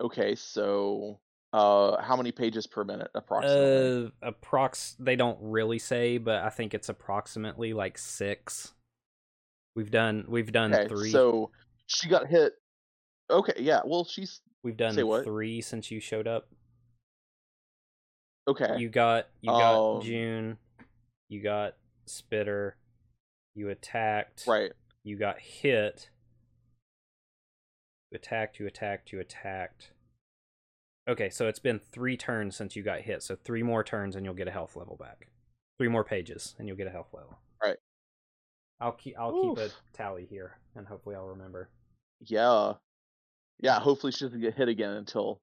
[0.00, 1.20] Okay, so
[1.52, 4.10] uh, how many pages per minute approximately?
[4.22, 8.72] Uh approx they don't really say, but I think it's approximately like 6.
[9.76, 11.10] We've done we've done okay, 3.
[11.10, 11.50] so
[11.86, 12.54] she got hit.
[13.30, 13.80] Okay, yeah.
[13.84, 15.24] Well, she's we've done say what?
[15.24, 16.48] 3 since you showed up.
[18.48, 18.76] okay.
[18.78, 20.58] You got you got Um, June,
[21.28, 21.74] you got
[22.06, 22.76] Spitter,
[23.54, 24.72] you attacked, right.
[25.04, 26.10] you got hit,
[28.12, 29.90] you attacked, you attacked, you attacked.
[31.08, 34.24] Okay, so it's been three turns since you got hit, so three more turns and
[34.24, 35.28] you'll get a health level back.
[35.78, 37.38] Three more pages and you'll get a health level.
[37.62, 37.76] Right.
[38.80, 41.70] I'll keep I'll keep a tally here and hopefully I'll remember.
[42.20, 42.74] Yeah.
[43.60, 43.80] Yeah.
[43.80, 45.40] Hopefully, she doesn't get hit again until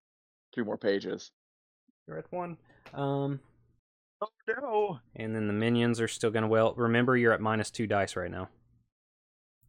[0.53, 1.31] three more pages.
[2.07, 2.57] You're at one.
[2.93, 3.39] Um
[4.21, 4.99] Oh no.
[5.15, 8.31] and then the minions are still gonna well remember you're at minus two dice right
[8.31, 8.49] now.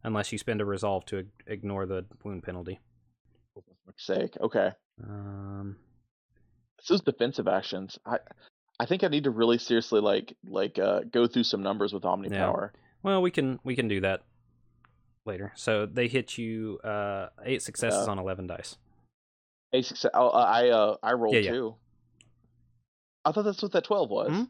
[0.03, 2.79] Unless you spend a resolve to ignore the wound penalty.
[3.91, 4.37] Fuck's sake.
[4.41, 4.71] Okay.
[5.03, 5.77] Um
[6.81, 7.97] So those defensive actions.
[8.05, 8.17] I
[8.79, 12.05] I think I need to really seriously like like uh go through some numbers with
[12.05, 12.71] Omni Power.
[12.73, 12.79] Yeah.
[13.03, 14.21] Well, we can we can do that
[15.25, 15.51] later.
[15.55, 18.11] So they hit you uh eight successes Yeah.
[18.11, 18.77] on eleven dice.
[19.73, 20.11] A success.
[20.13, 21.75] Oh, I uh I rolled Yeah, two.
[23.23, 24.29] I thought that's what that twelve was.
[24.31, 24.43] Hmm?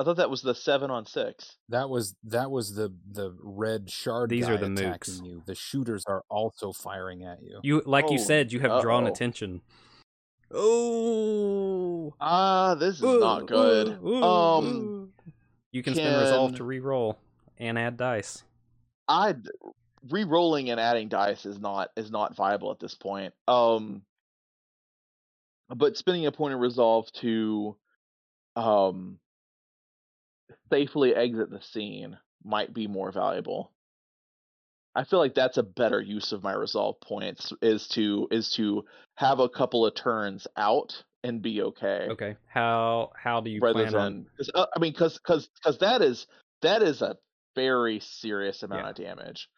[0.00, 1.56] I thought that was the seven on six.
[1.68, 4.30] That was that was the the red shard.
[4.30, 5.24] These guy are the attacking mooks.
[5.26, 5.42] you.
[5.44, 7.60] The shooters are also firing at you.
[7.62, 9.12] You like you Oh, said, you have drawn uh-oh.
[9.12, 9.60] attention.
[10.52, 13.88] Oh, Ah, this is not good.
[14.04, 15.12] Um,
[15.70, 17.18] you can, spend resolve to re-roll
[17.58, 18.42] and add dice.
[19.06, 19.34] I
[20.08, 23.34] re-rolling and adding dice is not is not viable at this point.
[23.46, 24.02] Um,
[25.68, 27.76] but spending a point of resolve to
[28.56, 29.18] um
[30.70, 33.72] safely exit the scene might be more valuable.
[34.94, 38.84] I feel like that's a better use of my resolve points is to is to
[39.14, 42.08] have a couple of turns out and be okay.
[42.10, 44.26] Okay, how how do you rather plan on?
[44.36, 46.26] cause, uh, I mean cuz cuz cuz that is
[46.62, 47.16] that is a
[47.54, 48.90] very serious amount Yeah.
[48.90, 49.48] of damage.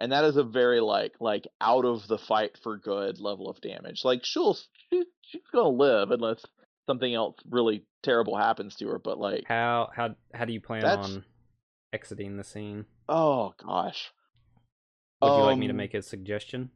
[0.00, 3.60] And that is a very like like out of the fight for good level of
[3.60, 4.04] damage.
[4.04, 4.54] Like she'll
[4.90, 6.44] she, she's going to live unless
[6.88, 10.80] something else really terrible happens to her, but like How how how do you plan
[10.82, 11.24] That's- on
[11.92, 12.86] exiting the scene?
[13.08, 14.10] oh gosh.
[15.22, 16.70] Would you like me to Um, make a suggestion?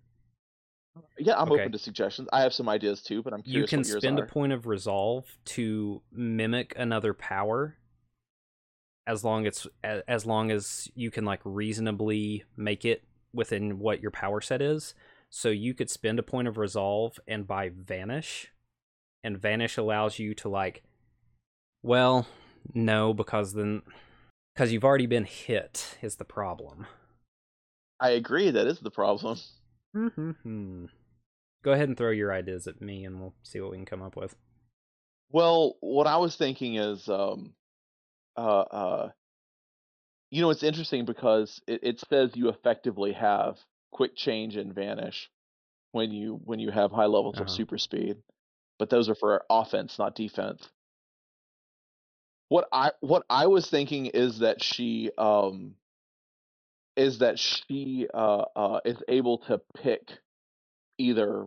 [1.19, 1.63] Yeah, I'm okay.
[1.63, 2.29] open to suggestions.
[2.33, 3.71] I have some ideas too, but I'm curious.
[3.73, 7.79] You can spend a point of resolve to mimic another power
[9.07, 14.11] as long as as long as you can like reasonably make it within what your
[14.11, 14.95] power set is.
[15.31, 18.52] So you could spend a point of resolve and buy vanish.
[19.25, 20.83] And vanish allows you to like
[21.83, 22.27] well,
[22.75, 23.83] no because then
[24.57, 26.87] cuz you've already been hit is the problem.
[28.01, 28.51] I agree.
[28.51, 29.39] That is the problem.
[29.95, 30.87] Mm-hmm.
[31.63, 34.03] Go ahead and throw your ideas at me, and we'll see what we can come
[34.03, 34.35] up with.
[35.31, 37.55] Well, what I was thinking is, um,
[38.37, 39.11] uh, uh,
[40.31, 43.59] you know, it's interesting because it, it says you effectively have
[43.91, 45.31] quick change and vanish
[45.93, 47.55] when you when you have high levels of Uh-huh.
[47.55, 48.17] super speed,
[48.79, 50.69] but those are for offense, not defense.
[52.49, 55.75] What I what I was thinking is that she um
[56.97, 60.19] is that she uh uh is able to pick
[60.99, 61.47] either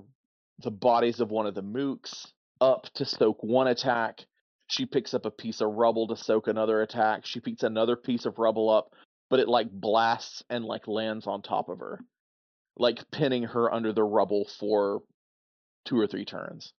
[0.64, 2.27] the bodies of one of the mooks
[2.61, 4.26] up to soak one attack.
[4.68, 7.26] She picks up a piece of rubble to soak another attack.
[7.26, 8.93] She picks another piece of rubble up,
[9.30, 11.99] but it like blasts and like lands on top of her,
[12.77, 15.03] like pinning her under the rubble for
[15.85, 16.73] two or three turns.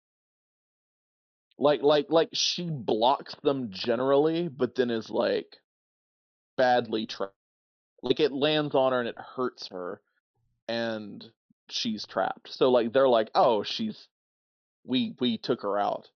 [1.59, 5.59] Like like like she blocks them generally, but then is like
[6.57, 7.35] badly trapped.
[8.03, 10.01] Like it lands on her and it hurts her,
[10.69, 11.25] and
[11.71, 12.53] she's trapped.
[12.53, 14.09] So like they're like, oh, she's
[14.85, 16.09] we we took her out.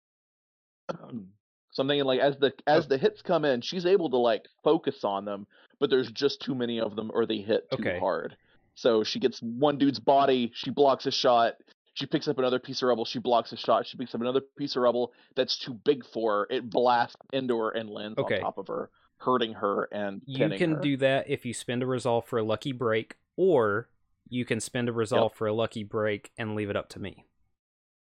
[0.91, 4.47] so I'm thinking like as the as the hits come in, she's able to like
[4.65, 5.47] focus on them,
[5.79, 7.99] but there's just too many of them or they hit too Okay.
[7.99, 8.37] hard.
[8.75, 11.55] So she gets one dude's body, she blocks a shot.
[11.95, 13.87] She picks up another piece of rubble, she blocks a shot.
[13.87, 16.47] She picks up another piece of rubble that's too big for her.
[16.57, 18.37] It blasts into her and lands Okay.
[18.37, 20.81] on top of her, hurting her and You can her.
[20.81, 23.89] do that if you spend a resolve for a lucky break, or
[24.29, 27.27] you can spend a resolve for a lucky break and leave it up to me.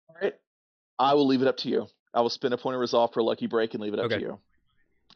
[0.10, 0.34] All right.
[0.98, 1.88] I will leave it up to you.
[2.14, 4.06] I will spend a point of resolve for a lucky break and leave it up
[4.06, 4.16] Okay.
[4.16, 4.40] to you.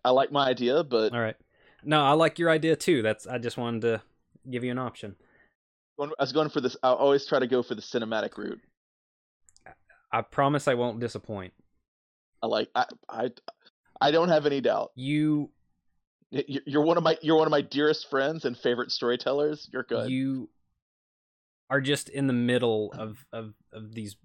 [0.06, 1.36] I like my idea, but All right.
[1.84, 3.02] No, I like your idea too.
[3.02, 4.02] That's I just wanted to
[4.50, 5.16] give you an option.
[6.00, 6.78] I was going for this.
[6.84, 8.60] I always try to go for the cinematic route.
[10.12, 11.54] I promise I won't disappoint.
[12.42, 12.70] I like.
[12.76, 13.32] I I,
[14.02, 14.92] I don't have any doubt.
[14.96, 15.52] You
[16.32, 17.18] You're one of my.
[17.22, 19.70] You're one of my dearest friends and favorite storytellers.
[19.72, 20.10] You're good.
[20.10, 20.50] you
[21.70, 24.16] are just in the middle of of of these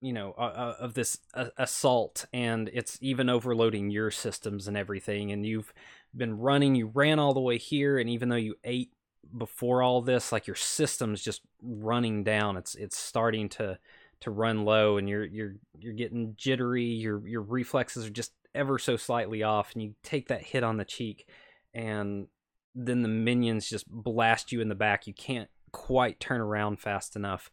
[0.00, 4.76] you know uh, uh, of this uh, assault and it's even overloading your systems and
[4.76, 5.72] everything and you've
[6.14, 8.92] been running you ran all the way here and even though you ate
[9.36, 13.78] before all this like your system's just running down it's it's starting to
[14.20, 18.78] to run low and you're you're you're getting jittery your your reflexes are just ever
[18.78, 21.28] so slightly off and you take that hit on the cheek
[21.74, 22.28] and
[22.76, 25.06] then the minions just blast you in the back.
[25.06, 27.50] You can't quite turn around fast enough.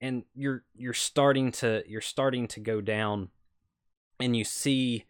[0.00, 3.28] And you're you're starting to you're starting to go down
[4.18, 5.04] and you see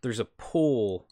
[0.00, 1.06] there's a pull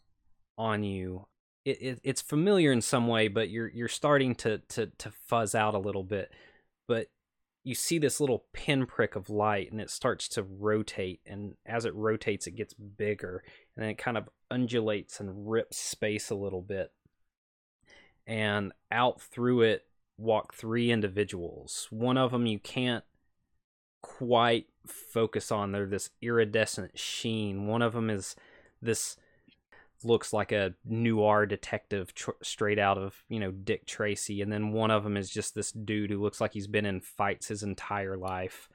[0.56, 1.26] on you.
[1.64, 5.54] It, it it's familiar in some way but you're you're starting to to to fuzz
[5.54, 6.32] out a little bit.
[6.88, 7.08] But
[7.66, 11.92] you see this little pinprick of light and it starts to rotate and as it
[11.96, 13.42] rotates it gets bigger
[13.74, 16.92] and then it kind of undulates and rips space a little bit.
[18.24, 19.84] And out through it
[20.16, 21.88] walk three individuals.
[21.90, 23.02] One of them you can't
[24.00, 27.66] quite focus on they're this iridescent sheen.
[27.66, 28.36] One of them is
[28.80, 29.16] this
[30.04, 34.72] looks like a noir detective tr- straight out of you know dick tracy and then
[34.72, 37.62] one of them is just this dude who looks like he's been in fights his
[37.62, 38.68] entire life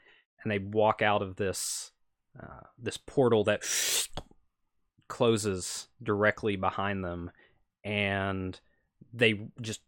[0.44, 1.92] and they walk out of this
[2.42, 3.62] uh, this portal that
[5.08, 7.32] closes directly behind them
[7.84, 8.60] and
[9.14, 9.82] they just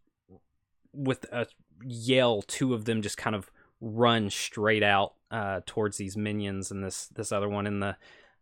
[0.92, 1.46] with a
[1.82, 6.84] yell two of them just kind of run straight out uh, towards these minions and
[6.84, 7.96] this this other one in the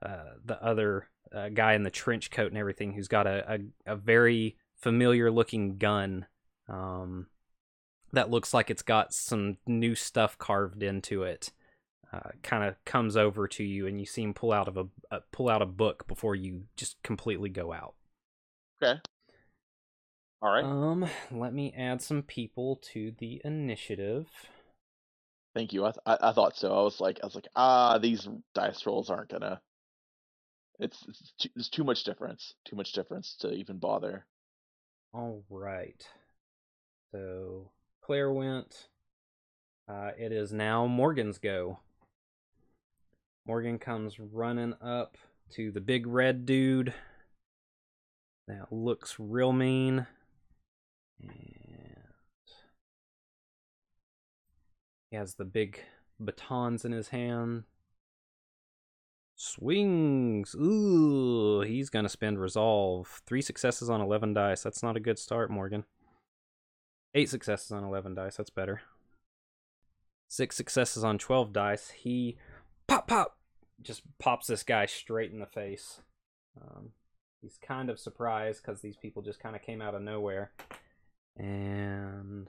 [0.04, 3.54] uh, the other uh, guy in the trench coat and everything who's got a,
[3.86, 6.26] a, a very familiar looking gun
[6.68, 7.26] um,
[8.12, 11.52] that looks like it's got some new stuff carved into it
[12.12, 14.86] uh, kind of comes over to you and you see him pull out of a
[15.10, 17.94] uh, pull out a book before you just completely go out
[18.82, 19.00] okay.
[20.42, 20.64] All right.
[20.64, 24.26] um let me add some people to the initiative
[25.54, 25.84] Thank you.
[25.84, 26.72] I, th- I I thought so.
[26.72, 29.60] I was like I was like ah these dice rolls aren't gonna.
[30.78, 32.54] It's it's too, there's too much difference.
[32.64, 34.26] Too much difference to even bother.
[35.12, 36.04] All right.
[37.12, 37.70] So
[38.02, 38.88] Claire went.
[39.88, 41.78] Uh, it is now Morgan's go.
[43.46, 45.18] Morgan comes running up
[45.50, 46.94] to the big red dude.
[48.48, 50.06] That looks real mean.
[51.20, 51.30] And
[55.10, 55.80] he has the big
[56.18, 57.64] batons in his hand.
[59.34, 60.54] Swings.
[60.54, 63.22] Ooh, he's gonna spend resolve.
[63.26, 64.62] Three successes on eleven dice.
[64.62, 65.84] That's not a good start, Morgan.
[67.14, 68.36] Eight successes on eleven dice.
[68.36, 68.82] That's better.
[70.28, 71.90] Six successes on twelve dice.
[71.90, 72.38] He
[72.86, 73.36] pop pop
[73.82, 76.00] just pops this guy straight in the face.
[76.60, 76.90] Um,
[77.40, 80.52] he's kind of surprised because these people just kind of came out of nowhere.
[81.36, 82.48] And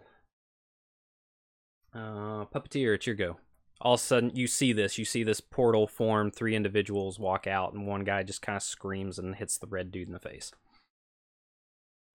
[1.96, 3.38] Uh, puppeteer, it's your go.
[3.84, 4.98] All of a sudden, you see this.
[4.98, 6.32] You see this portal form.
[6.32, 9.92] Three individuals walk out, and one guy just kind of screams and hits the red
[9.92, 10.52] dude in the face.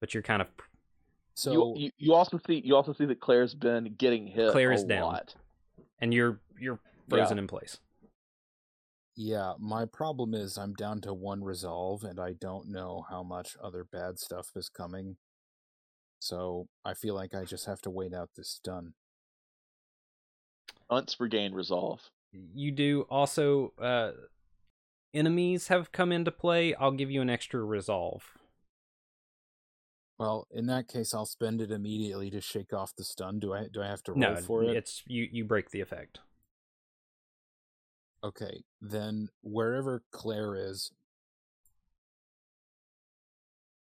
[0.00, 0.48] But you're kind of
[1.34, 4.50] So you, you you also see you also see that Claire's been getting hit.
[4.52, 5.02] Claire a is down.
[5.02, 5.34] lot.
[6.00, 7.78] and you're you're frozen in place.
[9.16, 13.56] yeah, my problem is I'm down to one resolve, and I don't know how much
[13.62, 15.16] other bad stuff is coming.
[16.20, 18.94] So I feel like I just have to wait out this stun.
[20.90, 22.00] Unts regain resolve.
[22.32, 23.72] You do also.
[23.80, 24.12] Uh,
[25.14, 26.74] enemies have come into play.
[26.74, 28.24] I'll give you an extra resolve.
[30.18, 33.38] Well, in that case, I'll spend it immediately to shake off the stun.
[33.38, 34.76] Do I do I have to roll No, for it?
[34.76, 35.28] it's you.
[35.30, 36.20] You break the effect.
[38.24, 40.90] Okay, then wherever Claire is.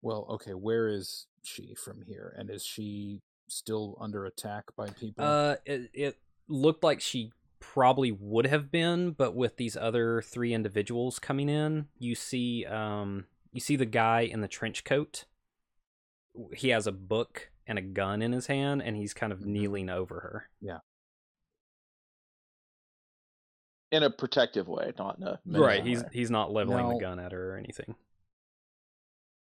[0.00, 2.34] Well, okay, where is she from here?
[2.36, 5.24] And is she still under attack by people?
[5.24, 10.52] Uh, it, it looked like she probably would have been, but with these other three
[10.52, 15.24] individuals coming in, you see, um, you see the guy in the trench coat.
[16.55, 19.47] He has a book and a gun in his hand, and he's kind of Mhm.
[19.47, 20.50] kneeling over her.
[20.60, 20.81] Yeah.
[23.90, 26.08] In a protective way, not in a Right, he's way.
[26.12, 27.94] he's not leveling the gun at her or anything.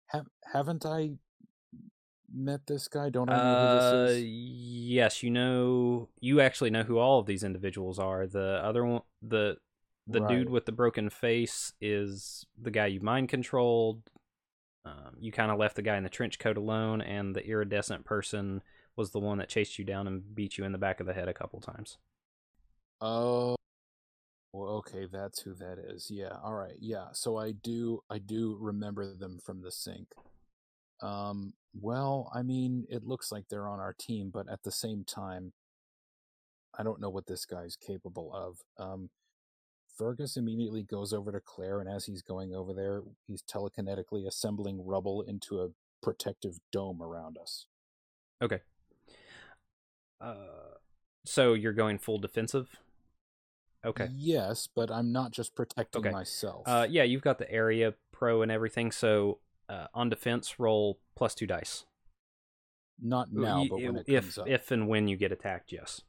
[0.06, 1.18] Have haven't I
[2.32, 3.10] met this guy?
[3.10, 4.24] Don't I know Uh, who this is?
[4.24, 8.26] yes, you know, you actually know who all of these individuals are.
[8.26, 9.58] The other one, the
[10.06, 14.02] the dude with the broken face is the guy you mind controlled.
[14.84, 18.04] Um, you kind of left the guy in the trench coat alone, and the iridescent
[18.04, 18.62] person
[18.96, 21.14] was the one that chased you down and beat you in the back of the
[21.14, 21.98] head a couple times.
[23.00, 23.56] Oh,
[24.52, 26.10] well, okay, that's who that is.
[26.10, 27.08] Yeah, all right, yeah.
[27.12, 30.08] So I do, I do remember them from the sink.
[31.02, 35.04] Um, well, I mean, it looks like they're on our team, but at the same
[35.04, 35.52] time,
[36.78, 38.58] I don't know what this guy's capable of.
[38.78, 39.10] Um,
[39.96, 44.84] Fergus immediately goes over to Claire, and as he's going over there, he's telekinetically assembling
[44.84, 45.68] rubble into a
[46.02, 47.66] protective dome around us.
[48.42, 48.60] Okay.
[50.20, 50.74] Uh,
[51.24, 52.68] so you're going full defensive.
[53.84, 54.08] Okay.
[54.12, 56.10] Yes, but I'm not just protecting Okay.
[56.10, 56.64] myself.
[56.66, 58.90] Uh, yeah, you've got the area pro and everything.
[58.90, 59.38] So
[59.68, 61.84] uh, on defense, roll plus two dice.
[63.00, 66.00] Not now, but when it if if and when you get attacked, yes.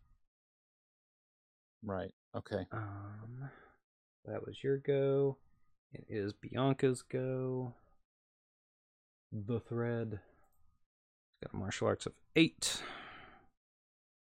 [1.83, 2.13] Right.
[2.35, 2.65] Okay.
[2.71, 3.49] Um,
[4.25, 5.37] that was your go.
[5.93, 7.73] It is Bianca's go.
[9.31, 10.19] The thread.
[11.43, 12.81] Got a martial arts of eight.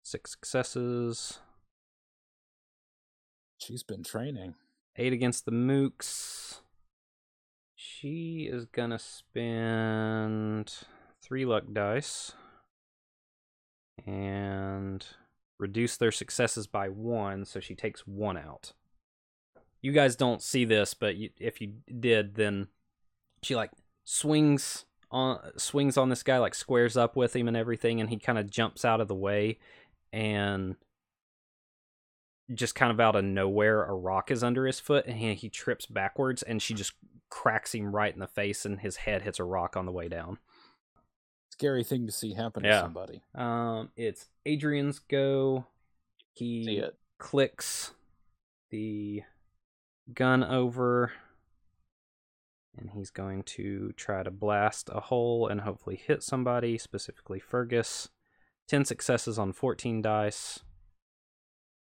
[0.02, 1.38] Six successes.
[3.58, 4.54] She's been training.
[4.96, 6.60] Eight against the mooks.
[7.84, 10.72] She is gonna spend
[11.20, 12.30] three luck dice
[14.06, 15.04] and
[15.58, 18.72] reduce their successes by one, so she takes one out.
[19.80, 22.68] You guys don't see this, but you, if you did, then
[23.42, 23.72] she like
[24.04, 28.16] swings on swings on this guy, like squares up with him and everything, and he
[28.16, 29.58] kind of jumps out of the way,
[30.12, 30.76] and
[32.54, 35.48] just kind of out of nowhere, a rock is under his foot, and he, he
[35.48, 36.92] trips backwards, and she just
[37.32, 40.06] cracks him right in the face, and his head hits a rock on the way
[40.06, 40.36] down.
[41.50, 42.72] Scary thing to see happen Yeah.
[42.76, 43.22] to somebody.
[43.34, 45.66] Um, it's Adrian's go.
[46.34, 46.84] He
[47.18, 47.92] clicks
[48.70, 49.22] the
[50.12, 51.12] gun over,
[52.76, 58.08] and he's going to try to blast a hole and hopefully hit somebody, specifically Fergus.
[58.68, 60.60] 10 successes on 14 dice,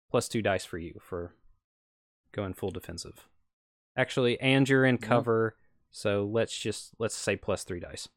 [0.10, 1.34] plus 2 dice for you for
[2.32, 3.28] going full defensive.
[4.00, 5.02] Actually, and you're in Yep.
[5.02, 5.58] cover,
[5.92, 8.08] so let's just let's say plus 3 dice.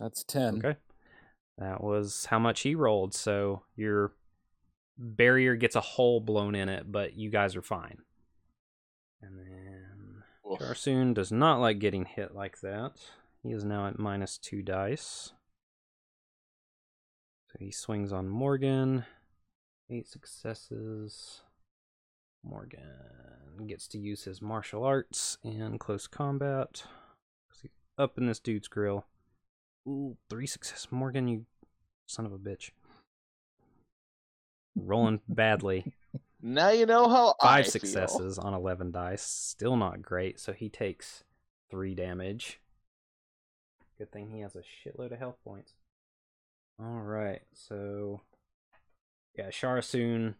[0.00, 0.58] That's 10.
[0.58, 0.76] Okay.
[1.58, 3.14] That was how much he rolled.
[3.14, 4.14] So your
[4.98, 7.98] barrier gets a hole blown in it, but you guys are fine.
[9.20, 10.58] And then Oof.
[10.58, 12.94] Sharsoon does not like getting hit like that.
[13.44, 15.34] He is now at minus two dice.
[17.46, 19.04] So he swings on Morgan.
[19.88, 21.42] Eight successes.
[22.44, 22.82] Morgan
[23.66, 26.84] gets to use his martial arts in close combat.
[27.60, 29.06] he's Up in this dude's grill.
[29.86, 30.88] Ooh, three success.
[30.90, 31.46] Morgan, you
[32.06, 32.70] son of a bitch.
[34.76, 35.92] Rolling badly.
[36.44, 37.70] Now you know how I Five feel.
[37.70, 39.22] successes on 11 dice.
[39.22, 41.22] Still not great, so he takes
[41.70, 42.58] three damage.
[43.96, 45.74] Good thing he has a shitload of health points.
[46.82, 48.22] Alright, so.
[49.38, 50.34] Yeah, Sharsoon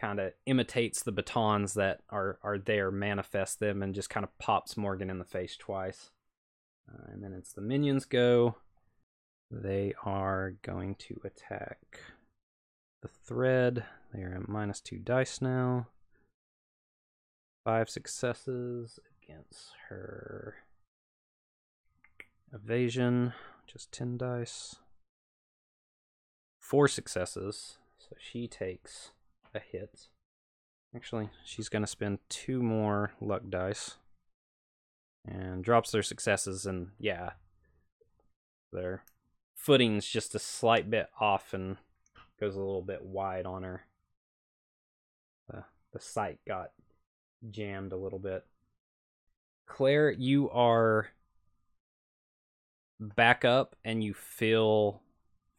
[0.00, 4.36] kind of imitates the batons that are, are there, manifests them, and just kind of
[4.38, 6.10] pops Morgan in the face twice.
[6.88, 8.56] Uh, and then it's the minions go.
[9.50, 12.00] They are going to attack
[13.02, 13.84] the thread.
[14.12, 15.88] They are at minus two dice now.
[17.64, 20.56] Five successes against her
[22.52, 23.32] evasion,
[23.66, 24.76] just 10 dice.
[26.60, 29.12] Four successes, so she takes
[29.54, 30.08] a hit.
[30.94, 33.96] Actually, she's going to spend two more luck dice
[35.26, 37.30] and drops their successes, and yeah,
[38.72, 39.02] their
[39.54, 41.78] footing's just a slight bit off and
[42.38, 43.86] goes a little bit wide on her.
[45.48, 46.72] The, the sight got
[47.50, 48.44] jammed a little bit.
[49.66, 51.08] Claire, you are
[53.00, 55.00] back up and you feel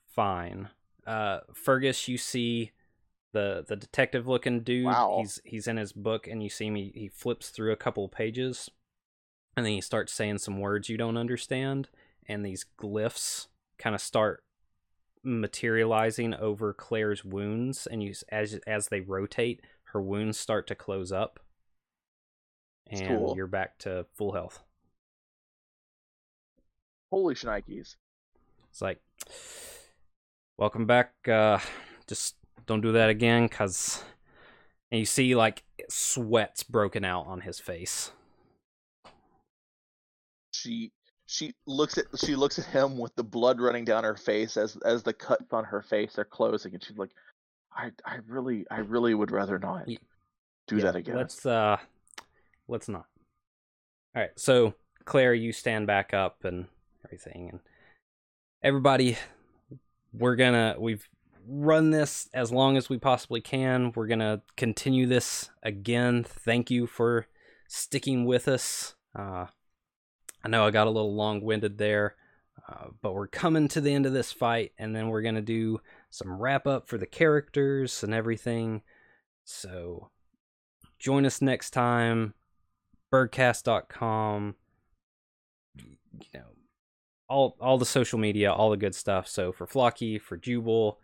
[0.07, 0.69] fine.
[1.05, 2.71] Uh, Fergus, you see
[3.35, 4.85] the the detective looking dude.
[4.85, 5.17] Wow.
[5.19, 6.91] He's he's in his book, and you see me.
[6.95, 8.71] He flips through a couple of pages,
[9.57, 11.89] and then he starts saying some words you don't understand,
[12.27, 13.47] and these glyphs
[13.77, 14.41] kind of start
[15.21, 19.59] materializing over Claire's wounds, and you as as they rotate,
[19.91, 21.41] her wounds start to close up,
[22.89, 23.33] That's and cool.
[23.35, 24.63] you're back to full health.
[27.11, 27.95] Holy shnikes.
[28.71, 28.99] It's like,
[30.57, 31.11] welcome back.
[31.27, 31.59] Uh,
[32.07, 32.35] just
[32.65, 34.03] don't do that again, cause.
[34.91, 38.11] And you see like sweats broken out on his face.
[40.51, 40.91] She
[41.27, 44.77] she looks at she looks at him with the blood running down her face as
[44.85, 47.11] as the cuts on her face are closing, and she's like,
[47.75, 49.87] "I I really I really would rather not
[50.67, 51.77] do Yeah, that again." Let's uh,
[52.67, 53.07] let's not.
[54.15, 56.67] All right, so Claire, you stand back up and
[57.03, 57.59] everything, and
[58.63, 59.17] everybody,
[60.13, 61.09] we're gonna we've
[61.47, 63.91] run this as long as we possibly can.
[63.95, 66.23] We're gonna continue this again.
[66.23, 67.27] Thank you for
[67.67, 68.95] sticking with us.
[69.17, 69.47] Uh,
[70.43, 72.15] I know I got a little long winded there,
[72.67, 75.79] uh, but we're coming to the end of this fight, and then we're gonna do
[76.09, 78.81] some wrap up for the characters and everything.
[79.43, 80.09] So
[80.99, 82.33] join us next time
[83.11, 84.55] birdcast.com
[85.75, 86.45] you know
[87.27, 90.99] all all the social media all the good stuff so for flocky for jubal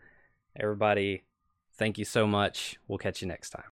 [0.55, 1.23] everybody
[1.73, 2.77] thank you so much.
[2.87, 3.71] We'll catch you next time